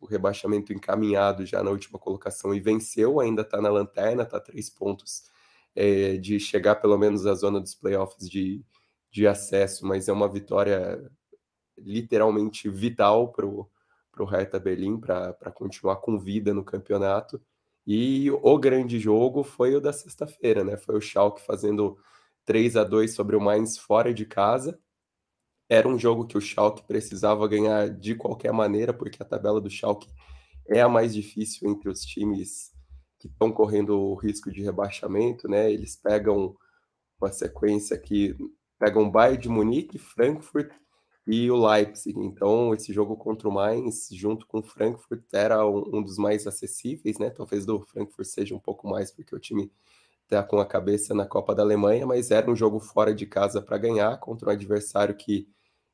o, 0.00 0.06
rebaixamento 0.08 0.72
encaminhado 0.72 1.44
já 1.44 1.62
na 1.62 1.70
última 1.70 1.98
colocação 1.98 2.54
e 2.54 2.60
venceu, 2.60 3.20
ainda 3.20 3.42
está 3.42 3.60
na 3.60 3.68
lanterna, 3.68 4.22
está 4.22 4.40
três 4.40 4.70
pontos 4.70 5.24
é, 5.76 6.16
de 6.16 6.40
chegar 6.40 6.76
pelo 6.76 6.96
menos 6.96 7.26
à 7.26 7.34
zona 7.34 7.60
dos 7.60 7.74
playoffs 7.74 8.26
de, 8.26 8.64
de 9.10 9.26
acesso, 9.26 9.86
mas 9.86 10.08
é 10.08 10.12
uma 10.14 10.32
vitória 10.32 10.98
literalmente 11.76 12.70
vital 12.70 13.32
para 13.32 13.44
o 13.44 13.68
Hertha 14.24 14.58
Berlim 14.58 14.98
para 14.98 15.52
continuar 15.52 15.96
com 15.96 16.18
vida 16.18 16.54
no 16.54 16.64
campeonato. 16.64 17.38
E 17.90 18.30
o 18.30 18.58
grande 18.58 19.00
jogo 19.00 19.42
foi 19.42 19.74
o 19.74 19.80
da 19.80 19.94
sexta-feira, 19.94 20.62
né? 20.62 20.76
Foi 20.76 20.94
o 20.94 21.00
Schalke 21.00 21.40
fazendo 21.40 21.96
3 22.44 22.76
a 22.76 22.84
2 22.84 23.14
sobre 23.14 23.34
o 23.34 23.40
Mainz 23.40 23.78
fora 23.78 24.12
de 24.12 24.26
casa. 24.26 24.78
Era 25.70 25.88
um 25.88 25.98
jogo 25.98 26.26
que 26.26 26.36
o 26.36 26.40
Schalke 26.40 26.86
precisava 26.86 27.48
ganhar 27.48 27.88
de 27.88 28.14
qualquer 28.14 28.52
maneira, 28.52 28.92
porque 28.92 29.22
a 29.22 29.24
tabela 29.24 29.58
do 29.58 29.70
Schalke 29.70 30.06
é 30.68 30.82
a 30.82 30.88
mais 30.88 31.14
difícil 31.14 31.70
entre 31.70 31.88
os 31.88 32.02
times 32.02 32.70
que 33.18 33.26
estão 33.26 33.50
correndo 33.50 33.98
o 33.98 34.14
risco 34.16 34.52
de 34.52 34.62
rebaixamento, 34.62 35.48
né? 35.48 35.72
Eles 35.72 35.96
pegam 35.96 36.54
uma 37.18 37.32
sequência 37.32 37.98
que 37.98 38.36
pegam 38.78 39.10
Bayern 39.10 39.40
de 39.40 39.48
Munique, 39.48 39.96
Frankfurt 39.96 40.70
e 41.28 41.50
o 41.50 41.56
Leipzig. 41.56 42.18
Então, 42.18 42.74
esse 42.74 42.90
jogo 42.90 43.14
contra 43.14 43.46
o 43.46 43.52
Mainz, 43.52 44.08
junto 44.10 44.46
com 44.46 44.60
o 44.60 44.62
Frankfurt, 44.62 45.22
era 45.30 45.66
um, 45.66 45.98
um 45.98 46.02
dos 46.02 46.16
mais 46.16 46.46
acessíveis, 46.46 47.18
né? 47.18 47.28
Talvez 47.28 47.66
do 47.66 47.82
Frankfurt 47.82 48.26
seja 48.26 48.54
um 48.54 48.58
pouco 48.58 48.88
mais, 48.88 49.12
porque 49.12 49.36
o 49.36 49.38
time 49.38 49.70
tá 50.26 50.42
com 50.42 50.58
a 50.58 50.66
cabeça 50.66 51.14
na 51.14 51.26
Copa 51.26 51.54
da 51.54 51.62
Alemanha, 51.62 52.06
mas 52.06 52.30
era 52.30 52.50
um 52.50 52.56
jogo 52.56 52.80
fora 52.80 53.14
de 53.14 53.26
casa 53.26 53.60
para 53.60 53.76
ganhar 53.76 54.18
contra 54.20 54.48
um 54.48 54.52
adversário 54.52 55.14
que 55.14 55.46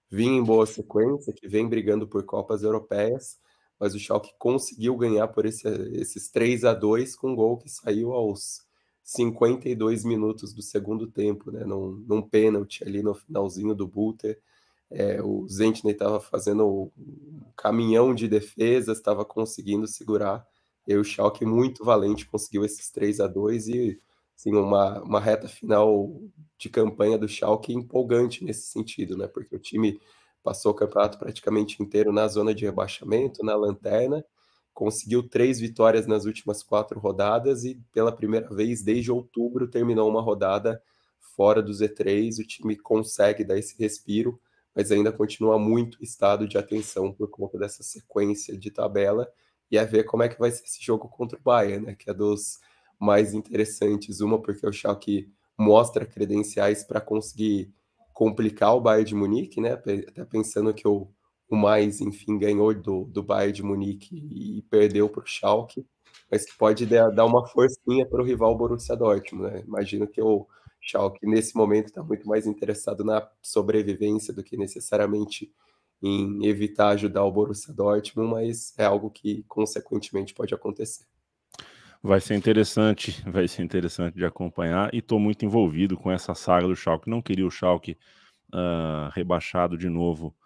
vinha 0.08 0.38
em 0.38 0.44
boa 0.44 0.66
sequência, 0.66 1.32
que 1.32 1.48
vem 1.48 1.68
brigando 1.68 2.06
por 2.06 2.24
Copas 2.24 2.62
Europeias, 2.62 3.38
mas 3.78 3.94
o 3.94 3.98
Schalke 3.98 4.32
conseguiu 4.38 4.96
ganhar 4.96 5.26
por 5.28 5.46
esse, 5.46 5.66
esses 5.94 6.30
3 6.30 6.64
a 6.64 6.74
2 6.74 7.16
com 7.16 7.30
um 7.32 7.34
gol 7.34 7.58
que 7.58 7.68
saiu 7.68 8.12
aos 8.12 8.62
52 9.02 10.04
minutos 10.04 10.54
do 10.54 10.62
segundo 10.62 11.08
tempo, 11.08 11.50
né, 11.50 11.64
num, 11.64 12.04
num 12.06 12.22
pênalti 12.22 12.84
ali 12.84 13.02
no 13.02 13.14
finalzinho 13.14 13.74
do 13.74 13.86
Buter. 13.86 14.40
É, 14.90 15.20
o 15.22 15.46
Zentner 15.48 15.94
estava 15.94 16.20
fazendo 16.20 16.92
um 16.96 17.42
caminhão 17.56 18.14
de 18.14 18.28
defesas, 18.28 18.98
estava 18.98 19.24
conseguindo 19.24 19.86
segurar. 19.86 20.46
E 20.86 20.94
o 20.96 21.04
Schalke 21.04 21.44
muito 21.44 21.84
valente 21.84 22.26
conseguiu 22.26 22.64
esses 22.64 22.90
3 22.90 23.20
a 23.20 23.26
2 23.26 23.68
e 23.68 24.00
assim, 24.36 24.54
uma, 24.54 25.00
uma 25.02 25.20
reta 25.20 25.48
final 25.48 26.20
de 26.58 26.68
campanha 26.68 27.16
do 27.16 27.28
Schalke 27.28 27.72
empolgante 27.72 28.44
nesse 28.44 28.68
sentido, 28.68 29.16
né? 29.16 29.26
Porque 29.26 29.54
o 29.56 29.58
time 29.58 30.00
passou 30.42 30.72
o 30.72 30.74
campeonato 30.74 31.18
praticamente 31.18 31.82
inteiro 31.82 32.12
na 32.12 32.28
zona 32.28 32.54
de 32.54 32.64
rebaixamento, 32.66 33.44
na 33.44 33.56
lanterna, 33.56 34.24
conseguiu 34.74 35.26
três 35.26 35.58
vitórias 35.58 36.06
nas 36.06 36.26
últimas 36.26 36.62
quatro 36.62 37.00
rodadas 37.00 37.64
e 37.64 37.80
pela 37.92 38.12
primeira 38.12 38.52
vez 38.54 38.82
desde 38.82 39.10
outubro 39.10 39.68
terminou 39.68 40.08
uma 40.10 40.20
rodada 40.20 40.82
fora 41.34 41.62
do 41.62 41.72
Z3. 41.72 42.40
O 42.40 42.46
time 42.46 42.76
consegue 42.76 43.44
dar 43.44 43.56
esse 43.56 43.78
respiro, 43.78 44.38
mas 44.74 44.90
ainda 44.90 45.12
continua 45.12 45.58
muito 45.58 46.02
estado 46.02 46.48
de 46.48 46.58
atenção 46.58 47.12
por 47.12 47.28
conta 47.28 47.58
dessa 47.58 47.82
sequência 47.82 48.56
de 48.56 48.70
tabela 48.70 49.30
e 49.70 49.78
é 49.78 49.84
ver 49.84 50.04
como 50.04 50.22
é 50.22 50.28
que 50.28 50.38
vai 50.38 50.50
ser 50.50 50.64
esse 50.64 50.82
jogo 50.82 51.08
contra 51.08 51.38
o 51.38 51.42
Bayern, 51.42 51.86
né? 51.86 51.94
Que 51.94 52.10
é 52.10 52.14
dos 52.14 52.58
mais 52.98 53.34
interessantes. 53.34 54.20
Uma 54.20 54.40
porque 54.40 54.66
o 54.66 54.72
Schalke 54.72 55.32
mostra 55.58 56.04
credenciais 56.04 56.84
para 56.84 57.00
conseguir 57.00 57.72
complicar 58.12 58.74
o 58.76 58.80
Bayern 58.80 59.08
de 59.08 59.14
Munique, 59.14 59.60
né? 59.60 59.72
Até 59.72 60.24
pensando 60.24 60.72
que 60.74 60.86
o, 60.86 61.08
o 61.48 61.56
mais, 61.56 62.00
enfim, 62.00 62.38
ganhou 62.38 62.74
do, 62.74 63.04
do 63.04 63.22
Bayern 63.22 63.52
de 63.52 63.62
Munique 63.62 64.16
e 64.16 64.62
perdeu 64.62 65.08
para 65.08 65.22
o 65.22 65.26
Schalke, 65.26 65.86
mas 66.30 66.44
que 66.44 66.56
pode 66.56 66.86
dar 66.86 67.24
uma 67.24 67.46
forcinha 67.46 68.06
para 68.06 68.22
o 68.22 68.24
rival 68.24 68.56
Borussia 68.56 68.96
Dortmund, 68.96 69.52
né? 69.52 69.62
Imagino 69.66 70.06
que 70.06 70.20
o 70.20 70.46
Schalke 70.84 71.26
nesse 71.26 71.56
momento 71.56 71.86
está 71.86 72.02
muito 72.02 72.28
mais 72.28 72.46
interessado 72.46 73.02
na 73.02 73.26
sobrevivência 73.40 74.34
do 74.34 74.44
que 74.44 74.56
necessariamente 74.56 75.50
em 76.02 76.44
evitar 76.46 76.90
ajudar 76.90 77.24
o 77.24 77.32
Borussia 77.32 77.72
Dortmund, 77.72 78.30
mas 78.30 78.74
é 78.78 78.84
algo 78.84 79.10
que 79.10 79.42
consequentemente 79.48 80.34
pode 80.34 80.54
acontecer. 80.54 81.06
Vai 82.02 82.20
ser 82.20 82.34
interessante, 82.34 83.22
vai 83.26 83.48
ser 83.48 83.62
interessante 83.62 84.14
de 84.14 84.26
acompanhar 84.26 84.92
e 84.92 84.98
estou 84.98 85.18
muito 85.18 85.46
envolvido 85.46 85.96
com 85.96 86.12
essa 86.12 86.34
saga 86.34 86.68
do 86.68 86.76
Schalke. 86.76 87.08
Não 87.08 87.22
queria 87.22 87.46
o 87.46 87.50
Schalke 87.50 87.96
uh, 88.52 89.08
rebaixado 89.14 89.78
de 89.78 89.88
novo, 89.88 90.36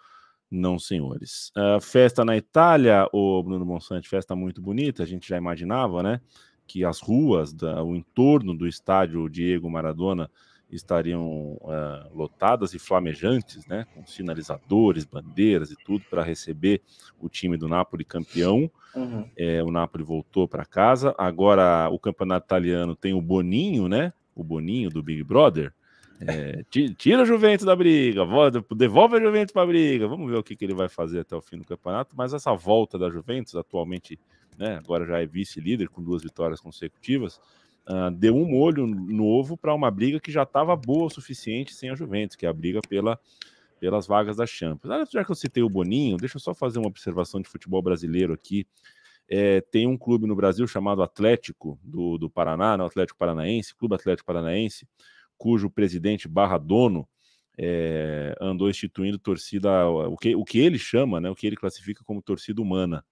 não, 0.48 0.79
senhores. 0.79 1.51
Uh, 1.57 1.81
festa 1.81 2.24
na 2.24 2.37
Itália, 2.37 3.09
o 3.12 3.42
Bruno 3.42 3.66
Monsanto, 3.66 4.09
festa 4.09 4.37
muito 4.37 4.62
bonita. 4.62 5.03
A 5.03 5.07
gente 5.07 5.29
já 5.29 5.37
imaginava, 5.37 6.01
né, 6.01 6.20
que 6.68 6.85
as 6.85 7.00
ruas, 7.00 7.52
da, 7.52 7.83
o 7.83 7.96
entorno 7.96 8.54
do 8.54 8.68
estádio 8.68 9.28
Diego 9.28 9.68
Maradona 9.70 10.31
estariam 10.70 11.59
uh, 11.62 12.14
lotadas 12.14 12.74
e 12.74 12.78
flamejantes, 12.78 13.66
né, 13.66 13.86
com 13.95 14.07
sinalizadores, 14.07 15.07
bandeiras 15.07 15.70
e 15.70 15.76
tudo 15.82 16.05
para 16.11 16.22
receber 16.22 16.82
o 17.18 17.26
time 17.26 17.57
do 17.57 17.66
Napoli 17.66 18.05
campeão. 18.05 18.70
Uhum. 18.95 19.26
É, 19.34 19.62
o 19.62 19.70
Napoli 19.70 20.05
voltou 20.05 20.47
para 20.47 20.66
casa. 20.66 21.14
Agora 21.16 21.88
o 21.90 21.99
campeonato 21.99 22.45
italiano 22.45 22.95
tem 22.95 23.14
o 23.14 23.22
Boninho, 23.22 23.88
né? 23.88 24.12
O 24.34 24.45
Boninho 24.45 24.90
do 24.90 25.03
Big 25.03 25.24
Brother. 25.24 25.72
É, 26.20 26.64
tira 26.99 27.22
a 27.22 27.24
Juventus 27.24 27.64
da 27.64 27.76
briga, 27.76 28.22
devolve 28.76 29.16
a 29.16 29.20
Juventus 29.20 29.53
para 29.53 29.62
a 29.62 29.66
briga. 29.66 30.09
Vamos 30.09 30.28
ver 30.30 30.36
o 30.36 30.43
que, 30.43 30.57
que 30.57 30.64
ele 30.64 30.74
vai 30.74 30.88
fazer 30.88 31.20
até 31.20 31.34
o 31.34 31.40
fim 31.40 31.57
do 31.57 31.64
campeonato. 31.64 32.14
Mas 32.16 32.34
essa 32.34 32.53
volta 32.55 32.99
da 32.99 33.09
Juventus, 33.09 33.55
atualmente, 33.55 34.18
né, 34.59 34.76
agora 34.76 35.06
já 35.06 35.20
é 35.20 35.26
vice-líder 35.26 35.88
com 35.88 36.02
duas 36.02 36.22
vitórias 36.22 36.61
consecutivas. 36.61 37.40
Uh, 37.88 38.11
deu 38.11 38.36
um 38.36 38.44
molho 38.44 38.86
novo 38.86 39.56
para 39.56 39.74
uma 39.74 39.90
briga 39.90 40.20
que 40.20 40.30
já 40.30 40.42
estava 40.42 40.76
boa 40.76 41.06
o 41.06 41.11
suficiente 41.11 41.72
sem 41.72 41.88
a 41.88 41.94
Juventus, 41.94 42.36
que 42.36 42.44
é 42.44 42.48
a 42.48 42.52
briga 42.52 42.80
pela, 42.86 43.18
pelas 43.80 44.06
vagas 44.06 44.36
da 44.36 44.46
Champions. 44.46 44.90
Ah, 44.90 45.04
já 45.11 45.24
que 45.24 45.30
eu 45.30 45.34
citei 45.34 45.62
o 45.62 45.70
Boninho, 45.70 46.18
deixa 46.18 46.36
eu 46.36 46.40
só 46.40 46.54
fazer 46.54 46.78
uma 46.78 46.88
observação 46.88 47.40
de 47.40 47.48
futebol 47.48 47.80
brasileiro 47.80 48.34
aqui. 48.34 48.66
É, 49.26 49.61
tem 49.61 49.86
um 49.86 49.96
clube 49.96 50.26
no 50.26 50.34
Brasil 50.34 50.66
chamado 50.66 51.02
Atlético 51.02 51.78
do, 51.82 52.18
do 52.18 52.28
Paraná, 52.28 52.76
né, 52.76 52.84
Atlético 52.84 53.18
Paranaense, 53.18 53.74
Clube 53.74 53.94
Atlético 53.94 54.26
Paranaense, 54.26 54.86
cujo 55.36 55.70
presidente 55.70 56.26
barra 56.26 56.59
dono 56.59 57.09
é, 57.56 58.34
andou 58.40 58.68
instituindo 58.68 59.18
torcida, 59.18 59.86
o 59.88 60.16
que, 60.16 60.34
o 60.34 60.44
que 60.44 60.59
ele 60.59 60.78
chama, 60.78 61.20
né, 61.20 61.30
o 61.30 61.34
que 61.34 61.46
ele 61.46 61.56
classifica 61.56 62.02
como 62.04 62.22
torcida 62.22 62.61
humana 62.61 63.04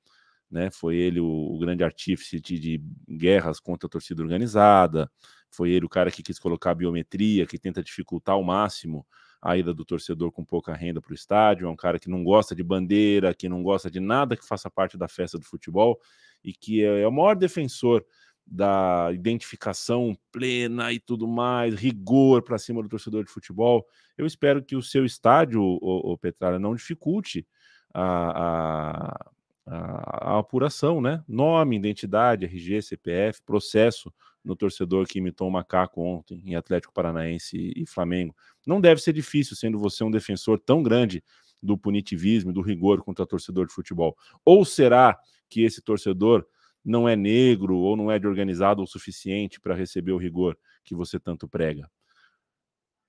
né? 0.50 0.70
Foi 0.70 0.96
ele 0.96 1.20
o, 1.20 1.26
o 1.26 1.58
grande 1.58 1.82
artífice 1.82 2.40
de, 2.40 2.58
de, 2.58 2.82
guerras 3.08 3.60
contra 3.60 3.86
a 3.86 3.90
torcida 3.90 4.22
organizada, 4.22 5.10
foi 5.50 5.70
ele 5.70 5.86
o 5.86 5.88
cara 5.88 6.10
que 6.10 6.22
quis 6.22 6.38
colocar 6.38 6.72
a 6.72 6.74
biometria, 6.74 7.46
que 7.46 7.58
tenta 7.58 7.82
dificultar 7.82 8.34
ao 8.34 8.42
máximo 8.42 9.06
a 9.40 9.56
ida 9.56 9.72
do 9.72 9.84
torcedor 9.84 10.32
com 10.32 10.44
pouca 10.44 10.74
renda 10.74 11.00
para 11.00 11.12
o 11.12 11.14
estádio, 11.14 11.66
é 11.66 11.70
um 11.70 11.76
cara 11.76 11.98
que 11.98 12.08
não 12.08 12.24
gosta 12.24 12.54
de 12.54 12.62
bandeira, 12.62 13.34
que 13.34 13.48
não 13.48 13.62
gosta 13.62 13.90
de 13.90 14.00
nada 14.00 14.36
que 14.36 14.46
faça 14.46 14.70
parte 14.70 14.96
da 14.96 15.08
festa 15.08 15.38
do 15.38 15.44
futebol 15.44 16.00
e 16.42 16.52
que 16.52 16.84
é, 16.84 17.02
é 17.02 17.08
o 17.08 17.12
maior 17.12 17.36
defensor 17.36 18.04
da 18.46 19.10
identificação 19.12 20.16
plena 20.30 20.92
e 20.92 21.00
tudo 21.00 21.26
mais, 21.26 21.74
rigor 21.74 22.42
para 22.42 22.58
cima 22.58 22.82
do 22.82 22.88
torcedor 22.88 23.24
de 23.24 23.30
futebol. 23.30 23.84
Eu 24.16 24.24
espero 24.24 24.62
que 24.62 24.76
o 24.76 24.82
seu 24.82 25.04
estádio, 25.04 25.60
o, 25.60 26.12
o 26.12 26.18
Petralha, 26.18 26.58
não 26.58 26.74
dificulte 26.74 27.46
a, 27.92 29.10
a, 29.10 29.30
a, 29.66 30.34
a, 30.34 30.38
apuração, 30.38 31.00
né? 31.00 31.22
Nome, 31.26 31.76
identidade, 31.76 32.44
RG, 32.44 32.82
CPF, 32.82 33.42
processo 33.44 34.12
no 34.44 34.54
torcedor 34.54 35.06
que 35.06 35.18
imitou 35.18 35.48
o 35.48 35.50
macaco 35.50 36.00
ontem 36.00 36.40
em 36.44 36.54
Atlético 36.54 36.94
Paranaense 36.94 37.72
e 37.76 37.84
Flamengo. 37.84 38.34
Não 38.64 38.80
deve 38.80 39.00
ser 39.00 39.12
difícil, 39.12 39.56
sendo 39.56 39.78
você 39.78 40.04
um 40.04 40.10
defensor 40.10 40.60
tão 40.60 40.82
grande 40.82 41.22
do 41.60 41.76
punitivismo, 41.76 42.52
do 42.52 42.60
rigor 42.60 43.02
contra 43.02 43.26
torcedor 43.26 43.66
de 43.66 43.72
futebol. 43.72 44.16
Ou 44.44 44.64
será 44.64 45.18
que 45.48 45.62
esse 45.62 45.82
torcedor 45.82 46.46
não 46.84 47.08
é 47.08 47.16
negro 47.16 47.76
ou 47.76 47.96
não 47.96 48.10
é 48.10 48.18
de 48.18 48.28
organizado 48.28 48.82
o 48.82 48.86
suficiente 48.86 49.60
para 49.60 49.74
receber 49.74 50.12
o 50.12 50.18
rigor 50.18 50.56
que 50.84 50.94
você 50.94 51.18
tanto 51.18 51.48
prega? 51.48 51.90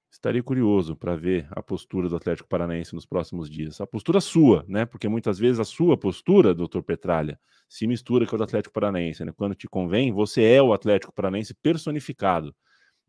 Estaria 0.10 0.42
curioso 0.42 0.96
para 0.96 1.16
ver 1.16 1.48
a 1.52 1.62
postura 1.62 2.08
do 2.08 2.16
Atlético 2.16 2.48
Paranaense 2.48 2.96
nos 2.96 3.06
próximos 3.06 3.50
dias. 3.50 3.82
A 3.82 3.86
postura 3.86 4.22
sua, 4.22 4.66
né? 4.68 4.86
Porque 4.86 5.08
muitas 5.08 5.38
vezes 5.38 5.60
a 5.60 5.66
sua 5.66 5.98
postura, 5.98 6.54
doutor 6.54 6.82
Petralha, 6.82 7.40
se 7.68 7.86
mistura 7.86 8.26
com 8.26 8.36
a 8.36 8.38
do 8.38 8.44
Atlético 8.44 8.74
Paranaense. 8.74 9.24
Né? 9.26 9.34
Quando 9.36 9.54
te 9.54 9.68
convém, 9.68 10.12
você 10.12 10.44
é 10.44 10.62
o 10.62 10.74
Atlético 10.74 11.14
Paranaense 11.14 11.54
personificado. 11.54 12.56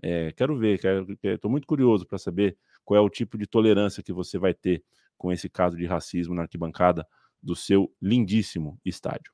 É, 0.03 0.33
quero 0.33 0.57
ver, 0.57 0.81
estou 1.23 1.51
muito 1.51 1.67
curioso 1.67 2.07
para 2.07 2.19
saber 2.19 2.57
qual 2.85 2.99
é 2.99 3.01
o 3.01 3.09
tipo 3.09 3.39
de 3.39 3.47
tolerância 3.47 4.03
que 4.03 4.13
você 4.13 4.39
vai 4.39 4.55
ter 4.55 4.83
com 5.17 5.33
esse 5.33 5.49
caso 5.49 5.77
de 5.77 5.87
racismo 5.87 6.35
na 6.35 6.43
arquibancada 6.43 7.07
do 7.43 7.55
seu 7.55 7.93
lindíssimo 8.01 8.79
estádio. 8.85 9.33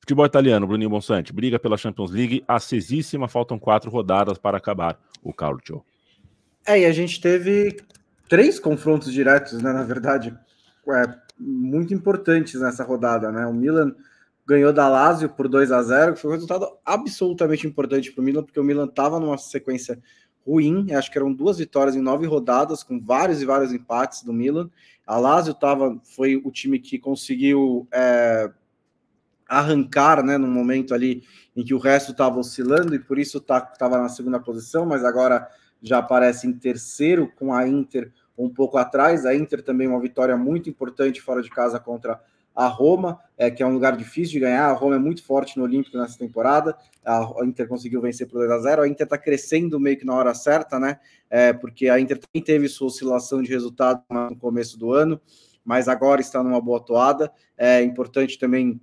Futebol 0.00 0.24
italiano, 0.24 0.66
Bruninho 0.66 0.90
Bonsante, 0.90 1.32
briga 1.32 1.58
pela 1.58 1.76
Champions 1.76 2.10
League, 2.10 2.42
acesíssima, 2.48 3.28
faltam 3.28 3.58
quatro 3.58 3.90
rodadas 3.90 4.38
para 4.38 4.56
acabar 4.56 4.98
o 5.22 5.32
Calcio. 5.32 5.84
É, 6.68 6.80
e 6.80 6.84
a 6.84 6.92
gente 6.92 7.18
teve 7.18 7.78
três 8.28 8.60
confrontos 8.60 9.10
diretos, 9.10 9.62
né, 9.62 9.72
na 9.72 9.84
verdade, 9.84 10.38
é, 10.86 11.14
muito 11.40 11.94
importantes 11.94 12.60
nessa 12.60 12.84
rodada, 12.84 13.32
né? 13.32 13.46
O 13.46 13.54
Milan 13.54 13.94
ganhou 14.46 14.70
da 14.70 14.86
Lazio 14.86 15.30
por 15.30 15.48
2 15.48 15.72
a 15.72 15.82
0 15.82 16.12
que 16.12 16.20
foi 16.20 16.30
um 16.30 16.34
resultado 16.34 16.68
absolutamente 16.84 17.66
importante 17.66 18.12
para 18.12 18.20
o 18.20 18.24
Milan, 18.24 18.42
porque 18.42 18.60
o 18.60 18.64
Milan 18.64 18.84
estava 18.84 19.18
numa 19.18 19.38
sequência 19.38 19.98
ruim, 20.46 20.92
acho 20.92 21.10
que 21.10 21.16
eram 21.16 21.32
duas 21.32 21.56
vitórias 21.56 21.96
em 21.96 22.02
nove 22.02 22.26
rodadas, 22.26 22.82
com 22.82 23.00
vários 23.00 23.40
e 23.40 23.46
vários 23.46 23.72
empates 23.72 24.22
do 24.22 24.32
Milan. 24.34 24.68
A 25.06 25.16
Lazio 25.16 25.54
tava, 25.54 25.98
foi 26.04 26.36
o 26.36 26.50
time 26.50 26.78
que 26.78 26.98
conseguiu 26.98 27.88
é, 27.90 28.50
arrancar, 29.48 30.22
né, 30.22 30.36
no 30.36 30.46
momento 30.46 30.92
ali 30.92 31.22
em 31.56 31.64
que 31.64 31.72
o 31.72 31.78
resto 31.78 32.12
estava 32.12 32.38
oscilando 32.38 32.94
e 32.94 32.98
por 32.98 33.18
isso 33.18 33.38
estava 33.38 33.64
tá, 33.64 33.88
na 33.88 34.10
segunda 34.10 34.38
posição, 34.38 34.84
mas 34.84 35.02
agora 35.02 35.48
já 35.82 35.98
aparece 35.98 36.46
em 36.46 36.52
terceiro 36.52 37.30
com 37.36 37.52
a 37.52 37.66
Inter 37.66 38.12
um 38.36 38.48
pouco 38.48 38.78
atrás. 38.78 39.26
A 39.26 39.34
Inter 39.34 39.62
também 39.62 39.88
uma 39.88 40.00
vitória 40.00 40.36
muito 40.36 40.68
importante 40.70 41.20
fora 41.20 41.42
de 41.42 41.50
casa 41.50 41.78
contra 41.80 42.20
a 42.58 42.66
Roma, 42.66 43.20
é, 43.36 43.52
que 43.52 43.62
é 43.62 43.66
um 43.66 43.72
lugar 43.72 43.96
difícil 43.96 44.32
de 44.32 44.40
ganhar. 44.40 44.68
A 44.68 44.72
Roma 44.72 44.96
é 44.96 44.98
muito 44.98 45.22
forte 45.22 45.56
no 45.56 45.62
Olímpico 45.62 45.96
nessa 45.96 46.18
temporada. 46.18 46.76
A 47.04 47.44
Inter 47.44 47.68
conseguiu 47.68 48.00
vencer 48.00 48.26
por 48.26 48.38
2 48.38 48.50
a 48.50 48.58
0 48.58 48.82
A 48.82 48.88
Inter 48.88 49.04
está 49.04 49.16
crescendo 49.16 49.78
meio 49.78 49.96
que 49.96 50.04
na 50.04 50.14
hora 50.14 50.34
certa, 50.34 50.78
né? 50.78 50.98
É, 51.30 51.52
porque 51.52 51.88
a 51.88 52.00
Inter 52.00 52.18
também 52.18 52.44
teve 52.44 52.68
sua 52.68 52.88
oscilação 52.88 53.42
de 53.42 53.48
resultado 53.48 54.02
no 54.10 54.36
começo 54.36 54.76
do 54.76 54.92
ano, 54.92 55.20
mas 55.64 55.86
agora 55.86 56.20
está 56.20 56.42
numa 56.42 56.60
boa 56.60 56.80
toada. 56.80 57.30
É 57.56 57.80
importante 57.80 58.36
também 58.36 58.80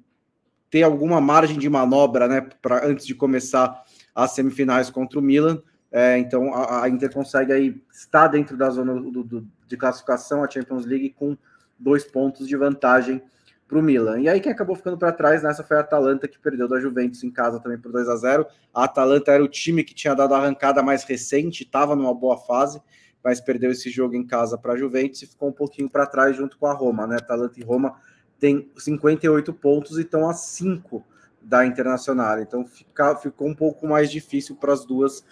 ter 0.69 0.83
alguma 0.83 1.19
margem 1.19 1.57
de 1.57 1.69
manobra, 1.69 2.27
né, 2.27 2.47
para 2.61 2.85
antes 2.85 3.05
de 3.05 3.13
começar 3.13 3.83
as 4.13 4.31
semifinais 4.31 4.89
contra 4.89 5.19
o 5.19 5.21
Milan. 5.21 5.61
É, 5.97 6.17
então 6.17 6.53
a, 6.53 6.83
a, 6.83 6.89
Inter 6.89 7.09
consegue 7.09 7.53
aí 7.53 7.81
estar 7.89 8.27
dentro 8.27 8.57
da 8.57 8.69
zona 8.69 8.93
do, 8.95 9.23
do, 9.23 9.47
de 9.65 9.77
classificação 9.77 10.43
a 10.43 10.49
Champions 10.49 10.85
League 10.85 11.11
com 11.11 11.37
dois 11.79 12.03
pontos 12.03 12.49
de 12.49 12.57
vantagem 12.57 13.23
para 13.65 13.79
o 13.79 13.81
Milan. 13.81 14.19
E 14.19 14.27
aí 14.27 14.41
quem 14.41 14.51
acabou 14.51 14.75
ficando 14.75 14.97
para 14.97 15.13
trás 15.13 15.41
nessa 15.41 15.63
foi 15.63 15.77
a 15.77 15.79
Atalanta, 15.79 16.27
que 16.27 16.37
perdeu 16.37 16.67
da 16.67 16.81
Juventus 16.81 17.23
em 17.23 17.31
casa 17.31 17.61
também 17.61 17.77
por 17.77 17.93
2 17.93 18.09
a 18.09 18.17
0 18.17 18.45
A 18.73 18.83
Atalanta 18.83 19.31
era 19.31 19.41
o 19.41 19.47
time 19.47 19.85
que 19.85 19.95
tinha 19.95 20.13
dado 20.13 20.33
a 20.33 20.37
arrancada 20.37 20.83
mais 20.83 21.05
recente, 21.05 21.63
estava 21.63 21.95
numa 21.95 22.13
boa 22.13 22.35
fase, 22.39 22.81
mas 23.23 23.39
perdeu 23.39 23.71
esse 23.71 23.89
jogo 23.89 24.15
em 24.15 24.27
casa 24.27 24.57
para 24.57 24.73
a 24.73 24.77
Juventus 24.77 25.21
e 25.21 25.27
ficou 25.27 25.47
um 25.47 25.53
pouquinho 25.53 25.89
para 25.89 26.05
trás 26.05 26.35
junto 26.35 26.57
com 26.57 26.67
a 26.67 26.73
Roma. 26.73 27.07
Né? 27.07 27.15
Atalanta 27.15 27.57
e 27.57 27.63
Roma 27.63 27.95
tem 28.37 28.69
58 28.75 29.53
pontos 29.53 29.97
e 29.97 30.01
estão 30.01 30.27
a 30.27 30.33
5 30.33 31.01
da 31.41 31.65
Internacional. 31.65 32.41
Então 32.41 32.65
fica, 32.65 33.15
ficou 33.15 33.47
um 33.47 33.55
pouco 33.55 33.87
mais 33.87 34.11
difícil 34.11 34.57
para 34.57 34.73
as 34.73 34.83
duas 34.83 35.23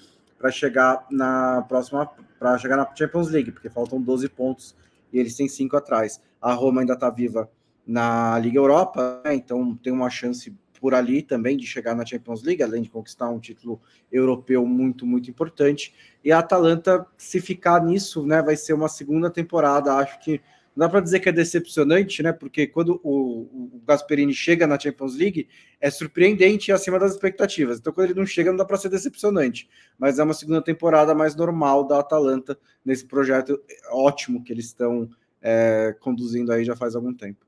para 0.44 0.52
chegar 0.52 1.08
na 1.10 1.62
próxima, 1.70 2.06
para 2.38 2.58
chegar 2.58 2.76
na 2.76 2.86
Champions 2.94 3.30
League, 3.30 3.50
porque 3.50 3.70
faltam 3.70 4.02
12 4.02 4.28
pontos 4.28 4.76
e 5.14 5.18
eles 5.18 5.38
têm 5.38 5.48
5 5.48 5.78
atrás. 5.78 6.22
A 6.42 6.52
Roma 6.52 6.82
ainda 6.82 6.96
está 6.96 7.10
viva 7.10 7.50
na 7.88 8.38
Liga 8.40 8.58
Europa, 8.60 9.22
né? 9.24 9.36
então 9.36 9.74
tem 9.78 9.94
uma 9.94 10.10
chance 10.10 10.54
por 10.82 10.94
ali 10.94 11.22
também 11.22 11.56
de 11.56 11.66
chegar 11.66 11.96
na 11.96 12.06
Champions 12.06 12.44
League, 12.44 12.62
além 12.62 12.82
de 12.82 12.90
conquistar 12.90 13.30
um 13.30 13.40
título 13.40 13.82
europeu 14.12 14.66
muito, 14.66 15.06
muito 15.06 15.30
importante. 15.30 15.94
E 16.22 16.30
a 16.30 16.40
Atalanta, 16.40 17.08
se 17.18 17.40
ficar 17.40 17.82
nisso, 17.82 18.26
né, 18.28 18.42
vai 18.42 18.58
ser 18.58 18.74
uma 18.74 18.90
segunda 18.90 19.30
temporada, 19.30 19.94
acho 19.94 20.20
que 20.20 20.42
não 20.76 20.86
dá 20.86 20.90
para 20.90 21.02
dizer 21.02 21.20
que 21.20 21.30
é 21.30 21.32
decepcionante, 21.32 22.24
né? 22.24 22.34
Porque 22.34 22.66
quando 22.66 23.00
o, 23.04 23.72
o 23.76 23.82
Gasperini 23.88 24.34
chega 24.34 24.66
na 24.66 24.80
Champions 24.80 25.16
League, 25.16 25.48
é 25.80 25.90
surpreendente 25.92 26.72
e 26.72 26.74
acima 26.74 26.98
das 26.98 27.12
expectativas. 27.12 27.78
Então, 27.78 27.94
quando 27.94 28.10
ele 28.10 28.20
não 28.20 28.26
chega, 28.26 28.50
não 28.50 28.58
dá 28.58 28.66
para 28.66 28.78
ser 28.78 28.90
decepcionante. 28.90 29.70
Mas 30.00 30.18
é 30.18 30.24
uma 30.24 30.34
segunda 30.34 30.62
temporada 30.62 31.14
mais 31.14 31.36
normal 31.36 31.86
da 31.86 32.00
Atalanta 32.00 32.58
nesse 32.84 33.06
projeto 33.06 33.62
ótimo 33.92 34.44
que 34.44 34.52
eles 34.52 34.66
estão 34.66 35.10
é, 35.42 35.96
conduzindo 36.00 36.52
aí 36.52 36.66
já 36.66 36.76
faz 36.76 36.96
algum 36.96 37.14
tempo. 37.14 37.46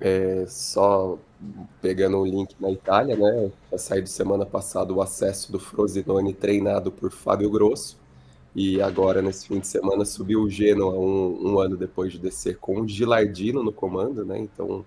É, 0.00 0.46
só 0.46 1.18
pegando 1.82 2.18
o 2.18 2.24
link 2.24 2.54
na 2.58 2.70
Itália, 2.70 3.16
né? 3.16 3.50
Já 3.70 3.78
saiu 3.78 4.06
semana 4.06 4.46
passada 4.46 4.92
o 4.92 5.02
acesso 5.02 5.52
do 5.52 5.58
Frosinone 5.58 6.32
treinado 6.32 6.90
por 6.90 7.12
Fábio 7.12 7.50
Grosso 7.50 7.98
e 8.54 8.80
agora, 8.80 9.22
nesse 9.22 9.46
fim 9.46 9.60
de 9.60 9.66
semana, 9.66 10.04
subiu 10.04 10.42
o 10.42 10.50
Genoa 10.50 10.94
um, 10.94 11.52
um 11.52 11.58
ano 11.60 11.76
depois 11.76 12.12
de 12.12 12.18
descer 12.18 12.58
com 12.58 12.80
o 12.80 12.88
Gilardino 12.88 13.62
no 13.62 13.72
comando, 13.72 14.24
né? 14.24 14.38
Então, 14.38 14.84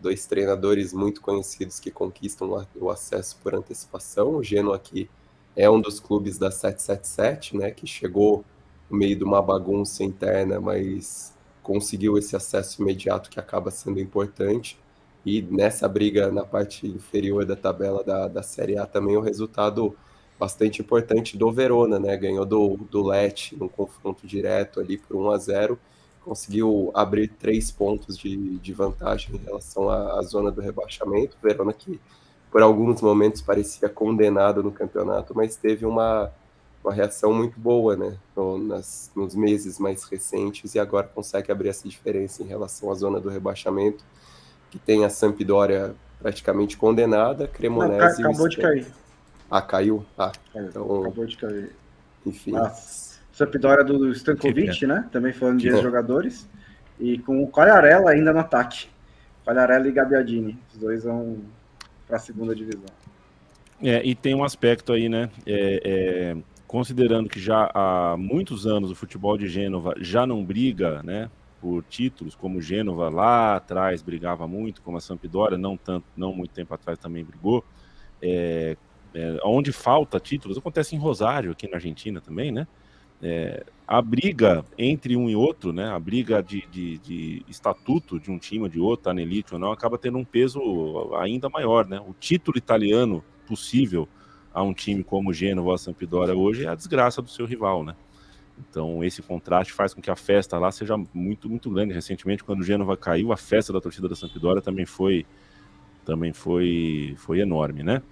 dois 0.00 0.26
treinadores 0.26 0.92
muito 0.92 1.20
conhecidos 1.20 1.80
que 1.80 1.90
conquistam 1.90 2.64
o 2.76 2.90
acesso 2.90 3.38
por 3.42 3.54
antecipação. 3.54 4.36
O 4.36 4.42
Genoa 4.42 4.76
aqui 4.76 5.08
é 5.56 5.68
um 5.70 5.80
dos 5.80 6.00
clubes 6.00 6.38
da 6.38 6.50
777, 6.50 7.56
né? 7.56 7.70
Que 7.70 7.86
chegou 7.86 8.44
no 8.90 8.96
meio 8.98 9.16
de 9.16 9.24
uma 9.24 9.42
bagunça 9.42 10.04
interna, 10.04 10.60
mas 10.60 11.34
conseguiu 11.62 12.16
esse 12.16 12.34
acesso 12.34 12.82
imediato 12.82 13.30
que 13.30 13.38
acaba 13.38 13.70
sendo 13.70 14.00
importante. 14.00 14.78
E 15.24 15.42
nessa 15.42 15.88
briga 15.88 16.30
na 16.32 16.44
parte 16.44 16.86
inferior 16.86 17.44
da 17.44 17.56
tabela 17.56 18.02
da, 18.02 18.28
da 18.28 18.42
Série 18.42 18.78
A 18.78 18.86
também 18.86 19.16
o 19.16 19.20
resultado 19.20 19.96
bastante 20.38 20.80
importante 20.80 21.36
do 21.36 21.50
Verona, 21.50 21.98
né? 21.98 22.16
Ganhou 22.16 22.46
do, 22.46 22.76
do 22.90 23.02
Lecce 23.02 23.56
num 23.56 23.68
confronto 23.68 24.26
direto 24.26 24.80
ali 24.80 24.96
por 24.96 25.16
1 25.16 25.30
a 25.30 25.38
0 25.38 25.78
conseguiu 26.28 26.90
abrir 26.94 27.28
três 27.28 27.70
pontos 27.70 28.18
de, 28.18 28.58
de 28.58 28.72
vantagem 28.74 29.34
em 29.34 29.38
relação 29.38 29.88
à, 29.88 30.18
à 30.18 30.22
zona 30.22 30.50
do 30.50 30.60
rebaixamento. 30.60 31.36
O 31.42 31.46
Verona 31.46 31.72
que 31.72 31.98
por 32.50 32.62
alguns 32.62 33.00
momentos 33.00 33.40
parecia 33.40 33.88
condenado 33.88 34.62
no 34.62 34.70
campeonato, 34.70 35.34
mas 35.34 35.56
teve 35.56 35.86
uma, 35.86 36.30
uma 36.84 36.92
reação 36.92 37.32
muito 37.32 37.58
boa, 37.58 37.96
né? 37.96 38.16
No, 38.36 38.58
nas, 38.58 39.10
nos 39.16 39.34
meses 39.34 39.78
mais 39.78 40.04
recentes 40.04 40.74
e 40.74 40.78
agora 40.78 41.06
consegue 41.06 41.50
abrir 41.50 41.68
essa 41.68 41.88
diferença 41.88 42.42
em 42.42 42.46
relação 42.46 42.90
à 42.90 42.94
zona 42.94 43.20
do 43.20 43.28
rebaixamento, 43.28 44.04
que 44.70 44.78
tem 44.78 45.04
a 45.04 45.10
Sampdoria 45.10 45.94
praticamente 46.20 46.76
condenada, 46.76 47.46
Cremonese... 47.46 48.22
Acabou 48.22 48.48
de 48.48 48.56
cair. 48.56 48.86
Ah, 49.50 49.62
caiu? 49.62 50.04
Ah, 50.18 50.32
então... 50.54 51.00
Acabou 51.02 51.26
de 51.26 51.36
cair. 51.36 51.72
Enfim. 52.26 52.56
A 52.56 52.70
Sampdoria 53.32 53.84
do 53.84 54.10
Stankovic, 54.12 54.86
né? 54.86 55.08
Também 55.10 55.32
falando 55.32 55.60
de 55.60 55.70
jogadores. 55.80 56.48
E 56.98 57.18
com 57.18 57.42
o 57.42 57.48
Quagliarella 57.48 58.10
ainda 58.10 58.32
no 58.32 58.40
ataque. 58.40 58.88
Quagliarella 59.44 59.88
e 59.88 59.92
Gabiadini. 59.92 60.58
Os 60.72 60.78
dois 60.78 61.04
vão 61.04 61.38
para 62.06 62.16
a 62.16 62.20
segunda 62.20 62.54
divisão. 62.54 62.86
É, 63.80 64.04
e 64.04 64.14
tem 64.14 64.34
um 64.34 64.42
aspecto 64.42 64.92
aí, 64.92 65.08
né? 65.08 65.30
É, 65.46 65.80
é, 65.84 66.36
considerando 66.66 67.28
que 67.28 67.38
já 67.38 67.70
há 67.72 68.16
muitos 68.18 68.66
anos 68.66 68.90
o 68.90 68.94
futebol 68.94 69.38
de 69.38 69.48
Gênova 69.48 69.94
já 69.98 70.26
não 70.26 70.44
briga, 70.44 71.02
né? 71.02 71.30
Por 71.60 71.84
títulos, 71.84 72.34
como 72.34 72.58
o 72.58 72.62
Gênova 72.62 73.08
lá 73.08 73.56
atrás 73.56 74.02
brigava 74.02 74.46
muito, 74.46 74.82
como 74.82 74.96
a 74.96 75.00
Sampdoria, 75.00 75.56
não 75.56 75.76
tanto, 75.76 76.04
não 76.16 76.32
muito 76.32 76.52
tempo 76.52 76.74
atrás 76.74 76.98
também 76.98 77.24
brigou. 77.24 77.64
É, 78.20 78.76
é, 79.14 79.38
onde 79.44 79.72
falta 79.72 80.20
títulos, 80.20 80.58
acontece 80.58 80.94
em 80.94 80.98
Rosário, 80.98 81.52
aqui 81.52 81.68
na 81.68 81.76
Argentina 81.76 82.20
também, 82.20 82.52
né? 82.52 82.66
é, 83.22 83.64
a 83.86 84.00
briga 84.00 84.64
entre 84.76 85.16
um 85.16 85.28
e 85.28 85.34
outro, 85.34 85.72
né, 85.72 85.88
a 85.88 85.98
briga 85.98 86.42
de, 86.42 86.66
de, 86.70 86.98
de 86.98 87.44
estatuto 87.48 88.20
de 88.20 88.30
um 88.30 88.38
time 88.38 88.64
ou 88.64 88.68
de 88.68 88.78
outro, 88.78 89.12
tá 89.12 89.20
elite 89.20 89.54
ou 89.54 89.60
não, 89.60 89.72
acaba 89.72 89.98
tendo 89.98 90.18
um 90.18 90.24
peso 90.24 90.60
ainda 91.18 91.48
maior. 91.48 91.86
Né? 91.86 92.00
O 92.00 92.14
título 92.18 92.56
italiano 92.58 93.24
possível 93.46 94.08
a 94.52 94.62
um 94.62 94.72
time 94.72 95.02
como 95.02 95.30
o 95.30 95.32
Genoa 95.32 95.72
ou 95.72 95.78
Sampdoria 95.78 96.34
hoje 96.34 96.64
é 96.64 96.68
a 96.68 96.74
desgraça 96.74 97.20
do 97.22 97.30
seu 97.30 97.46
rival. 97.46 97.84
Né? 97.84 97.94
Então, 98.58 99.02
esse 99.02 99.22
contraste 99.22 99.72
faz 99.72 99.94
com 99.94 100.00
que 100.00 100.10
a 100.10 100.16
festa 100.16 100.58
lá 100.58 100.70
seja 100.70 100.96
muito, 101.12 101.48
muito 101.48 101.70
grande. 101.70 101.94
Recentemente, 101.94 102.44
quando 102.44 102.60
o 102.60 102.64
Genova 102.64 102.96
caiu, 102.96 103.32
a 103.32 103.36
festa 103.36 103.72
da 103.72 103.80
torcida 103.80 104.08
da 104.08 104.14
Sampdoria 104.14 104.62
também 104.62 104.84
foi, 104.84 105.26
também 106.04 106.32
foi, 106.32 107.14
foi 107.16 107.40
enorme, 107.40 107.82
né? 107.82 108.02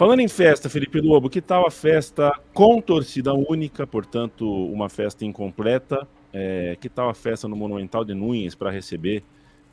Falando 0.00 0.20
em 0.20 0.28
festa, 0.28 0.70
Felipe 0.70 0.98
Lobo, 0.98 1.28
que 1.28 1.42
tal 1.42 1.66
a 1.66 1.70
festa 1.70 2.32
com 2.54 2.80
torcida 2.80 3.34
única, 3.34 3.86
portanto, 3.86 4.50
uma 4.72 4.88
festa 4.88 5.26
incompleta? 5.26 6.08
É, 6.32 6.74
que 6.80 6.88
tal 6.88 7.10
a 7.10 7.14
festa 7.14 7.46
no 7.46 7.54
Monumental 7.54 8.02
de 8.02 8.14
Nunes 8.14 8.54
para 8.54 8.70
receber 8.70 9.22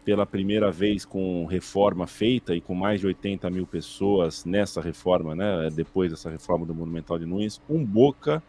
pela 0.03 0.25
primeira 0.25 0.69
vez 0.69 1.05
com 1.05 1.45
reforma 1.45 2.05
feita 2.07 2.53
e 2.53 2.59
com 2.59 2.75
mais 2.75 2.99
de 2.99 3.07
80 3.07 3.49
mil 3.49 3.65
pessoas 3.65 4.43
nessa 4.43 4.81
reforma, 4.81 5.33
né? 5.33 5.69
Depois 5.73 6.11
dessa 6.11 6.29
reforma 6.29 6.65
do 6.65 6.75
Monumental 6.75 7.17
de 7.17 7.25
Nunes, 7.25 7.61
um 7.69 7.81
Boca 7.85 8.43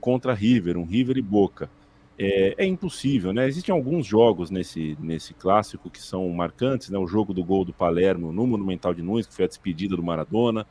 contra 0.00 0.34
River, 0.34 0.76
um 0.76 0.84
River 0.84 1.16
e 1.16 1.22
Boca. 1.22 1.70
É, 2.18 2.56
é, 2.58 2.66
impossível, 2.66 3.32
né? 3.32 3.46
Existem 3.46 3.72
alguns 3.72 4.04
jogos 4.04 4.50
nesse, 4.50 4.96
nesse 5.00 5.32
clássico 5.32 5.88
que 5.88 6.02
são 6.02 6.28
marcantes, 6.30 6.90
né? 6.90 6.98
O 6.98 7.06
jogo 7.06 7.32
do 7.32 7.44
gol 7.44 7.64
do 7.64 7.72
Palermo 7.72 8.32
no 8.32 8.48
Monumental 8.48 8.92
de 8.92 9.00
Nunes, 9.00 9.28
que 9.28 9.34
foi 9.34 9.44
a 9.44 9.48
despedida 9.48 9.94
do 9.94 10.02
Maradona. 10.02 10.66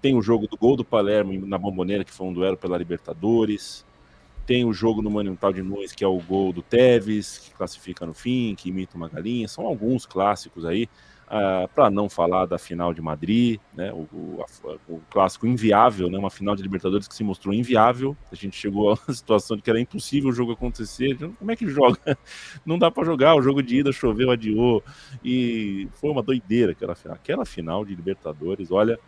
Tem 0.00 0.14
o 0.14 0.22
jogo 0.22 0.46
do 0.46 0.56
gol 0.56 0.76
do 0.76 0.84
Palermo 0.84 1.46
na 1.46 1.58
Bomboneira, 1.58 2.04
que 2.04 2.12
foi 2.12 2.26
um 2.26 2.32
duelo 2.32 2.56
pela 2.56 2.78
Libertadores. 2.78 3.84
Tem 4.46 4.64
o 4.64 4.72
jogo 4.72 5.02
no 5.02 5.10
Monumental 5.10 5.52
de 5.52 5.62
Nunes, 5.62 5.92
que 5.92 6.02
é 6.02 6.08
o 6.08 6.18
gol 6.18 6.52
do 6.52 6.62
Tevez, 6.62 7.38
que 7.38 7.50
classifica 7.52 8.06
no 8.06 8.14
fim, 8.14 8.54
que 8.56 8.70
imita 8.70 8.96
uma 8.96 9.08
galinha. 9.08 9.46
São 9.46 9.66
alguns 9.66 10.06
clássicos 10.06 10.64
aí. 10.64 10.88
Uh, 11.30 11.62
ah, 11.62 11.68
para 11.72 11.88
não 11.88 12.08
falar 12.08 12.44
da 12.46 12.58
final 12.58 12.92
de 12.92 13.00
Madrid, 13.00 13.60
né, 13.72 13.92
o, 13.92 14.08
o, 14.12 14.44
a, 14.44 14.92
o, 14.92 15.00
clássico 15.08 15.46
inviável, 15.46 16.10
né, 16.10 16.18
uma 16.18 16.28
final 16.28 16.56
de 16.56 16.62
Libertadores 16.64 17.06
que 17.06 17.14
se 17.14 17.22
mostrou 17.22 17.54
inviável. 17.54 18.16
A 18.32 18.34
gente 18.34 18.56
chegou 18.56 18.88
uma 18.88 18.98
situação 19.14 19.56
de 19.56 19.62
que 19.62 19.70
era 19.70 19.78
impossível 19.78 20.30
o 20.30 20.32
jogo 20.32 20.50
acontecer. 20.50 21.16
Como 21.38 21.52
é 21.52 21.54
que 21.54 21.68
joga? 21.68 22.18
Não 22.66 22.76
dá 22.76 22.90
para 22.90 23.04
jogar. 23.04 23.36
O 23.36 23.42
jogo 23.42 23.62
de 23.62 23.76
ida 23.76 23.92
choveu, 23.92 24.32
adiou 24.32 24.82
e 25.24 25.86
foi 25.94 26.10
uma 26.10 26.22
doideira 26.22 26.72
aquela 26.72 26.96
final. 26.96 27.14
Aquela 27.14 27.44
final 27.44 27.84
de 27.84 27.94
Libertadores, 27.94 28.72
olha. 28.72 28.98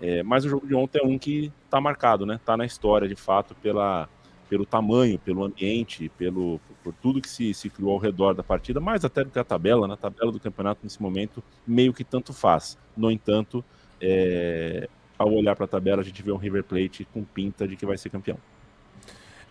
É, 0.00 0.22
mas 0.22 0.44
o 0.44 0.48
jogo 0.48 0.66
de 0.66 0.74
ontem 0.74 1.00
é 1.02 1.06
um 1.06 1.18
que 1.18 1.52
está 1.64 1.80
marcado, 1.80 2.26
né? 2.26 2.34
Está 2.36 2.56
na 2.56 2.66
história, 2.66 3.08
de 3.08 3.16
fato, 3.16 3.54
pela 3.56 4.08
pelo 4.48 4.66
tamanho, 4.66 5.18
pelo 5.18 5.42
ambiente, 5.42 6.08
pelo, 6.18 6.60
por 6.82 6.94
tudo 7.02 7.20
que 7.20 7.28
se, 7.28 7.52
se 7.54 7.70
criou 7.70 7.92
ao 7.92 7.98
redor 7.98 8.34
da 8.34 8.42
partida, 8.42 8.78
mais 8.78 9.04
até 9.04 9.24
do 9.24 9.30
que 9.30 9.38
a 9.38 9.44
tabela, 9.44 9.88
na 9.88 9.94
né? 9.94 9.98
tabela 10.00 10.30
do 10.30 10.38
campeonato 10.38 10.80
nesse 10.84 11.00
momento, 11.00 11.42
meio 11.66 11.92
que 11.92 12.04
tanto 12.04 12.32
faz. 12.32 12.78
No 12.96 13.10
entanto, 13.10 13.64
é, 14.00 14.88
ao 15.18 15.32
olhar 15.32 15.56
para 15.56 15.64
a 15.64 15.68
tabela, 15.68 16.02
a 16.02 16.04
gente 16.04 16.22
vê 16.22 16.30
um 16.30 16.36
River 16.36 16.62
Plate 16.62 17.06
com 17.12 17.24
pinta 17.24 17.66
de 17.66 17.74
que 17.74 17.86
vai 17.86 17.96
ser 17.96 18.10
campeão. 18.10 18.38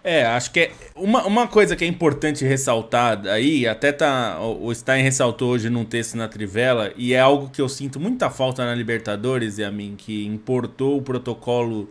É, 0.04 0.26
acho 0.26 0.52
que 0.52 0.60
é 0.60 0.72
uma, 0.96 1.26
uma 1.26 1.48
coisa 1.48 1.78
que 1.78 1.86
é 1.86 1.88
importante 1.88 2.44
ressaltar 2.44 3.26
aí, 3.26 3.66
até 3.66 3.90
tá 3.92 4.38
o 4.42 4.74
Stein 4.76 5.02
ressaltou 5.02 5.52
hoje 5.52 5.70
num 5.70 5.86
texto 5.86 6.18
na 6.18 6.28
Trivela, 6.28 6.92
e 6.98 7.14
é 7.14 7.20
algo 7.22 7.50
que 7.50 7.62
eu 7.62 7.70
sinto 7.70 8.02
muita 8.02 8.30
falta 8.30 8.66
na 8.66 8.76
Libertadores, 8.76 9.60
e 9.60 9.64
a 9.64 9.72
mim, 9.72 9.96
que 9.98 10.26
importou 10.26 10.98
o 10.98 11.02
protocolo 11.02 11.90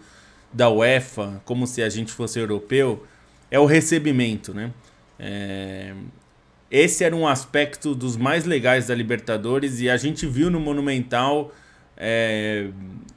da 0.53 0.69
UEFA, 0.69 1.41
como 1.47 1.67
se 1.67 1.83
a 1.83 1.89
gente 1.89 2.13
fosse 2.13 2.39
europeu, 2.39 3.07
é 3.51 3.59
o 3.59 3.65
recebimento, 3.65 4.53
né? 4.53 4.71
É... 5.19 5.95
Esse 6.71 7.05
era 7.05 7.15
um 7.15 7.27
aspecto 7.27 7.95
dos 7.95 8.17
mais 8.17 8.45
legais 8.45 8.87
da 8.87 8.95
Libertadores 8.95 9.79
e 9.81 9.91
a 9.91 9.97
gente 9.97 10.27
viu 10.27 10.51
no 10.51 10.59
Monumental 10.59 11.53
é... 11.97 12.69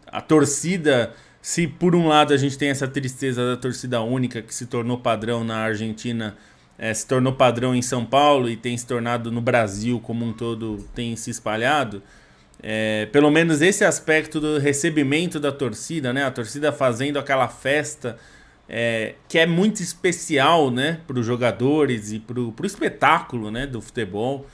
a 0.08 0.22
torcida. 0.22 1.14
Se 1.46 1.68
por 1.68 1.96
um 1.96 2.08
lado 2.08 2.34
a 2.34 2.38
gente 2.38 2.58
tem 2.58 2.70
essa 2.70 2.88
tristeza 2.88 3.46
da 3.46 3.56
torcida 3.56 4.02
única 4.02 4.42
que 4.42 4.52
se 4.52 4.66
tornou 4.66 4.98
padrão 4.98 5.44
na 5.44 5.58
Argentina, 5.58 6.36
é, 6.76 6.92
se 6.92 7.06
tornou 7.06 7.34
padrão 7.34 7.76
em 7.76 7.84
São 7.84 8.04
Paulo 8.04 8.50
e 8.50 8.58
tem 8.58 8.76
se 8.76 8.88
tornado 8.88 9.32
no 9.32 9.40
Brasil 9.42 10.00
como 10.00 10.26
um 10.26 10.34
todo, 10.34 10.84
tem 10.96 11.16
se 11.16 11.30
espalhado. 11.30 12.02
É, 12.64 13.06
pelo 13.12 13.30
menos 13.30 13.62
esse 13.62 13.86
aspecto 13.86 14.40
do 14.40 14.58
recebimento 14.58 15.40
da 15.40 15.52
torcida, 15.52 16.12
né? 16.12 16.26
A 16.26 16.32
torcida 16.32 16.72
fazendo 16.72 17.20
aquela 17.20 17.48
festa 17.48 18.18
é, 18.68 19.14
que 19.30 19.38
é 19.38 19.46
muito 19.46 19.84
especial, 19.84 20.72
né? 20.72 21.00
Para 21.06 21.20
os 21.20 21.26
jogadores 21.28 22.12
e 22.12 22.18
para 22.18 22.40
o 22.40 22.56
espetáculo, 22.64 23.52
né? 23.52 23.68
Do 23.68 23.82
futebol. 23.82 24.48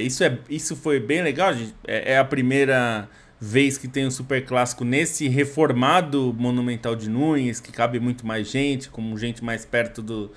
Isso, 0.00 0.22
é, 0.22 0.38
isso 0.48 0.76
foi 0.76 1.00
bem 1.00 1.22
legal. 1.22 1.52
Gente. 1.52 1.74
É, 1.84 2.12
é 2.12 2.18
a 2.18 2.24
primeira 2.24 3.08
vez 3.40 3.76
que 3.76 3.88
tem 3.88 4.06
um 4.06 4.10
super 4.10 4.44
clássico 4.44 4.84
nesse 4.84 5.28
reformado 5.28 6.34
Monumental 6.38 6.94
de 6.96 7.10
Nunes, 7.10 7.60
que 7.60 7.72
cabe 7.72 8.00
muito 8.00 8.26
mais 8.26 8.50
gente, 8.50 8.88
como 8.88 9.16
gente 9.18 9.44
mais 9.44 9.64
perto 9.64 10.00
do, 10.00 10.30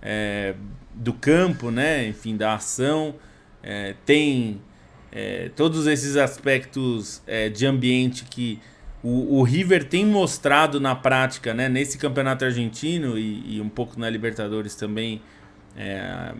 é, 0.00 0.54
do 0.94 1.12
campo, 1.12 1.70
né? 1.70 2.06
Enfim, 2.08 2.36
da 2.36 2.54
ação. 2.54 3.14
É, 3.62 3.94
tem 4.04 4.60
é, 5.12 5.50
todos 5.56 5.86
esses 5.86 6.16
aspectos 6.16 7.22
é, 7.26 7.48
de 7.48 7.66
ambiente 7.66 8.24
que 8.24 8.60
o, 9.02 9.38
o, 9.38 9.42
River 9.42 9.84
tem 9.84 10.04
mostrado 10.04 10.80
na 10.80 10.94
prática, 10.94 11.54
né, 11.54 11.68
nesse 11.68 11.96
campeonato 11.96 12.44
argentino 12.44 13.18
e, 13.18 13.56
e 13.56 13.60
um 13.60 13.68
pouco 13.68 13.98
na 13.98 14.10
Libertadores 14.10 14.74
também, 14.74 15.22
é, 15.76 16.34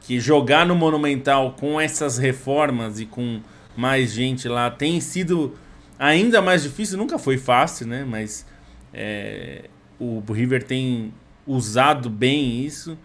que 0.00 0.20
jogar 0.20 0.66
no 0.66 0.74
Monumental 0.74 1.52
com 1.58 1.80
essas 1.80 2.18
reformas 2.18 3.00
e 3.00 3.06
com 3.06 3.40
mais 3.76 4.12
gente 4.12 4.48
lá 4.48 4.70
tem 4.70 5.00
sido 5.00 5.54
ainda 5.98 6.42
mais 6.42 6.62
difícil. 6.62 6.98
Nunca 6.98 7.18
foi 7.18 7.38
fácil, 7.38 7.86
né? 7.86 8.04
Mas 8.04 8.46
é, 8.92 9.64
o 9.98 10.20
River 10.32 10.62
tem 10.62 11.12
usado 11.46 12.10
bem 12.10 12.64
isso. 12.64 12.98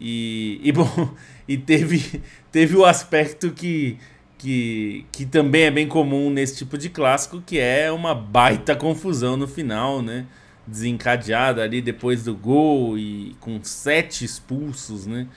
E, 0.00 0.60
e 0.62 0.70
bom, 0.72 1.14
e 1.46 1.56
teve, 1.56 2.22
teve 2.50 2.76
o 2.76 2.84
aspecto 2.84 3.50
que 3.50 3.98
que, 4.42 5.06
que 5.12 5.24
também 5.24 5.62
é 5.62 5.70
bem 5.70 5.86
comum 5.86 6.28
nesse 6.28 6.56
tipo 6.56 6.76
de 6.76 6.90
clássico, 6.90 7.40
que 7.40 7.60
é 7.60 7.92
uma 7.92 8.12
baita 8.12 8.74
confusão 8.74 9.36
no 9.36 9.46
final, 9.46 10.02
né? 10.02 10.26
Desencadeada 10.66 11.62
ali 11.62 11.80
depois 11.80 12.24
do 12.24 12.34
gol 12.34 12.98
e 12.98 13.36
com 13.38 13.62
sete 13.62 14.24
expulsos, 14.24 15.06
né? 15.06 15.28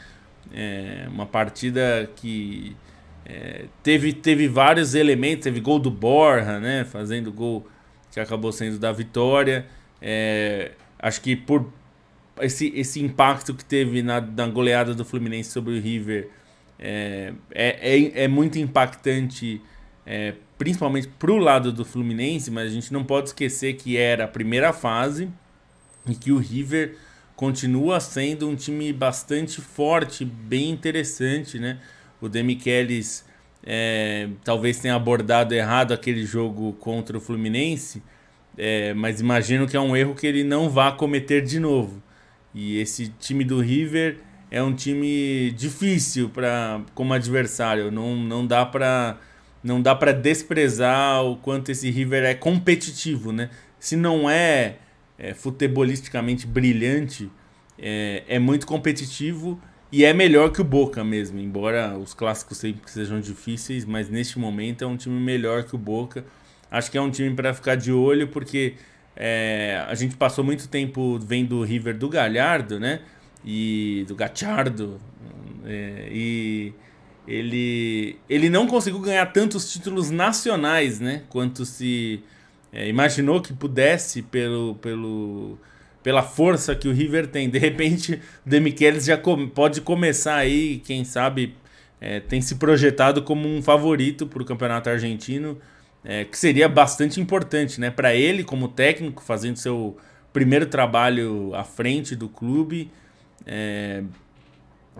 É 0.51 1.05
uma 1.07 1.27
partida 1.27 2.09
que 2.15 2.75
é, 3.25 3.65
teve, 3.81 4.13
teve 4.13 4.47
vários 4.47 4.93
elementos, 4.93 5.43
teve 5.43 5.59
gol 5.59 5.79
do 5.79 5.89
Borja, 5.89 6.59
né? 6.59 6.85
Fazendo 6.85 7.31
gol 7.31 7.67
que 8.11 8.19
acabou 8.19 8.51
sendo 8.51 8.77
da 8.77 8.91
vitória. 8.91 9.65
É, 10.01 10.71
acho 10.99 11.21
que 11.21 11.35
por 11.35 11.71
esse, 12.39 12.71
esse 12.75 13.01
impacto 13.01 13.53
que 13.53 13.65
teve 13.65 14.03
na, 14.03 14.21
na 14.21 14.47
goleada 14.47 14.93
do 14.93 15.03
Fluminense 15.03 15.51
sobre 15.51 15.77
o 15.77 15.81
River 15.81 16.29
é, 16.77 17.33
é, 17.51 17.95
é, 17.97 18.23
é 18.23 18.27
muito 18.27 18.59
impactante, 18.59 19.61
é, 20.05 20.33
principalmente 20.57 21.07
para 21.07 21.31
o 21.31 21.37
lado 21.37 21.71
do 21.71 21.85
Fluminense, 21.85 22.51
mas 22.51 22.69
a 22.69 22.73
gente 22.73 22.91
não 22.93 23.03
pode 23.03 23.29
esquecer 23.29 23.73
que 23.75 23.97
era 23.97 24.25
a 24.25 24.27
primeira 24.27 24.71
fase 24.73 25.29
e 26.07 26.13
que 26.13 26.31
o 26.31 26.37
River 26.37 26.97
continua 27.35 27.99
sendo 27.99 28.47
um 28.47 28.55
time 28.55 28.93
bastante 28.93 29.61
forte, 29.61 30.23
bem 30.23 30.69
interessante, 30.69 31.59
né? 31.59 31.79
O 32.25 32.29
Demichelis 32.29 33.25
é, 33.63 34.27
talvez 34.43 34.79
tenha 34.79 34.95
abordado 34.95 35.53
errado 35.53 35.93
aquele 35.93 36.25
jogo 36.25 36.73
contra 36.73 37.17
o 37.17 37.21
Fluminense, 37.21 38.01
é, 38.57 38.93
mas 38.93 39.19
imagino 39.19 39.67
que 39.67 39.75
é 39.75 39.79
um 39.79 39.95
erro 39.95 40.15
que 40.15 40.27
ele 40.27 40.43
não 40.43 40.69
vá 40.69 40.91
cometer 40.91 41.41
de 41.41 41.59
novo. 41.59 42.01
E 42.53 42.79
esse 42.79 43.09
time 43.19 43.43
do 43.43 43.59
River 43.59 44.17
é 44.49 44.63
um 44.63 44.73
time 44.73 45.51
difícil 45.51 46.29
para 46.29 46.81
como 46.93 47.13
adversário. 47.13 47.91
Não, 47.91 48.15
não 48.15 48.45
dá 48.45 48.65
para 48.65 49.17
não 49.63 49.81
dá 49.81 49.95
para 49.95 50.11
desprezar 50.11 51.23
o 51.23 51.37
quanto 51.37 51.71
esse 51.71 51.89
River 51.89 52.23
é 52.23 52.35
competitivo, 52.35 53.31
né? 53.31 53.49
Se 53.79 53.95
não 53.95 54.29
é, 54.29 54.77
é 55.17 55.33
futebolisticamente 55.33 56.45
brilhante, 56.45 57.31
é, 57.77 58.23
é, 58.27 58.39
muito 58.39 58.67
competitivo 58.67 59.59
e 59.99 60.05
é 60.05 60.13
melhor 60.13 60.51
que 60.51 60.61
o 60.61 60.63
Boca 60.63 61.03
mesmo. 61.03 61.39
Embora 61.39 61.97
os 61.97 62.13
clássicos 62.13 62.57
sempre 62.57 62.89
sejam 62.89 63.19
difíceis, 63.19 63.85
mas 63.85 64.09
neste 64.09 64.39
momento 64.39 64.83
é 64.83 64.87
um 64.87 64.97
time 64.97 65.19
melhor 65.19 65.63
que 65.63 65.75
o 65.75 65.77
Boca. 65.77 66.25
Acho 66.69 66.91
que 66.91 66.97
é 66.97 67.01
um 67.01 67.11
time 67.11 67.35
para 67.35 67.53
ficar 67.53 67.75
de 67.75 67.91
olho 67.91 68.27
porque 68.27 68.75
é, 69.15 69.83
a 69.87 69.95
gente 69.95 70.15
passou 70.15 70.43
muito 70.43 70.67
tempo 70.67 71.19
vendo 71.19 71.57
o 71.57 71.63
River 71.63 71.97
do 71.97 72.09
Galhardo, 72.09 72.79
né? 72.79 73.01
e 73.45 74.03
do 74.07 74.15
Gachardo. 74.15 74.99
É, 75.63 76.09
e 76.11 76.73
ele, 77.27 78.17
ele 78.27 78.49
não 78.49 78.67
conseguiu 78.67 78.99
ganhar 78.99 79.27
tantos 79.27 79.71
títulos 79.71 80.09
nacionais, 80.09 80.99
né? 80.99 81.23
Quanto 81.29 81.63
se 81.63 82.23
é, 82.73 82.89
imaginou 82.89 83.41
que 83.41 83.53
pudesse 83.53 84.23
pelo, 84.23 84.75
pelo, 84.75 85.57
pela 86.05 86.21
força 86.21 86.75
que 86.75 86.87
o 86.87 86.93
River 86.93 87.25
tem. 87.25 87.49
De 87.49 87.57
repente, 87.57 88.21
o 88.45 88.49
Demichelis 88.49 89.05
já 89.05 89.17
pode 89.17 89.81
começar 89.81 90.35
aí, 90.35 90.77
quem 90.85 91.03
sabe, 91.03 91.55
é, 91.99 92.19
tem 92.19 92.39
se 92.41 92.55
projetado 92.55 93.23
como 93.23 93.47
um 93.47 93.59
favorito 93.59 94.27
para 94.27 94.39
o 94.39 94.45
campeonato 94.45 94.87
argentino, 94.87 95.57
é, 96.03 96.23
que 96.23 96.37
seria 96.37 96.69
bastante 96.69 97.19
importante, 97.19 97.81
né? 97.81 97.89
Para 97.89 98.13
ele, 98.13 98.43
como 98.43 98.67
técnico, 98.67 99.23
fazendo 99.23 99.57
seu 99.57 99.97
primeiro 100.31 100.67
trabalho 100.67 101.55
à 101.55 101.63
frente 101.63 102.15
do 102.15 102.29
clube. 102.29 102.91
É, 103.43 104.03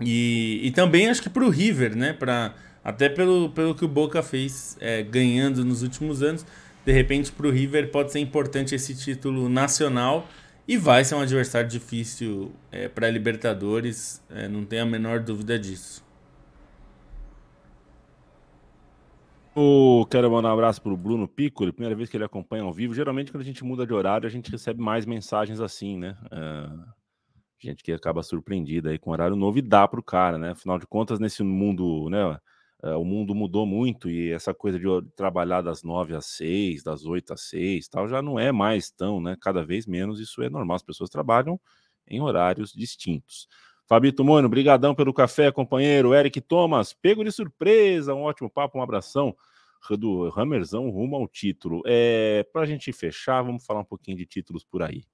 e, 0.00 0.58
e 0.64 0.72
também 0.72 1.08
acho 1.08 1.22
que 1.22 1.30
para 1.30 1.44
o 1.44 1.48
River, 1.48 1.94
né? 1.94 2.14
Pra, 2.14 2.52
até 2.82 3.08
pelo, 3.08 3.50
pelo 3.50 3.76
que 3.76 3.84
o 3.84 3.88
Boca 3.88 4.24
fez 4.24 4.76
é, 4.80 5.04
ganhando 5.04 5.64
nos 5.64 5.84
últimos 5.84 6.20
anos. 6.20 6.44
De 6.84 6.90
repente, 6.90 7.30
para 7.30 7.46
o 7.46 7.50
River 7.52 7.92
pode 7.92 8.10
ser 8.10 8.18
importante 8.18 8.74
esse 8.74 8.92
título 8.92 9.48
nacional 9.48 10.28
e 10.68 10.76
vai 10.76 11.04
ser 11.04 11.14
um 11.14 11.20
adversário 11.20 11.68
difícil 11.68 12.52
é, 12.72 12.88
para 12.88 13.08
Libertadores, 13.08 14.22
é, 14.28 14.48
não 14.48 14.64
tenho 14.64 14.82
a 14.82 14.86
menor 14.86 15.20
dúvida 15.20 15.58
disso. 15.58 16.04
Oh, 19.58 20.06
quero 20.10 20.30
mandar 20.30 20.50
um 20.50 20.52
abraço 20.52 20.82
para 20.82 20.92
o 20.92 20.96
Bruno 20.96 21.26
Piccoli, 21.26 21.72
primeira 21.72 21.94
vez 21.94 22.10
que 22.10 22.16
ele 22.16 22.24
acompanha 22.24 22.62
ao 22.62 22.72
vivo. 22.74 22.94
Geralmente, 22.94 23.32
quando 23.32 23.40
a 23.40 23.46
gente 23.46 23.64
muda 23.64 23.86
de 23.86 23.94
horário, 23.94 24.26
a 24.26 24.30
gente 24.30 24.50
recebe 24.50 24.82
mais 24.82 25.06
mensagens 25.06 25.60
assim, 25.60 25.96
né? 25.96 26.14
Uh, 26.26 26.84
gente 27.58 27.82
que 27.82 27.90
acaba 27.90 28.22
surpreendida 28.22 28.90
aí 28.90 28.98
com 28.98 29.10
horário 29.10 29.34
novo 29.34 29.56
e 29.56 29.62
dá 29.62 29.88
para 29.88 29.98
o 29.98 30.02
cara, 30.02 30.36
né? 30.36 30.50
Afinal 30.50 30.78
de 30.78 30.86
contas, 30.86 31.18
nesse 31.18 31.42
mundo, 31.42 32.10
né? 32.10 32.38
Uh, 32.86 33.00
o 33.00 33.04
mundo 33.04 33.34
mudou 33.34 33.66
muito 33.66 34.08
e 34.08 34.30
essa 34.30 34.54
coisa 34.54 34.78
de 34.78 34.86
trabalhar 35.16 35.60
das 35.62 35.82
nove 35.82 36.14
às 36.14 36.26
seis, 36.26 36.82
das 36.84 37.04
oito 37.04 37.32
às 37.32 37.48
seis, 37.48 37.88
tal, 37.88 38.06
já 38.06 38.22
não 38.22 38.38
é 38.38 38.52
mais 38.52 38.90
tão, 38.90 39.20
né? 39.20 39.36
Cada 39.40 39.64
vez 39.64 39.86
menos 39.86 40.20
isso 40.20 40.42
é 40.42 40.48
normal. 40.48 40.76
As 40.76 40.82
pessoas 40.82 41.10
trabalham 41.10 41.60
em 42.06 42.20
horários 42.20 42.72
distintos. 42.72 43.48
Fabito 43.88 44.24
Mono, 44.24 44.48
brigadão 44.48 44.94
pelo 44.94 45.12
café, 45.12 45.50
companheiro. 45.50 46.14
Eric 46.14 46.40
Thomas, 46.40 46.92
pego 46.92 47.24
de 47.24 47.32
surpresa, 47.32 48.14
um 48.14 48.22
ótimo 48.22 48.50
papo, 48.50 48.78
um 48.78 48.82
abração 48.82 49.34
do 49.98 50.32
Hammerzão 50.36 50.90
rumo 50.90 51.16
ao 51.16 51.28
título. 51.28 51.82
É, 51.86 52.44
Para 52.52 52.62
a 52.62 52.66
gente 52.66 52.92
fechar, 52.92 53.42
vamos 53.42 53.64
falar 53.64 53.80
um 53.80 53.84
pouquinho 53.84 54.16
de 54.16 54.26
títulos 54.26 54.64
por 54.64 54.82
aí. 54.82 55.04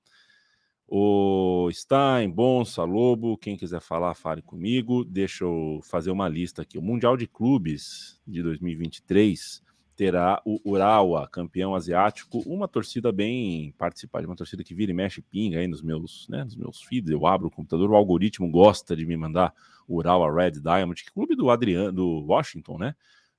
O 0.86 1.70
Stein, 1.72 2.30
Bonsa, 2.30 2.84
Lobo, 2.84 3.38
quem 3.38 3.56
quiser 3.56 3.80
falar, 3.80 4.14
fale 4.14 4.42
comigo. 4.42 5.04
Deixa 5.04 5.44
eu 5.44 5.80
fazer 5.84 6.10
uma 6.10 6.28
lista 6.28 6.62
aqui. 6.62 6.76
O 6.76 6.82
Mundial 6.82 7.16
de 7.16 7.26
Clubes 7.26 8.20
de 8.26 8.42
2023 8.42 9.62
terá 9.96 10.42
o 10.44 10.58
Urawa, 10.64 11.28
campeão 11.28 11.74
asiático, 11.74 12.42
uma 12.46 12.66
torcida 12.66 13.12
bem 13.12 13.72
participativa, 13.78 14.30
uma 14.30 14.36
torcida 14.36 14.64
que 14.64 14.74
vira 14.74 14.90
e 14.90 14.94
mexe 14.94 15.20
pinga 15.22 15.58
aí 15.58 15.68
nos 15.68 15.82
meus, 15.82 16.26
né, 16.28 16.42
nos 16.44 16.56
meus 16.56 16.82
feeds. 16.82 17.10
Eu 17.10 17.26
abro 17.26 17.48
o 17.48 17.50
computador, 17.50 17.90
o 17.90 17.96
algoritmo 17.96 18.50
gosta 18.50 18.96
de 18.96 19.04
me 19.04 19.16
mandar 19.16 19.54
o 19.86 19.96
Urawa 19.96 20.32
Red 20.34 20.52
Diamond, 20.52 21.04
que 21.04 21.12
clube 21.12 21.36
do 21.36 21.50
Adriano, 21.50 21.92
do 21.92 22.24
Washington, 22.26 22.78
né? 22.78 22.94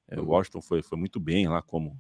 É, 0.08 0.20
o 0.20 0.28
Washington 0.28 0.62
foi, 0.62 0.82
foi 0.82 0.98
muito 0.98 1.20
bem 1.20 1.48
lá 1.48 1.62
como, 1.62 2.00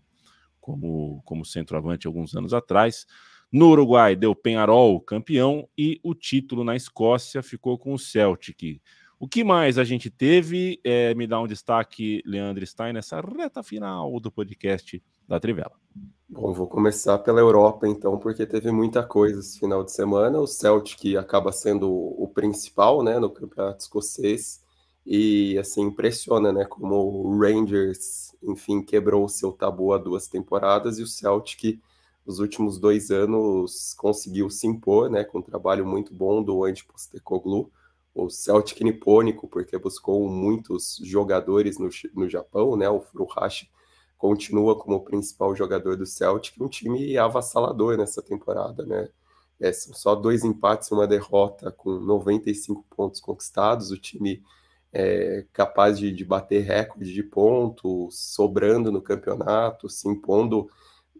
como, 0.59 1.21
como 1.25 1.45
centroavante 1.45 2.07
alguns 2.07 2.35
anos 2.35 2.53
atrás. 2.53 3.05
No 3.53 3.69
Uruguai, 3.69 4.15
deu 4.15 4.33
Penharol 4.33 4.99
campeão 4.99 5.69
e 5.77 5.99
o 6.01 6.15
título 6.15 6.63
na 6.63 6.75
Escócia 6.75 7.43
ficou 7.43 7.77
com 7.77 7.93
o 7.93 7.99
Celtic. 7.99 8.81
O 9.19 9.27
que 9.27 9.43
mais 9.43 9.77
a 9.77 9.83
gente 9.83 10.09
teve? 10.09 10.81
É, 10.83 11.13
me 11.13 11.27
dá 11.27 11.39
um 11.39 11.45
destaque, 11.45 12.23
Leandro 12.25 12.65
Stein, 12.65 12.93
nessa 12.93 13.21
reta 13.21 13.61
final 13.61 14.19
do 14.19 14.31
podcast 14.31 14.99
da 15.27 15.39
Trivela. 15.39 15.73
Bom, 16.27 16.51
vou 16.51 16.65
começar 16.65 17.19
pela 17.19 17.41
Europa, 17.41 17.87
então, 17.87 18.17
porque 18.17 18.43
teve 18.47 18.71
muita 18.71 19.03
coisa 19.03 19.39
esse 19.39 19.59
final 19.59 19.83
de 19.83 19.91
semana. 19.91 20.39
O 20.39 20.47
Celtic 20.47 21.15
acaba 21.15 21.51
sendo 21.51 21.91
o 21.91 22.27
principal 22.33 23.03
né, 23.03 23.19
no 23.19 23.29
campeonato 23.29 23.83
escocês. 23.83 24.63
E, 25.05 25.59
assim, 25.59 25.83
impressiona, 25.83 26.51
né, 26.51 26.65
como 26.65 26.95
o 26.95 27.39
Rangers, 27.39 28.35
enfim, 28.41 28.81
quebrou 28.81 29.25
o 29.25 29.29
seu 29.29 29.51
tabu 29.51 29.93
há 29.93 29.99
duas 29.99 30.27
temporadas 30.27 30.97
e 30.97 31.03
o 31.03 31.07
Celtic 31.07 31.79
nos 32.25 32.39
últimos 32.39 32.79
dois 32.79 33.11
anos 33.11 33.93
conseguiu 33.97 34.49
se 34.49 34.67
impor, 34.67 35.09
né, 35.09 35.23
com 35.23 35.39
um 35.39 35.41
trabalho 35.41 35.85
muito 35.85 36.13
bom 36.13 36.41
do 36.41 36.63
Andy 36.63 36.85
Postecoglou, 36.85 37.71
o 38.15 38.29
Celtic 38.29 38.81
nipônico, 38.81 39.47
porque 39.47 39.77
buscou 39.77 40.29
muitos 40.29 40.99
jogadores 41.03 41.77
no, 41.77 41.89
no 42.13 42.29
Japão, 42.29 42.75
né, 42.75 42.89
o 42.89 43.01
Furuhashi 43.01 43.69
continua 44.17 44.77
como 44.77 44.97
o 44.97 45.03
principal 45.03 45.55
jogador 45.55 45.97
do 45.97 46.05
Celtic, 46.05 46.61
um 46.61 46.69
time 46.69 47.17
avassalador 47.17 47.97
nessa 47.97 48.21
temporada, 48.21 48.85
né, 48.85 49.09
é, 49.59 49.71
são 49.71 49.93
só 49.93 50.15
dois 50.15 50.43
empates 50.43 50.89
e 50.89 50.93
uma 50.93 51.07
derrota 51.07 51.71
com 51.71 51.91
95 51.91 52.85
pontos 52.95 53.19
conquistados, 53.19 53.91
o 53.91 53.97
time 53.97 54.41
é 54.93 55.45
capaz 55.51 55.97
de, 55.97 56.11
de 56.11 56.23
bater 56.23 56.61
recorde 56.61 57.11
de 57.11 57.23
pontos, 57.23 58.33
sobrando 58.33 58.91
no 58.91 59.01
campeonato, 59.01 59.89
se 59.89 60.07
impondo 60.07 60.69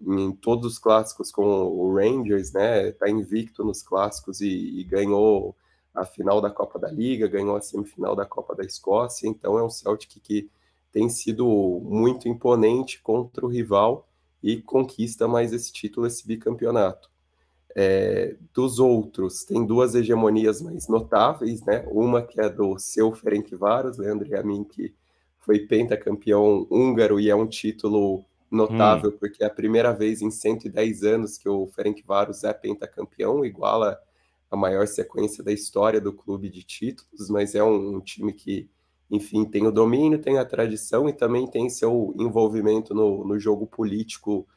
em 0.02 0.32
todos 0.32 0.74
os 0.74 0.80
clássicos 0.80 1.32
com 1.32 1.44
o 1.44 1.96
Rangers, 1.96 2.52
né? 2.52 2.92
Tá 2.92 3.10
invicto 3.10 3.64
nos 3.64 3.82
clássicos 3.82 4.42
e, 4.42 4.80
e, 4.80 4.84
ganhou 4.84 5.56
a 5.94 6.06
final 6.06 6.42
da 6.42 6.50
Copa 6.50 6.80
da 6.80 6.92
Liga, 6.92 7.28
ganhou 7.28 7.56
a 7.56 7.62
semifinal 7.62 8.16
da 8.16 8.26
Copa 8.26 8.56
da 8.56 8.64
Escócia. 8.64 9.28
Então 9.28 9.58
é 9.58 9.64
um 9.64 9.70
Celtic 9.70 10.20
que 10.22 10.50
tem 10.92 11.10
sido 11.10 11.48
muito 11.84 12.28
imponente 12.28 13.02
contra 13.02 13.46
o 13.46 13.50
rival 13.50 14.08
e 14.42 14.62
conquista 14.62 15.28
mais 15.28 15.54
esse 15.54 15.72
título, 15.72 16.06
esse 16.06 16.26
bicampeonato. 16.28 17.10
É, 17.76 18.36
dos 18.54 18.78
outros, 18.78 19.44
tem 19.44 19.66
duas 19.66 19.96
hegemonias 19.96 20.62
mais 20.62 20.88
notáveis, 20.88 21.64
né? 21.64 21.84
Uma 21.88 22.22
que 22.22 22.40
é 22.40 22.48
do 22.48 22.78
seu 22.78 23.12
Ferencváros, 23.12 23.98
Leandro 23.98 24.28
Yamin, 24.28 24.64
que 24.64 24.94
foi 25.40 25.60
pentacampeão 25.60 26.68
húngaro 26.70 27.20
e 27.20 27.30
é 27.30 27.36
um 27.36 27.48
título 27.48 28.24
notável, 28.54 29.10
hum. 29.10 29.18
porque 29.20 29.44
é 29.44 29.48
a 29.48 29.54
primeira 29.54 29.92
vez 29.92 30.22
em 30.22 30.30
110 30.30 31.04
anos 31.04 31.38
que 31.38 31.50
o 31.50 31.68
Ferencváros 31.68 32.44
é 32.44 32.54
pentacampeão, 32.54 33.44
iguala 33.44 34.00
a 34.50 34.56
maior 34.56 34.86
sequência 34.86 35.44
da 35.44 35.52
história 35.52 36.00
do 36.00 36.14
clube 36.14 36.50
de 36.50 36.64
títulos, 36.64 37.30
mas 37.30 37.56
é 37.56 37.64
um, 37.64 37.96
um 37.96 38.00
time 38.00 38.32
que, 38.32 38.70
enfim, 39.10 39.46
tem 39.46 39.66
o 39.66 39.72
domínio, 39.72 40.22
tem 40.22 40.38
a 40.38 40.46
tradição 40.46 41.10
e 41.10 41.14
também 41.14 41.48
tem 41.48 41.70
seu 41.70 42.14
envolvimento 42.20 42.94
no, 42.94 43.26
no 43.26 43.40
jogo 43.40 43.66
político 43.66 44.48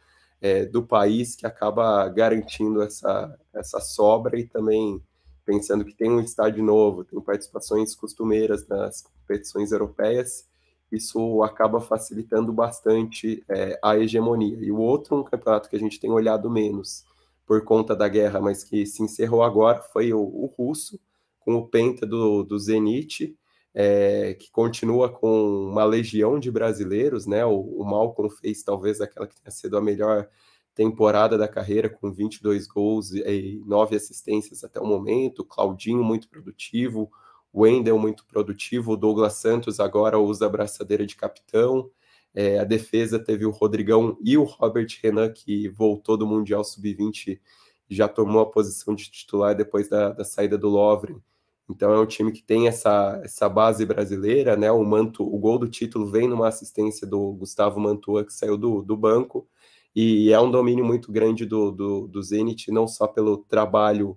é, 0.40 0.66
do 0.66 0.82
país, 0.82 1.34
que 1.34 1.46
acaba 1.46 2.06
garantindo 2.10 2.82
essa, 2.82 3.38
essa 3.54 3.80
sobra 3.80 4.38
e 4.38 4.46
também 4.46 5.02
pensando 5.46 5.84
que 5.84 5.94
tem 5.94 6.10
um 6.10 6.20
estádio 6.20 6.62
novo, 6.62 7.04
tem 7.04 7.20
participações 7.20 7.94
costumeiras 7.94 8.66
nas 8.66 9.02
competições 9.02 9.72
europeias, 9.72 10.46
isso 10.90 11.42
acaba 11.42 11.80
facilitando 11.80 12.52
bastante 12.52 13.44
é, 13.48 13.78
a 13.82 13.96
hegemonia. 13.96 14.58
E 14.60 14.70
o 14.70 14.78
outro, 14.78 15.16
um 15.16 15.24
campeonato 15.24 15.68
que 15.68 15.76
a 15.76 15.78
gente 15.78 15.98
tem 15.98 16.10
olhado 16.10 16.50
menos 16.50 17.04
por 17.46 17.62
conta 17.64 17.94
da 17.94 18.08
guerra, 18.08 18.40
mas 18.40 18.64
que 18.64 18.84
se 18.86 19.02
encerrou 19.02 19.42
agora, 19.42 19.80
foi 19.80 20.12
o, 20.12 20.20
o 20.20 20.46
russo, 20.58 20.98
com 21.40 21.54
o 21.54 21.66
Penta 21.66 22.04
do, 22.04 22.42
do 22.42 22.58
Zenit, 22.58 23.36
é, 23.72 24.34
que 24.34 24.50
continua 24.50 25.08
com 25.08 25.68
uma 25.70 25.84
legião 25.84 26.40
de 26.40 26.50
brasileiros, 26.50 27.26
né? 27.26 27.44
O, 27.44 27.60
o 27.60 27.84
Malcolm 27.84 28.30
fez 28.30 28.62
talvez 28.62 29.00
aquela 29.00 29.26
que 29.26 29.36
tenha 29.40 29.50
sido 29.50 29.76
a 29.76 29.80
melhor 29.80 30.28
temporada 30.74 31.38
da 31.38 31.48
carreira, 31.48 31.88
com 31.88 32.12
22 32.12 32.66
gols 32.66 33.12
e 33.12 33.62
9 33.64 33.96
assistências 33.96 34.64
até 34.64 34.80
o 34.80 34.86
momento, 34.86 35.44
Claudinho 35.44 36.02
muito 36.02 36.28
produtivo, 36.28 37.10
Wendel 37.56 37.98
muito 37.98 38.26
produtivo, 38.26 38.92
o 38.92 38.96
Douglas 38.96 39.34
Santos 39.34 39.80
agora 39.80 40.18
usa 40.18 40.46
a 40.46 40.48
braçadeira 40.48 41.06
de 41.06 41.16
capitão, 41.16 41.90
é, 42.34 42.58
a 42.58 42.64
defesa 42.64 43.18
teve 43.18 43.46
o 43.46 43.50
Rodrigão 43.50 44.18
e 44.22 44.36
o 44.36 44.44
Robert 44.44 44.88
Renan, 45.02 45.32
que 45.32 45.68
voltou 45.68 46.16
do 46.16 46.26
Mundial 46.26 46.62
Sub-20 46.62 47.40
já 47.88 48.08
tomou 48.08 48.42
a 48.42 48.50
posição 48.50 48.94
de 48.94 49.10
titular 49.10 49.54
depois 49.54 49.88
da, 49.88 50.10
da 50.10 50.24
saída 50.24 50.58
do 50.58 50.68
Lovren. 50.68 51.20
Então 51.68 51.92
é 51.92 51.98
um 51.98 52.06
time 52.06 52.30
que 52.30 52.42
tem 52.42 52.68
essa, 52.68 53.20
essa 53.24 53.48
base 53.48 53.84
brasileira, 53.84 54.56
né? 54.56 54.70
O 54.70 54.84
Manto, 54.84 55.22
o 55.24 55.38
gol 55.38 55.58
do 55.58 55.68
título 55.68 56.06
vem 56.06 56.28
numa 56.28 56.48
assistência 56.48 57.06
do 57.06 57.32
Gustavo 57.32 57.80
Mantua, 57.80 58.24
que 58.24 58.32
saiu 58.32 58.56
do, 58.56 58.82
do 58.82 58.96
banco, 58.96 59.48
e 59.94 60.30
é 60.30 60.38
um 60.38 60.50
domínio 60.50 60.84
muito 60.84 61.10
grande 61.10 61.44
do, 61.44 61.72
do, 61.72 62.06
do 62.06 62.22
Zenit, 62.22 62.70
não 62.70 62.86
só 62.86 63.06
pelo 63.06 63.38
trabalho 63.38 64.16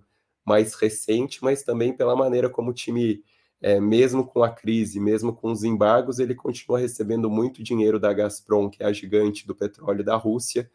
mais 0.49 0.73
recente, 0.73 1.43
mas 1.43 1.61
também 1.61 1.93
pela 1.93 2.15
maneira 2.15 2.49
como 2.49 2.71
o 2.71 2.73
time, 2.73 3.23
é, 3.61 3.79
mesmo 3.79 4.25
com 4.25 4.43
a 4.43 4.49
crise, 4.49 4.99
mesmo 4.99 5.31
com 5.31 5.51
os 5.51 5.63
embargos, 5.63 6.17
ele 6.17 6.33
continua 6.33 6.79
recebendo 6.79 7.29
muito 7.29 7.61
dinheiro 7.61 7.99
da 7.99 8.11
Gazprom, 8.11 8.67
que 8.67 8.81
é 8.81 8.87
a 8.87 8.91
gigante 8.91 9.45
do 9.45 9.53
petróleo 9.53 10.03
da 10.03 10.15
Rússia, 10.15 10.69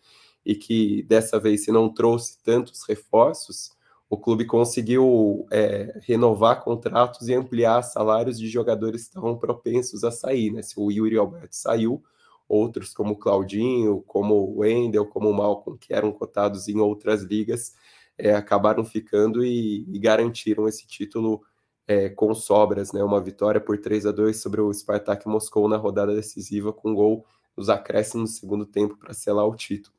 e 0.47 0.55
que 0.55 1.03
dessa 1.03 1.41
vez, 1.41 1.65
se 1.65 1.73
não 1.73 1.93
trouxe 1.93 2.39
tantos 2.45 2.85
reforços, 2.89 3.73
o 4.09 4.17
clube 4.17 4.45
conseguiu 4.45 5.45
é, 5.51 5.99
renovar 6.03 6.63
contratos 6.63 7.29
e 7.29 7.35
ampliar 7.35 7.83
salários 7.83 8.39
de 8.39 8.47
jogadores 8.47 9.03
que 9.03 9.09
estavam 9.09 9.37
propensos 9.37 10.05
a 10.05 10.13
sair. 10.13 10.53
Né? 10.53 10.63
Se 10.63 10.79
o 10.79 10.89
Yuri 10.89 11.19
Alberto 11.19 11.57
saiu, 11.57 12.01
outros 12.49 12.95
como 12.95 13.19
Claudinho, 13.19 14.03
como 14.07 14.35
o 14.35 14.59
Wendel, 14.59 15.07
como 15.07 15.29
o 15.29 15.35
Malcolm, 15.35 15.77
que 15.77 15.93
eram 15.93 16.13
cotados 16.13 16.69
em 16.69 16.79
outras 16.79 17.23
ligas, 17.23 17.75
é, 18.19 18.35
acabaram 18.35 18.85
ficando 18.85 19.45
e, 19.45 19.85
e, 19.89 19.99
garantiram 19.99 20.69
esse 20.69 20.87
título 20.87 21.43
é, 21.87 22.09
com 22.09 22.35
sobras, 22.35 22.93
né? 22.93 23.03
Uma 23.03 23.21
vitória 23.21 23.61
por 23.61 23.79
3 23.79 24.07
a 24.07 24.13
2 24.13 24.41
sobre 24.41 24.61
o 24.61 24.73
Spartak 24.73 25.27
Moscou 25.29 25.69
na 25.69 25.77
rodada 25.77 26.15
decisiva, 26.15 26.73
com 26.73 26.95
gol 26.95 27.27
nos 27.57 27.69
acréscimos 27.69 28.31
do 28.31 28.37
segundo 28.37 28.67
tempo 28.67 28.97
para 28.97 29.13
selar 29.13 29.47
o 29.47 29.57
título. 29.57 29.95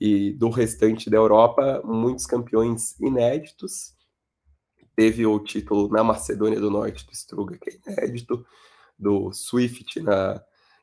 E 0.00 0.32
do 0.32 0.48
restante 0.48 1.10
da 1.10 1.16
Europa, 1.18 1.82
muitos 1.84 2.26
campeões 2.26 2.98
inéditos. 3.00 3.94
Teve 4.96 5.26
o 5.26 5.38
título 5.38 5.88
na 5.88 6.02
Macedônia 6.02 6.60
do 6.60 6.70
Norte 6.70 7.06
do 7.06 7.12
Struga, 7.12 7.58
que 7.58 7.70
é 7.70 7.92
inédito, 7.92 8.44
do 8.98 9.32
Swift 9.32 10.00
na, 10.00 10.42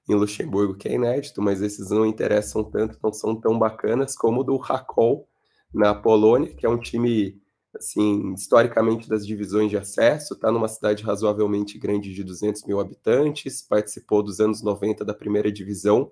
em 0.09 0.15
Luxemburgo, 0.15 0.75
que 0.75 0.88
é 0.88 0.93
inédito, 0.93 1.41
mas 1.41 1.61
esses 1.61 1.89
não 1.89 2.05
interessam 2.05 2.63
tanto, 2.63 2.97
não 3.03 3.11
são 3.11 3.36
tão 3.36 3.57
bacanas 3.59 4.15
como 4.15 4.41
o 4.41 4.43
do 4.43 4.57
Rakol 4.57 5.28
na 5.74 5.93
Polônia, 5.93 6.53
que 6.53 6.65
é 6.65 6.70
um 6.70 6.80
time 6.80 7.41
assim, 7.76 8.34
historicamente 8.34 9.07
das 9.07 9.26
divisões 9.26 9.70
de 9.70 9.78
acesso, 9.78 10.34
está 10.34 10.51
numa 10.51 10.68
cidade 10.68 11.03
razoavelmente 11.03 11.78
grande 11.78 12.13
de 12.13 12.24
200 12.24 12.65
mil 12.65 12.80
habitantes, 12.80 13.61
participou 13.61 14.24
dos 14.24 14.39
anos 14.39 14.61
90 14.61 15.05
da 15.05 15.13
primeira 15.13 15.51
divisão, 15.51 16.11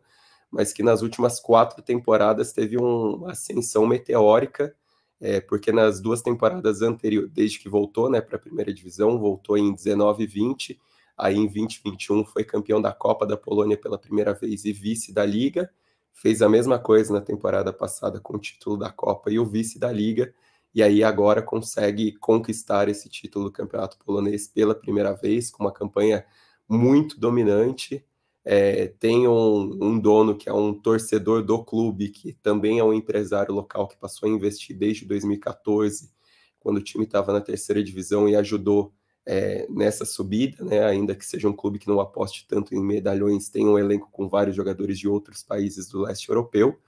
mas 0.51 0.72
que 0.72 0.84
nas 0.84 1.01
últimas 1.01 1.39
quatro 1.39 1.82
temporadas 1.82 2.53
teve 2.53 2.78
uma 2.78 3.32
ascensão 3.32 3.86
meteórica, 3.86 4.76
é, 5.20 5.41
porque 5.41 5.72
nas 5.72 5.99
duas 5.99 6.22
temporadas 6.22 6.82
anteriores, 6.82 7.32
desde 7.32 7.60
que 7.60 7.70
voltou 7.70 8.10
né, 8.10 8.22
para 8.22 8.36
a 8.36 8.39
primeira 8.39 8.74
divisão, 8.74 9.18
voltou 9.18 9.58
em 9.58 9.74
19 9.74 10.24
e 10.24 10.28
20, 10.28 10.80
aí 11.18 11.36
em 11.36 11.45
2021 11.45 12.26
foi 12.26 12.43
campeão 12.43 12.82
da 12.82 12.93
Copa 12.93 13.26
da 13.26 13.38
Polônia 13.38 13.78
pela 13.78 13.97
primeira 13.97 14.34
vez 14.34 14.66
e 14.66 14.74
vice 14.74 15.14
da 15.14 15.26
Liga, 15.26 15.72
fez 16.16 16.41
a 16.41 16.47
mesma 16.47 16.80
coisa 16.80 17.13
na 17.13 17.20
temporada 17.20 17.74
passada 17.74 18.22
com 18.22 18.38
o 18.38 18.39
título 18.39 18.78
da 18.78 18.89
Copa 18.89 19.30
e 19.30 19.38
o 19.38 19.45
vice 19.45 19.78
da 19.78 19.91
Liga, 19.91 20.34
e 20.74 20.82
aí 20.82 21.03
agora 21.03 21.41
consegue 21.41 22.13
conquistar 22.13 22.88
esse 22.88 23.09
título 23.09 23.45
do 23.45 23.51
Campeonato 23.51 23.97
Polonês 24.03 24.47
pela 24.47 24.74
primeira 24.74 25.13
vez, 25.13 25.51
com 25.51 25.63
uma 25.63 25.72
campanha 25.72 26.26
muito 26.68 27.20
dominante. 27.20 28.03
É, 28.43 28.88
tem 28.88 29.28
um, 29.28 29.78
um, 29.82 29.99
dono 29.99 30.36
que 30.36 30.47
é 30.47 30.53
um 30.53 30.74
torcedor 30.74 31.43
do 31.43 31.63
clube, 31.63 32.09
que 32.09 32.34
também 32.34 32.80
é 32.80 32.84
um 32.84 32.93
empresário 32.93 33.53
local 33.53 33.88
que 33.88 33.97
passou 33.97 34.28
a 34.28 34.32
investir 34.32 34.78
desde 34.78 35.05
2014, 35.05 36.11
quando 36.59 36.78
o 36.78 36.84
time 36.84 37.05
estava 37.05 37.34
na 37.34 37.41
terceira 37.41 37.84
divisão 37.84 38.28
e 38.28 38.36
ajudou 38.36 38.93
é, 39.26 39.66
nessa 39.70 40.06
subida, 40.06 40.64
né? 40.64 40.84
ainda 40.84 41.16
que 41.16 41.26
seja 41.26 41.50
um 41.50 41.54
clube 41.54 41.80
que 41.80 41.88
não 41.88 42.00
aposte 42.00 42.46
tanto 42.48 42.76
em 42.76 42.84
medalhões, 42.84 43.50
tem 43.50 43.68
um 43.68 43.78
elenco 43.80 44.10
com 44.12 44.30
vários 44.30 44.56
jogadores 44.56 45.00
de 45.00 45.08
outros 45.08 45.44
países 45.44 45.88
do 45.88 46.02
leste 46.02 46.30
europeu. 46.30 46.80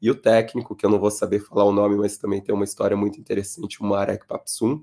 E 0.00 0.10
o 0.10 0.14
técnico, 0.14 0.76
que 0.76 0.84
eu 0.84 0.90
não 0.90 0.98
vou 0.98 1.10
saber 1.10 1.40
falar 1.40 1.64
o 1.64 1.72
nome, 1.72 1.96
mas 1.96 2.18
também 2.18 2.40
tem 2.40 2.54
uma 2.54 2.64
história 2.64 2.96
muito 2.96 3.18
interessante, 3.18 3.80
o 3.80 3.84
Marek 3.84 4.26
Papsum, 4.26 4.82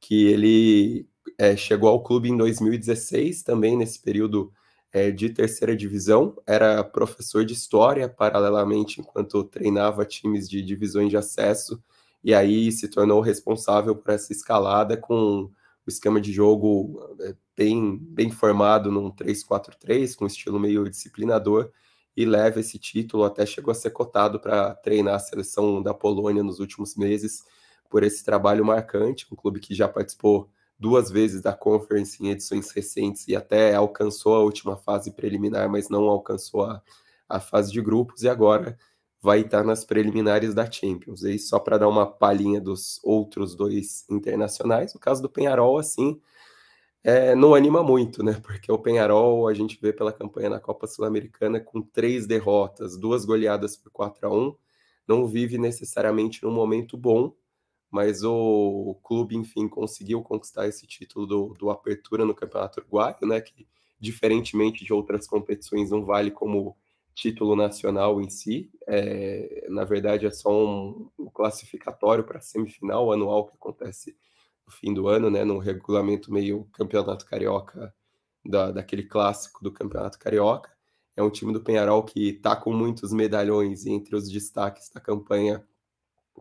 que 0.00 0.26
ele 0.26 1.06
é, 1.38 1.56
chegou 1.56 1.88
ao 1.88 2.02
clube 2.02 2.30
em 2.30 2.36
2016, 2.36 3.42
também 3.42 3.76
nesse 3.76 4.00
período 4.00 4.52
é, 4.92 5.10
de 5.10 5.28
terceira 5.30 5.76
divisão, 5.76 6.36
era 6.46 6.82
professor 6.82 7.44
de 7.44 7.52
história, 7.52 8.08
paralelamente, 8.08 9.00
enquanto 9.00 9.44
treinava 9.44 10.04
times 10.04 10.48
de 10.48 10.62
divisões 10.62 11.10
de 11.10 11.16
acesso, 11.16 11.82
e 12.22 12.32
aí 12.32 12.72
se 12.72 12.88
tornou 12.88 13.20
responsável 13.20 13.94
por 13.94 14.12
essa 14.12 14.32
escalada 14.32 14.96
com 14.96 15.50
o 15.86 15.90
esquema 15.90 16.20
de 16.20 16.32
jogo 16.32 17.16
é, 17.20 17.34
bem, 17.56 17.98
bem 17.98 18.30
formado 18.30 18.90
num 18.90 19.10
3-4-3, 19.10 20.16
com 20.16 20.26
estilo 20.26 20.58
meio 20.58 20.88
disciplinador, 20.88 21.70
e 22.16 22.24
leva 22.24 22.60
esse 22.60 22.78
título, 22.78 23.24
até 23.24 23.44
chegou 23.44 23.72
a 23.72 23.74
ser 23.74 23.90
cotado 23.90 24.38
para 24.40 24.74
treinar 24.74 25.16
a 25.16 25.18
seleção 25.18 25.82
da 25.82 25.92
Polônia 25.92 26.42
nos 26.42 26.60
últimos 26.60 26.96
meses 26.96 27.44
por 27.90 28.02
esse 28.02 28.24
trabalho 28.24 28.64
marcante, 28.64 29.26
um 29.30 29.36
clube 29.36 29.60
que 29.60 29.74
já 29.74 29.88
participou 29.88 30.48
duas 30.78 31.10
vezes 31.10 31.40
da 31.40 31.52
Conference 31.52 32.22
em 32.22 32.30
edições 32.30 32.70
recentes 32.70 33.28
e 33.28 33.36
até 33.36 33.74
alcançou 33.74 34.34
a 34.34 34.40
última 34.40 34.76
fase 34.76 35.12
preliminar, 35.12 35.68
mas 35.68 35.88
não 35.88 36.04
alcançou 36.04 36.64
a, 36.64 36.82
a 37.28 37.40
fase 37.40 37.72
de 37.72 37.80
grupos 37.80 38.22
e 38.22 38.28
agora 38.28 38.76
vai 39.24 39.40
estar 39.40 39.64
nas 39.64 39.86
preliminares 39.86 40.52
da 40.52 40.70
Champions. 40.70 41.22
E 41.22 41.38
só 41.38 41.58
para 41.58 41.78
dar 41.78 41.88
uma 41.88 42.04
palhinha 42.04 42.60
dos 42.60 43.00
outros 43.02 43.54
dois 43.56 44.04
internacionais, 44.10 44.94
o 44.94 44.98
caso 44.98 45.22
do 45.22 45.30
Penharol, 45.30 45.78
assim, 45.78 46.20
é, 47.02 47.34
não 47.34 47.54
anima 47.54 47.82
muito, 47.82 48.22
né? 48.22 48.34
Porque 48.44 48.70
o 48.70 48.78
Penharol, 48.78 49.48
a 49.48 49.54
gente 49.54 49.78
vê 49.80 49.94
pela 49.94 50.12
campanha 50.12 50.50
na 50.50 50.60
Copa 50.60 50.86
Sul-Americana 50.86 51.58
com 51.58 51.80
três 51.80 52.26
derrotas, 52.26 52.98
duas 52.98 53.24
goleadas 53.24 53.78
por 53.78 53.90
4 53.90 54.28
a 54.28 54.30
1 54.30 54.54
não 55.08 55.26
vive 55.26 55.58
necessariamente 55.58 56.42
num 56.42 56.50
momento 56.50 56.96
bom, 56.96 57.34
mas 57.90 58.24
o 58.24 58.98
clube, 59.02 59.36
enfim, 59.36 59.68
conseguiu 59.68 60.22
conquistar 60.22 60.66
esse 60.66 60.86
título 60.86 61.26
do, 61.26 61.54
do 61.58 61.70
Apertura 61.70 62.24
no 62.24 62.34
Campeonato 62.34 62.80
Uruguaio, 62.80 63.26
né? 63.26 63.40
Que, 63.40 63.66
diferentemente 63.98 64.84
de 64.84 64.92
outras 64.92 65.26
competições, 65.26 65.90
não 65.90 66.04
vale 66.04 66.30
como 66.30 66.76
título 67.14 67.56
nacional 67.56 68.20
em 68.20 68.28
si. 68.28 68.70
É, 68.86 69.66
na 69.68 69.84
verdade, 69.84 70.26
é 70.26 70.30
só 70.30 70.50
um, 70.50 71.10
um 71.18 71.30
classificatório 71.30 72.24
para 72.24 72.38
a 72.38 72.42
semifinal 72.42 73.12
anual 73.12 73.46
que 73.46 73.54
acontece 73.54 74.16
no 74.66 74.72
fim 74.72 74.92
do 74.94 75.08
ano, 75.08 75.30
né, 75.30 75.44
num 75.44 75.58
regulamento 75.58 76.32
meio 76.32 76.64
campeonato 76.72 77.26
carioca, 77.26 77.94
da, 78.44 78.70
daquele 78.70 79.04
clássico 79.04 79.62
do 79.62 79.72
campeonato 79.72 80.18
carioca. 80.18 80.70
É 81.16 81.22
um 81.22 81.30
time 81.30 81.52
do 81.52 81.62
Penharol 81.62 82.02
que 82.02 82.30
está 82.30 82.56
com 82.56 82.72
muitos 82.72 83.12
medalhões 83.12 83.84
e 83.84 83.90
entre 83.90 84.16
os 84.16 84.28
destaques 84.28 84.90
da 84.90 85.00
campanha 85.00 85.64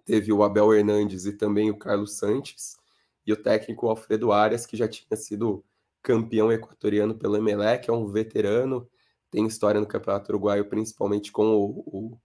teve 0.05 0.33
o 0.33 0.43
Abel 0.43 0.73
Hernandes 0.73 1.25
e 1.25 1.33
também 1.33 1.69
o 1.69 1.77
Carlos 1.77 2.17
Sanches, 2.17 2.75
e 3.25 3.31
o 3.31 3.37
técnico 3.37 3.87
Alfredo 3.87 4.31
Arias, 4.31 4.65
que 4.65 4.75
já 4.75 4.87
tinha 4.87 5.15
sido 5.15 5.63
campeão 6.01 6.51
equatoriano 6.51 7.15
pelo 7.15 7.37
Emelec, 7.37 7.89
é 7.89 7.93
um 7.93 8.07
veterano, 8.07 8.89
tem 9.33 9.47
história 9.47 9.81
no 9.81 9.87
Campeonato 9.87 10.31
Uruguaio, 10.31 10.69
principalmente 10.69 11.31
com 11.31 11.55
o, 11.55 12.19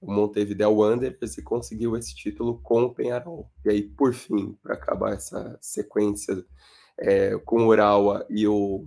o 0.00 0.10
Montevideo 0.10 0.74
Wanderers 0.74 1.36
e 1.36 1.42
conseguiu 1.42 1.94
esse 1.94 2.16
título 2.16 2.58
com 2.62 2.84
o 2.84 2.94
Penharol. 2.94 3.50
E 3.62 3.68
aí, 3.68 3.82
por 3.82 4.14
fim, 4.14 4.58
para 4.62 4.72
acabar 4.72 5.12
essa 5.12 5.58
sequência 5.60 6.42
é, 6.98 7.36
com 7.44 7.64
o 7.64 7.66
Urawa 7.66 8.26
e 8.30 8.48
o, 8.48 8.86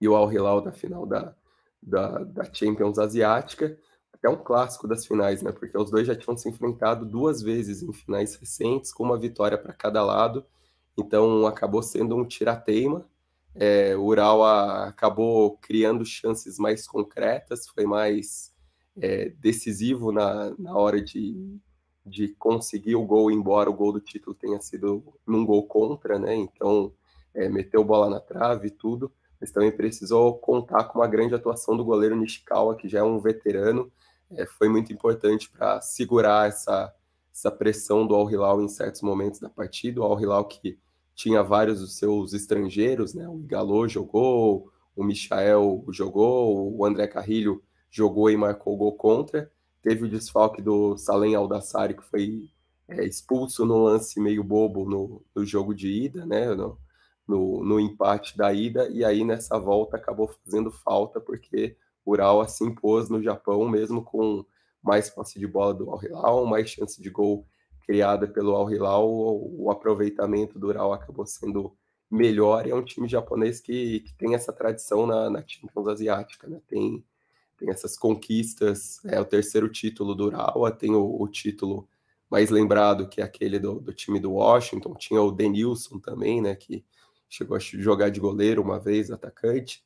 e 0.00 0.08
o 0.08 0.16
Al 0.16 0.32
Hilal 0.32 0.60
da 0.60 0.72
final 0.72 1.06
da, 1.06 1.32
da, 1.80 2.24
da 2.24 2.52
Champions 2.52 2.98
Asiática, 2.98 3.78
até 4.12 4.28
um 4.28 4.36
clássico 4.36 4.88
das 4.88 5.06
finais, 5.06 5.42
né? 5.42 5.52
Porque 5.52 5.78
os 5.78 5.92
dois 5.92 6.08
já 6.08 6.16
tinham 6.16 6.36
se 6.36 6.48
enfrentado 6.48 7.06
duas 7.06 7.40
vezes 7.40 7.84
em 7.84 7.92
finais 7.92 8.34
recentes, 8.34 8.92
com 8.92 9.04
uma 9.04 9.16
vitória 9.16 9.56
para 9.56 9.72
cada 9.72 10.04
lado. 10.04 10.44
Então 10.98 11.46
acabou 11.46 11.84
sendo 11.84 12.16
um 12.16 12.26
tirateima. 12.26 13.08
É, 13.54 13.96
o 13.96 14.04
Urawa 14.04 14.88
acabou 14.88 15.56
criando 15.58 16.04
chances 16.04 16.58
mais 16.58 16.86
concretas, 16.86 17.68
foi 17.68 17.84
mais 17.84 18.54
é, 19.00 19.30
decisivo 19.30 20.12
na, 20.12 20.54
na 20.58 20.74
hora 20.76 21.02
de, 21.02 21.58
de 22.06 22.28
conseguir 22.38 22.94
o 22.94 23.04
gol, 23.04 23.30
embora 23.30 23.68
o 23.68 23.74
gol 23.74 23.92
do 23.92 24.00
título 24.00 24.34
tenha 24.34 24.60
sido 24.60 25.02
num 25.26 25.44
gol 25.44 25.66
contra, 25.66 26.18
né? 26.18 26.34
Então, 26.34 26.92
é, 27.34 27.48
meteu 27.48 27.84
bola 27.84 28.08
na 28.08 28.20
trave 28.20 28.68
e 28.68 28.70
tudo, 28.70 29.12
mas 29.40 29.50
também 29.50 29.72
precisou 29.72 30.38
contar 30.38 30.84
com 30.84 30.98
uma 30.98 31.06
grande 31.08 31.34
atuação 31.34 31.76
do 31.76 31.84
goleiro 31.84 32.16
Nishikawa, 32.16 32.76
que 32.76 32.88
já 32.88 33.00
é 33.00 33.02
um 33.02 33.18
veterano, 33.18 33.90
é, 34.30 34.46
foi 34.46 34.68
muito 34.68 34.92
importante 34.92 35.50
para 35.50 35.80
segurar 35.80 36.48
essa, 36.48 36.94
essa 37.32 37.50
pressão 37.50 38.06
do 38.06 38.14
Al 38.14 38.30
Hilal 38.30 38.62
em 38.62 38.68
certos 38.68 39.02
momentos 39.02 39.40
da 39.40 39.48
partida. 39.48 40.00
O 40.00 40.04
Al 40.04 40.20
Hilal 40.20 40.44
que 40.44 40.78
tinha 41.20 41.42
vários 41.42 41.80
dos 41.80 41.98
seus 41.98 42.32
estrangeiros, 42.32 43.12
né? 43.12 43.28
O 43.28 43.36
Galo 43.36 43.86
jogou, 43.86 44.72
o 44.96 45.04
Michael 45.04 45.84
jogou, 45.90 46.74
o 46.74 46.82
André 46.86 47.06
Carrilho 47.06 47.62
jogou 47.90 48.30
e 48.30 48.36
marcou 48.38 48.74
gol 48.74 48.96
contra. 48.96 49.52
Teve 49.82 50.04
o 50.04 50.08
desfalque 50.08 50.62
do 50.62 50.96
Salem 50.96 51.34
Aldassari, 51.34 51.94
que 51.94 52.02
foi 52.04 52.50
é, 52.88 53.04
expulso 53.04 53.66
no 53.66 53.76
lance 53.82 54.18
meio 54.18 54.42
bobo 54.42 54.88
no, 54.88 55.22
no 55.34 55.44
jogo 55.44 55.74
de 55.74 55.88
ida, 55.88 56.24
né? 56.24 56.54
No, 56.54 56.78
no, 57.28 57.64
no, 57.64 57.78
empate 57.78 58.34
da 58.34 58.50
ida, 58.50 58.88
e 58.88 59.04
aí 59.04 59.22
nessa 59.22 59.58
volta 59.58 59.98
acabou 59.98 60.26
fazendo 60.42 60.70
falta, 60.70 61.20
porque 61.20 61.76
o 62.02 62.12
Ural 62.12 62.48
se 62.48 62.64
impôs 62.64 63.10
no 63.10 63.22
Japão, 63.22 63.68
mesmo 63.68 64.02
com 64.02 64.42
mais 64.82 65.10
posse 65.10 65.38
de 65.38 65.46
bola 65.46 65.74
do 65.74 65.90
Al 65.90 66.02
Hilal, 66.02 66.46
mais 66.46 66.70
chance 66.70 67.00
de 67.00 67.10
gol 67.10 67.46
criada 67.80 68.26
pelo 68.26 68.54
Al 68.54 68.70
Hilal, 68.70 69.08
o, 69.08 69.64
o 69.64 69.70
aproveitamento 69.70 70.58
do 70.58 70.68
Ural 70.68 70.92
acabou 70.92 71.26
sendo 71.26 71.76
melhor, 72.10 72.66
e 72.66 72.70
é 72.70 72.74
um 72.74 72.84
time 72.84 73.08
japonês 73.08 73.60
que, 73.60 74.00
que 74.00 74.14
tem 74.14 74.34
essa 74.34 74.52
tradição 74.52 75.06
na, 75.06 75.30
na 75.30 75.44
Champions 75.46 75.88
Asiática, 75.88 76.48
né? 76.48 76.60
Tem 76.66 77.04
tem 77.60 77.68
essas 77.68 77.96
conquistas, 77.96 79.04
é 79.04 79.20
o 79.20 79.24
terceiro 79.24 79.68
título 79.68 80.14
do 80.14 80.24
Urawa, 80.24 80.72
tem 80.72 80.94
o, 80.94 81.20
o 81.20 81.28
título 81.28 81.86
mais 82.30 82.48
lembrado, 82.48 83.06
que 83.06 83.20
é 83.20 83.24
aquele 83.24 83.58
do, 83.58 83.78
do, 83.78 83.92
time 83.92 84.18
do 84.18 84.32
Washington, 84.32 84.94
tinha 84.94 85.20
o 85.20 85.30
Denilson 85.30 85.98
também, 85.98 86.40
né, 86.40 86.54
que 86.54 86.82
chegou 87.28 87.56
a 87.56 87.60
jogar 87.60 88.08
de 88.08 88.18
goleiro 88.18 88.62
uma 88.62 88.80
vez, 88.80 89.10
atacante, 89.10 89.84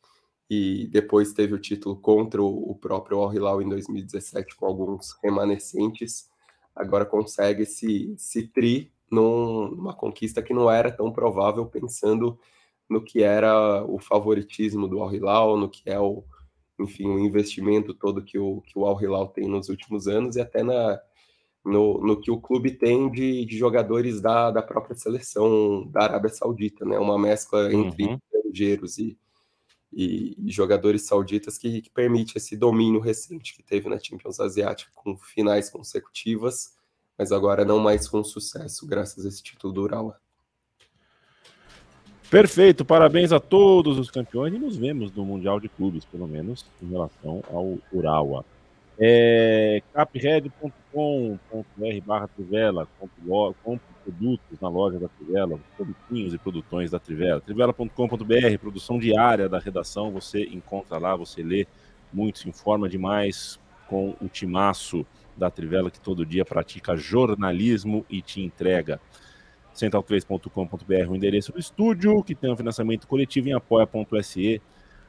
e 0.49 0.87
depois 0.87 1.33
teve 1.33 1.53
o 1.53 1.59
título 1.59 1.97
contra 1.97 2.41
o, 2.41 2.71
o 2.71 2.77
próprio 2.77 3.19
Al 3.19 3.35
Hilal 3.35 3.61
em 3.61 3.69
2017, 3.69 4.55
com 4.55 4.67
alguns 4.67 5.17
remanescentes, 5.21 6.29
agora 6.75 7.05
consegue 7.05 7.63
esse, 7.63 8.13
esse 8.15 8.49
tri 8.49 8.93
num, 9.11 9.69
numa 9.71 9.95
conquista 9.95 10.43
que 10.43 10.53
não 10.53 10.71
era 10.71 10.91
tão 10.91 11.13
provável, 11.13 11.67
pensando 11.67 12.39
no 12.89 13.03
que 13.03 13.23
era 13.23 13.85
o 13.85 13.99
favoritismo 13.99 14.89
do 14.89 15.01
Al 15.01 15.15
Hilal, 15.15 15.57
no 15.57 15.69
que 15.69 15.89
é 15.89 15.99
o, 15.99 16.25
enfim, 16.79 17.09
o 17.09 17.19
investimento 17.19 17.95
todo 17.95 18.25
que 18.25 18.39
o, 18.39 18.61
que 18.63 18.79
o 18.79 18.85
Al 18.85 19.01
Hilal 19.01 19.29
tem 19.29 19.49
nos 19.49 19.69
últimos 19.69 20.07
anos 20.09 20.37
e 20.37 20.41
até 20.41 20.63
na, 20.63 21.01
no, 21.65 22.01
no 22.01 22.21
que 22.21 22.31
o 22.31 22.41
clube 22.41 22.73
tem 22.73 23.11
de, 23.11 23.45
de 23.45 23.57
jogadores 23.57 24.21
da, 24.21 24.51
da 24.51 24.63
própria 24.63 24.95
seleção 24.95 25.87
da 25.91 26.03
Arábia 26.03 26.31
Saudita, 26.31 26.85
né? 26.85 26.99
Uma 26.99 27.19
mescla 27.19 27.73
entre 27.73 28.05
uhum. 28.05 28.19
estrangeiros 28.33 28.99
e, 28.99 29.19
e, 29.97 30.37
jogadores 30.51 31.03
sauditas 31.03 31.57
que, 31.57 31.83
que 31.83 31.91
permite 31.91 32.37
esse 32.37 32.57
domínio 32.57 33.01
recente 33.01 33.55
que 33.55 33.63
teve 33.63 33.89
na 33.89 33.99
Champions 33.99 34.41
Asiática 34.41 34.91
com 34.95 35.17
finais 35.17 35.71
consecutivas, 35.71 36.75
mas 37.17 37.31
agora 37.31 37.65
não 37.65 37.79
mais 37.79 38.09
com 38.09 38.25
sucesso, 38.25 38.87
graças 38.87 39.25
a 39.25 39.29
esse 39.29 39.43
título 39.43 39.73
do 39.73 39.83
Urawa. 39.83 40.21
Perfeito, 42.31 42.85
parabéns 42.85 43.31
a 43.31 43.39
todos 43.39 43.99
os 43.99 44.11
campeões 44.11 44.53
e 44.53 44.59
nos 44.59 44.77
vemos 44.77 45.13
no 45.13 45.25
Mundial 45.25 45.61
de 45.61 45.69
Clubes, 45.69 46.05
pelo 46.05 46.27
menos 46.27 46.67
em 46.83 46.89
relação 46.89 47.45
ao 47.49 47.79
Urawa. 47.93 48.45
É, 48.99 49.83
capred.com.br 49.93 50.51
barra 52.07 52.29
Trivela, 52.29 52.87
compre 53.65 53.95
produtos 54.05 54.61
na 54.61 54.69
loja 54.69 54.99
da 55.01 55.09
Trivela, 55.09 55.59
produtinhos 55.77 56.35
e 56.35 56.39
produtões 56.39 56.91
da 56.91 57.01
Trivela. 57.01 57.41
Trivela.com.br, 57.41 58.59
produção 58.61 58.99
diária 58.99 59.49
da 59.49 59.59
redação, 59.59 60.13
você 60.13 60.45
encontra 60.45 60.99
lá, 60.99 61.17
você 61.17 61.43
lê 61.43 61.67
muito, 62.13 62.39
se 62.39 62.49
informa 62.49 62.89
demais 62.89 63.59
com 63.89 64.15
o 64.21 64.29
timaço 64.29 65.05
da 65.37 65.51
Trivela 65.51 65.91
que 65.91 66.01
todo 66.01 66.25
dia 66.25 66.45
pratica 66.45 66.97
jornalismo 66.97 68.07
e 68.09 68.23
te 68.23 68.41
entrega. 68.41 69.01
Central3.com.br, 69.75 71.11
o 71.11 71.17
endereço 71.17 71.53
do 71.53 71.59
estúdio, 71.59 72.23
que 72.23 72.35
tem 72.35 72.53
um 72.53 72.57
financiamento 72.57 73.09
coletivo 73.09 73.49
em 73.49 73.55
apoia.se 73.55 74.63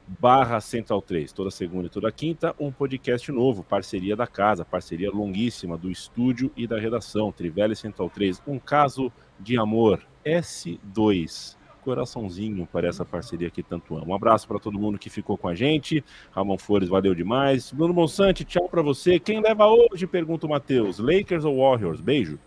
barra 0.08 0.62
Central 0.62 1.02
3, 1.02 1.32
toda 1.34 1.50
segunda 1.50 1.88
e 1.88 1.90
toda 1.90 2.12
quinta, 2.12 2.56
um 2.60 2.72
podcast 2.72 3.32
novo, 3.32 3.64
parceria 3.64 4.16
da 4.16 4.28
casa, 4.28 4.64
parceria 4.64 5.10
longuíssima 5.10 5.78
do 5.78 5.90
estúdio 5.90 6.52
e 6.56 6.68
da 6.68 6.80
redação, 6.80 7.32
Trivela 7.32 7.74
Central 7.76 8.10
3, 8.10 8.42
um 8.48 8.60
caso 8.60 9.12
de 9.40 9.58
amor, 9.58 10.02
S2, 10.24 11.56
coraçãozinho 11.84 12.68
para 12.72 12.88
essa 12.88 13.06
parceria 13.06 13.50
que 13.50 13.62
tanto 13.62 13.96
amo. 13.96 14.12
Um 14.12 14.16
abraço 14.16 14.48
para 14.48 14.60
todo 14.60 14.80
mundo 14.80 14.98
que 14.98 15.10
ficou 15.10 15.38
com 15.38 15.48
a 15.48 15.56
gente, 15.56 16.04
Ramon 16.32 16.58
Flores, 16.58 16.90
valeu 16.90 17.14
demais, 17.14 17.72
Bruno 17.72 17.94
Monsante, 17.94 18.44
tchau 18.44 18.70
para 18.70 18.82
você, 18.82 19.20
quem 19.20 19.42
leva 19.42 19.68
hoje, 19.68 20.08
pergunta 20.08 20.46
o 20.46 20.50
Matheus, 20.50 21.00
Lakers 21.00 21.46
ou 21.46 21.58
Warriors? 21.58 22.00
Beijo. 22.00 22.40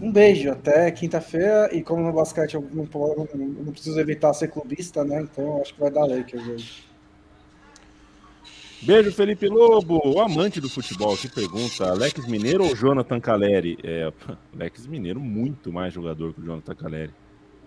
Um 0.00 0.10
beijo, 0.10 0.50
até 0.50 0.90
quinta-feira. 0.90 1.68
E 1.70 1.82
como 1.82 2.02
no 2.02 2.12
basquete 2.14 2.54
eu 2.54 2.62
não, 2.72 2.86
não, 2.86 3.72
preciso 3.72 4.00
evitar 4.00 4.32
ser 4.32 4.48
clubista, 4.48 5.04
né? 5.04 5.20
Então 5.20 5.60
acho 5.60 5.74
que 5.74 5.80
vai 5.80 5.90
dar 5.90 6.06
Lakers 6.06 6.48
hoje. 6.48 6.91
Beijo, 8.84 9.12
Felipe 9.12 9.46
Lobo, 9.46 10.02
o 10.04 10.20
amante 10.20 10.60
do 10.60 10.68
futebol, 10.68 11.16
que 11.16 11.28
pergunta: 11.28 11.88
Alex 11.88 12.26
Mineiro 12.26 12.64
ou 12.64 12.74
Jonathan 12.74 13.20
Caleri? 13.20 13.78
É, 13.84 14.12
Alex 14.52 14.88
Mineiro, 14.88 15.20
muito 15.20 15.72
mais 15.72 15.94
jogador 15.94 16.34
que 16.34 16.40
o 16.40 16.44
Jonathan 16.44 16.74
Caleri. 16.74 17.10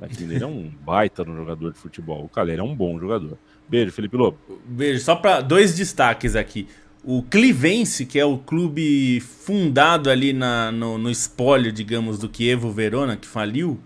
Alex 0.02 0.20
Mineiro 0.20 0.44
é 0.44 0.48
um 0.48 0.70
baita 0.82 1.24
no 1.24 1.34
jogador 1.34 1.72
de 1.72 1.80
futebol. 1.80 2.26
O 2.26 2.28
Caleri 2.28 2.60
é 2.60 2.64
um 2.64 2.76
bom 2.76 3.00
jogador. 3.00 3.38
Beijo, 3.70 3.94
Felipe 3.94 4.18
Lobo. 4.18 4.38
Beijo. 4.66 5.06
Só 5.06 5.16
para 5.16 5.40
dois 5.40 5.74
destaques 5.74 6.36
aqui. 6.36 6.68
O 7.02 7.24
Clivense, 7.24 8.06
que 8.06 8.20
é 8.20 8.26
o 8.26 8.38
clube 8.38 9.22
fundado 9.22 10.10
ali 10.10 10.34
na, 10.34 10.70
no, 10.70 10.98
no 10.98 11.10
espólio, 11.10 11.72
digamos, 11.72 12.20
do 12.20 12.30
Chievo 12.36 12.72
Verona, 12.72 13.16
que 13.16 13.28
faliu, 13.28 13.80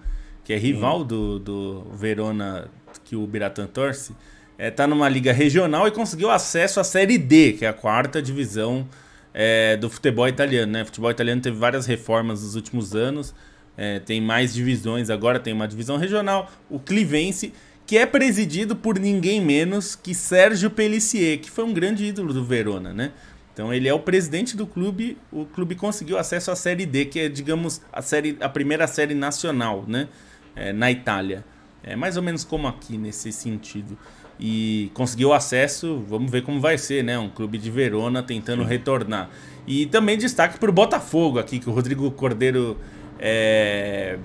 que 0.44 0.52
é 0.52 0.58
rival 0.58 1.04
do, 1.04 1.38
do 1.38 1.82
Verona 1.94 2.72
que 3.04 3.16
o 3.16 3.28
Biratan 3.28 3.68
torce, 3.68 4.16
é, 4.60 4.70
tá 4.70 4.86
numa 4.86 5.08
liga 5.08 5.32
regional 5.32 5.88
e 5.88 5.92
conseguiu 5.92 6.30
acesso 6.30 6.82
à 6.82 6.84
Série 6.84 7.18
D, 7.18 7.54
que 7.54 7.64
é 7.66 7.70
a 7.70 7.74
quarta 7.74 8.22
divisão 8.22 8.86
é, 9.34 9.78
do 9.78 9.90
futebol 9.90 10.28
italiano. 10.28 10.74
Né? 10.74 10.84
O 10.84 10.86
futebol 10.86 11.10
italiano 11.10 11.42
teve 11.42 11.58
várias 11.58 11.86
reformas 11.86 12.44
nos 12.44 12.56
últimos 12.56 12.94
anos, 12.94 13.34
é, 13.78 14.00
tem 14.00 14.20
mais 14.20 14.54
divisões, 14.54 15.10
agora 15.10 15.40
tem 15.40 15.54
uma 15.54 15.66
divisão 15.66 15.96
regional. 15.96 16.52
O 16.70 16.78
Clivense 16.78 17.54
que 17.88 17.98
é 17.98 18.06
presidido 18.06 18.76
por 18.76 19.00
ninguém 19.00 19.42
menos 19.42 19.96
que 19.96 20.14
Sérgio 20.14 20.70
Pellissier, 20.70 21.40
que 21.40 21.50
foi 21.50 21.64
um 21.64 21.74
grande 21.74 22.06
ídolo 22.06 22.32
do 22.32 22.44
Verona, 22.44 22.94
né? 22.94 23.14
Então 23.52 23.74
ele 23.74 23.88
é 23.88 23.94
o 23.94 24.00
presidente 24.00 24.56
do 24.56 24.68
clube, 24.68 25.18
o 25.32 25.44
clube 25.46 25.74
conseguiu 25.74 26.20
acesso 26.20 26.52
à 26.52 26.56
Série 26.56 26.86
D, 26.86 27.06
que 27.06 27.20
é, 27.20 27.28
digamos, 27.28 27.82
a, 27.92 28.00
série, 28.04 28.38
a 28.42 28.48
primeira 28.48 28.86
série 28.86 29.16
nacional, 29.16 29.86
né? 29.88 30.08
É, 30.56 30.72
na 30.72 30.92
Itália. 30.92 31.44
É 31.82 31.96
mais 31.96 32.16
ou 32.16 32.22
menos 32.22 32.44
como 32.44 32.68
aqui, 32.68 32.96
nesse 32.96 33.32
sentido. 33.32 33.98
E 34.40 34.90
conseguiu 34.94 35.34
acesso, 35.34 36.02
vamos 36.08 36.32
ver 36.32 36.44
como 36.44 36.62
vai 36.62 36.78
ser, 36.78 37.04
né? 37.04 37.20
Um 37.20 37.30
clube 37.30 37.58
de 37.58 37.70
Verona 37.70 38.24
tentando 38.24 38.64
Sim. 38.64 38.70
retornar. 38.70 39.30
E 39.68 39.86
também 39.86 40.18
destaque 40.18 40.58
para 40.58 40.70
o 40.70 40.74
Botafogo 40.74 41.40
aqui, 41.40 41.60
que 41.60 41.70
o 41.70 41.74
Rodrigo 41.74 42.10
Cordeiro 42.12 42.78
é, 43.20 44.18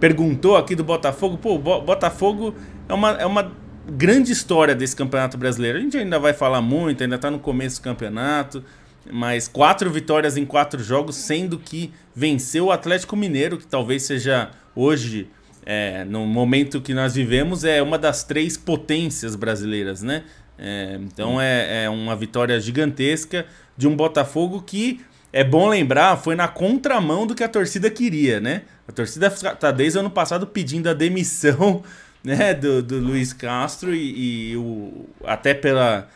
perguntou 0.00 0.56
aqui 0.56 0.74
do 0.74 0.82
Botafogo. 0.82 1.36
Pô, 1.36 1.56
o 1.56 1.58
Botafogo 1.58 2.54
é 2.88 2.94
uma, 2.94 3.10
é 3.12 3.26
uma 3.26 3.52
grande 3.86 4.32
história 4.32 4.74
desse 4.74 4.96
campeonato 4.96 5.36
brasileiro. 5.36 5.78
A 5.78 5.80
gente 5.80 5.96
ainda 5.96 6.18
vai 6.18 6.32
falar 6.32 6.62
muito, 6.62 7.02
ainda 7.02 7.16
está 7.16 7.30
no 7.30 7.38
começo 7.38 7.80
do 7.80 7.84
campeonato, 7.84 8.64
mas 9.12 9.46
quatro 9.46 9.90
vitórias 9.90 10.36
em 10.36 10.46
quatro 10.46 10.82
jogos, 10.82 11.16
sendo 11.16 11.58
que 11.58 11.92
venceu 12.14 12.66
o 12.66 12.72
Atlético 12.72 13.16
Mineiro, 13.16 13.58
que 13.58 13.66
talvez 13.66 14.04
seja 14.04 14.50
hoje, 14.74 15.28
é, 15.64 16.04
no 16.04 16.26
momento 16.26 16.80
que 16.80 16.94
nós 16.94 17.14
vivemos, 17.14 17.64
é 17.64 17.82
uma 17.82 17.98
das 17.98 18.24
três 18.24 18.56
potências 18.56 19.36
brasileiras, 19.36 20.02
né? 20.02 20.24
É, 20.58 20.98
então 21.02 21.40
é, 21.40 21.84
é 21.84 21.90
uma 21.90 22.14
vitória 22.14 22.60
gigantesca 22.60 23.46
de 23.76 23.88
um 23.88 23.96
Botafogo 23.96 24.62
que 24.62 25.00
é 25.32 25.42
bom 25.44 25.68
lembrar, 25.68 26.16
foi 26.16 26.34
na 26.34 26.48
contramão 26.48 27.26
do 27.26 27.34
que 27.34 27.44
a 27.44 27.48
torcida 27.48 27.88
queria, 27.88 28.40
né? 28.40 28.62
A 28.86 28.92
torcida 28.92 29.28
está 29.28 29.70
desde 29.70 29.96
o 29.96 30.00
ano 30.00 30.10
passado 30.10 30.46
pedindo 30.46 30.88
a 30.88 30.92
demissão 30.92 31.82
né, 32.22 32.52
do, 32.52 32.82
do 32.82 32.98
Luiz 32.98 33.32
Castro 33.32 33.94
e, 33.94 34.50
e 34.52 34.56
o, 34.56 35.08
até 35.24 35.54
pela 35.54 36.08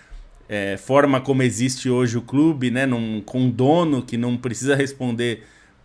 é, 0.48 0.76
forma 0.76 1.20
como 1.20 1.42
existe 1.42 1.88
hoje 1.88 2.18
o 2.18 2.22
clube, 2.22 2.70
né, 2.70 2.84
num, 2.86 3.20
com 3.20 3.40
um 3.42 3.50
dono 3.50 4.02
que 4.02 4.16
não 4.16 4.36
precisa 4.36 4.74
responder 4.74 5.44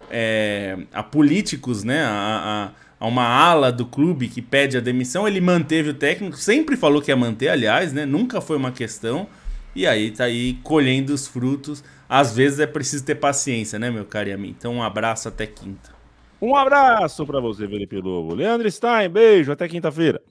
é, 0.10 0.78
a 0.92 1.04
políticos, 1.04 1.84
né, 1.84 2.04
a, 2.04 2.10
a, 2.10 2.72
a, 3.00 3.08
uma 3.08 3.26
ala 3.26 3.72
do 3.72 3.86
clube 3.86 4.28
que 4.28 4.42
pede 4.42 4.78
a 4.78 4.82
demissão, 4.82 5.28
ele 5.28 5.40
manteve 5.40 5.90
o 5.90 5.94
técnico, 5.94 6.38
sempre 6.38 6.76
falou 6.76 7.02
que 7.02 7.12
ia 7.12 7.16
manter, 7.16 7.50
aliás, 7.50 7.94
né, 7.94 8.06
nunca 8.06 8.42
foi 8.42 8.58
uma 8.58 8.72
questão, 8.72 9.28
e 9.76 9.88
aí 9.88 10.12
tá 10.12 10.26
aí 10.26 10.56
colhendo 10.64 11.14
os 11.14 11.28
frutos. 11.28 11.84
Às 12.08 12.36
vezes 12.36 12.60
é 12.60 12.68
preciso 12.68 13.06
ter 13.06 13.16
paciência, 13.16 13.78
né, 13.78 13.92
meu 13.92 14.04
caro 14.04 14.30
e 14.30 14.38
mim. 14.38 14.56
Então 14.58 14.74
um 14.74 14.84
abraço 14.84 15.28
até 15.28 15.46
quinta. 15.46 15.98
Um 16.42 16.56
abraço 16.56 17.26
para 17.26 17.40
você, 17.40 17.68
Felipe 17.68 17.98
Lobo. 17.98 18.34
Leandro 18.34 18.70
Stein, 18.72 19.10
beijo, 19.10 19.52
até 19.52 19.68
quinta-feira. 19.68 20.22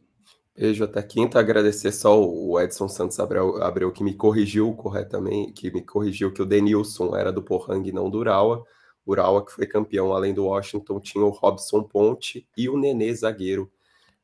Beijo, 0.56 0.82
até 0.82 1.02
quinta. 1.02 1.38
Agradecer 1.38 1.92
só 1.92 2.20
o 2.20 2.58
Edson 2.60 2.88
Santos 2.88 3.20
Abreu, 3.20 3.62
Abreu, 3.62 3.92
que 3.92 4.02
me 4.02 4.14
corrigiu 4.14 4.72
corretamente, 4.72 5.52
que 5.52 5.70
me 5.70 5.82
corrigiu 5.82 6.32
que 6.32 6.42
o 6.42 6.46
Denilson 6.46 7.14
era 7.14 7.30
do 7.30 7.42
Pohang, 7.42 7.92
não 7.92 8.10
do 8.10 8.18
Urawa. 8.18 8.64
Urawa, 9.10 9.44
que 9.44 9.52
foi 9.52 9.66
campeão, 9.66 10.12
além 10.12 10.34
do 10.34 10.44
Washington, 10.44 11.00
tinha 11.00 11.24
o 11.24 11.30
Robson 11.30 11.82
Ponte 11.82 12.46
e 12.56 12.68
o 12.68 12.78
Nenê 12.78 13.14
Zagueiro, 13.14 13.70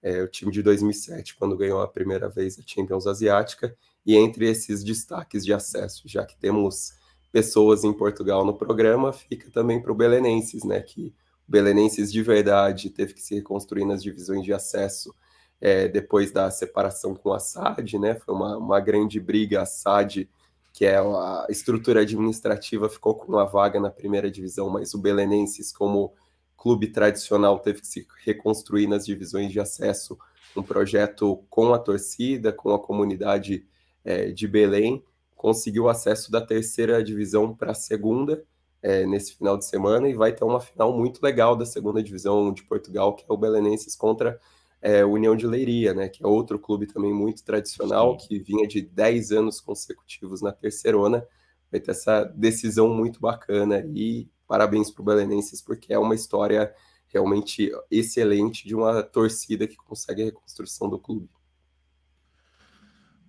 é, 0.02 0.22
o 0.22 0.28
time 0.28 0.52
de 0.52 0.62
2007, 0.62 1.36
quando 1.36 1.56
ganhou 1.56 1.80
a 1.80 1.88
primeira 1.88 2.28
vez 2.28 2.58
a 2.58 2.62
Champions 2.64 3.06
Asiática. 3.06 3.74
E 4.04 4.14
entre 4.16 4.46
esses 4.48 4.84
destaques 4.84 5.44
de 5.44 5.52
acesso, 5.52 6.02
já 6.06 6.26
que 6.26 6.36
temos 6.36 6.92
pessoas 7.32 7.84
em 7.84 7.92
Portugal 7.92 8.44
no 8.44 8.52
programa, 8.52 9.12
fica 9.12 9.50
também 9.50 9.80
para 9.80 9.90
o 9.90 9.94
Belenenses, 9.94 10.62
né, 10.62 10.80
que 10.80 11.14
Belenenses 11.46 12.12
de 12.12 12.22
verdade 12.22 12.90
teve 12.90 13.14
que 13.14 13.20
se 13.20 13.34
reconstruir 13.34 13.84
nas 13.84 14.02
divisões 14.02 14.44
de 14.44 14.52
acesso 14.52 15.14
é, 15.60 15.88
depois 15.88 16.30
da 16.30 16.50
separação 16.50 17.14
com 17.14 17.32
a 17.32 17.38
SAD, 17.38 17.98
né? 17.98 18.14
Foi 18.14 18.34
uma, 18.34 18.56
uma 18.56 18.80
grande 18.80 19.20
briga. 19.20 19.62
A 19.62 19.66
SAD, 19.66 20.28
que 20.74 20.84
é 20.84 20.96
a 20.96 21.46
estrutura 21.48 22.00
administrativa, 22.00 22.88
ficou 22.88 23.14
com 23.14 23.30
uma 23.30 23.44
vaga 23.44 23.78
na 23.78 23.90
primeira 23.90 24.28
divisão, 24.28 24.68
mas 24.68 24.92
o 24.92 24.98
Belenenses, 24.98 25.70
como 25.70 26.12
clube 26.56 26.88
tradicional, 26.88 27.60
teve 27.60 27.80
que 27.80 27.86
se 27.86 28.04
reconstruir 28.24 28.88
nas 28.88 29.06
divisões 29.06 29.52
de 29.52 29.60
acesso. 29.60 30.18
Um 30.56 30.64
projeto 30.64 31.44
com 31.48 31.72
a 31.72 31.78
torcida, 31.78 32.52
com 32.52 32.74
a 32.74 32.78
comunidade 32.78 33.64
é, 34.04 34.32
de 34.32 34.48
Belém, 34.48 35.04
conseguiu 35.36 35.88
acesso 35.88 36.28
da 36.32 36.40
terceira 36.40 37.04
divisão 37.04 37.54
para 37.54 37.70
a 37.70 37.74
segunda 37.74 38.44
é, 38.82 39.06
nesse 39.06 39.36
final 39.36 39.56
de 39.56 39.66
semana 39.66 40.08
e 40.08 40.14
vai 40.14 40.32
ter 40.32 40.42
uma 40.42 40.60
final 40.60 40.92
muito 40.92 41.22
legal 41.22 41.54
da 41.54 41.64
segunda 41.64 42.02
divisão 42.02 42.52
de 42.52 42.64
Portugal, 42.64 43.14
que 43.14 43.22
é 43.22 43.32
o 43.32 43.36
Belenenses 43.36 43.94
contra 43.94 44.40
é, 44.84 45.02
União 45.02 45.34
de 45.34 45.46
Leiria, 45.46 45.94
né, 45.94 46.10
que 46.10 46.22
é 46.22 46.26
outro 46.26 46.58
clube 46.58 46.86
também 46.86 47.10
muito 47.10 47.42
tradicional, 47.42 48.20
Sim. 48.20 48.28
que 48.28 48.38
vinha 48.38 48.68
de 48.68 48.82
10 48.82 49.32
anos 49.32 49.58
consecutivos 49.58 50.42
na 50.42 50.52
terceirona. 50.52 51.26
Vai 51.72 51.80
ter 51.80 51.92
essa 51.92 52.22
decisão 52.24 52.94
muito 52.94 53.18
bacana 53.18 53.82
e 53.94 54.28
parabéns 54.46 54.90
para 54.90 55.00
o 55.00 55.04
Belenenses, 55.06 55.62
porque 55.62 55.90
é 55.90 55.98
uma 55.98 56.14
história 56.14 56.70
realmente 57.06 57.72
excelente 57.90 58.68
de 58.68 58.74
uma 58.74 59.02
torcida 59.02 59.66
que 59.66 59.76
consegue 59.76 60.20
a 60.20 60.26
reconstrução 60.26 60.90
do 60.90 60.98
clube. 60.98 61.30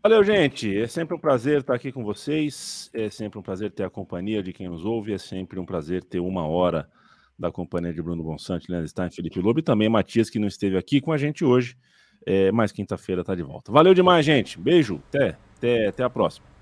Valeu, 0.03 0.23
gente. 0.25 0.77
É 0.77 0.87
sempre 0.87 1.15
um 1.15 1.19
prazer 1.19 1.61
estar 1.61 1.73
aqui 1.73 1.89
com 1.89 2.03
vocês. 2.03 2.91
É 2.93 3.09
sempre 3.09 3.39
um 3.39 3.41
prazer 3.41 3.71
ter 3.71 3.83
a 3.83 3.89
companhia 3.89 4.43
de 4.43 4.51
quem 4.51 4.67
nos 4.67 4.83
ouve. 4.83 5.13
É 5.13 5.17
sempre 5.17 5.57
um 5.57 5.65
prazer 5.65 6.03
ter 6.03 6.19
uma 6.19 6.45
hora 6.45 6.89
da 7.37 7.51
companhia 7.51 7.93
de 7.93 8.01
Bruno 8.01 8.23
Bonsante, 8.23 8.69
Leandro 8.69 8.87
Stein, 8.87 9.09
Felipe 9.11 9.39
Lobo 9.39 9.59
e 9.59 9.63
também 9.63 9.89
Matias, 9.89 10.29
que 10.29 10.39
não 10.39 10.47
esteve 10.47 10.77
aqui 10.77 11.01
com 11.01 11.11
a 11.11 11.17
gente 11.17 11.43
hoje. 11.43 11.77
É, 12.25 12.51
mas 12.51 12.71
quinta-feira 12.71 13.21
está 13.21 13.35
de 13.35 13.43
volta. 13.43 13.71
Valeu 13.71 13.93
demais, 13.93 14.25
gente. 14.25 14.59
Beijo. 14.59 15.01
Até, 15.09 15.37
até, 15.57 15.87
até 15.87 16.03
a 16.03 16.09
próxima. 16.09 16.54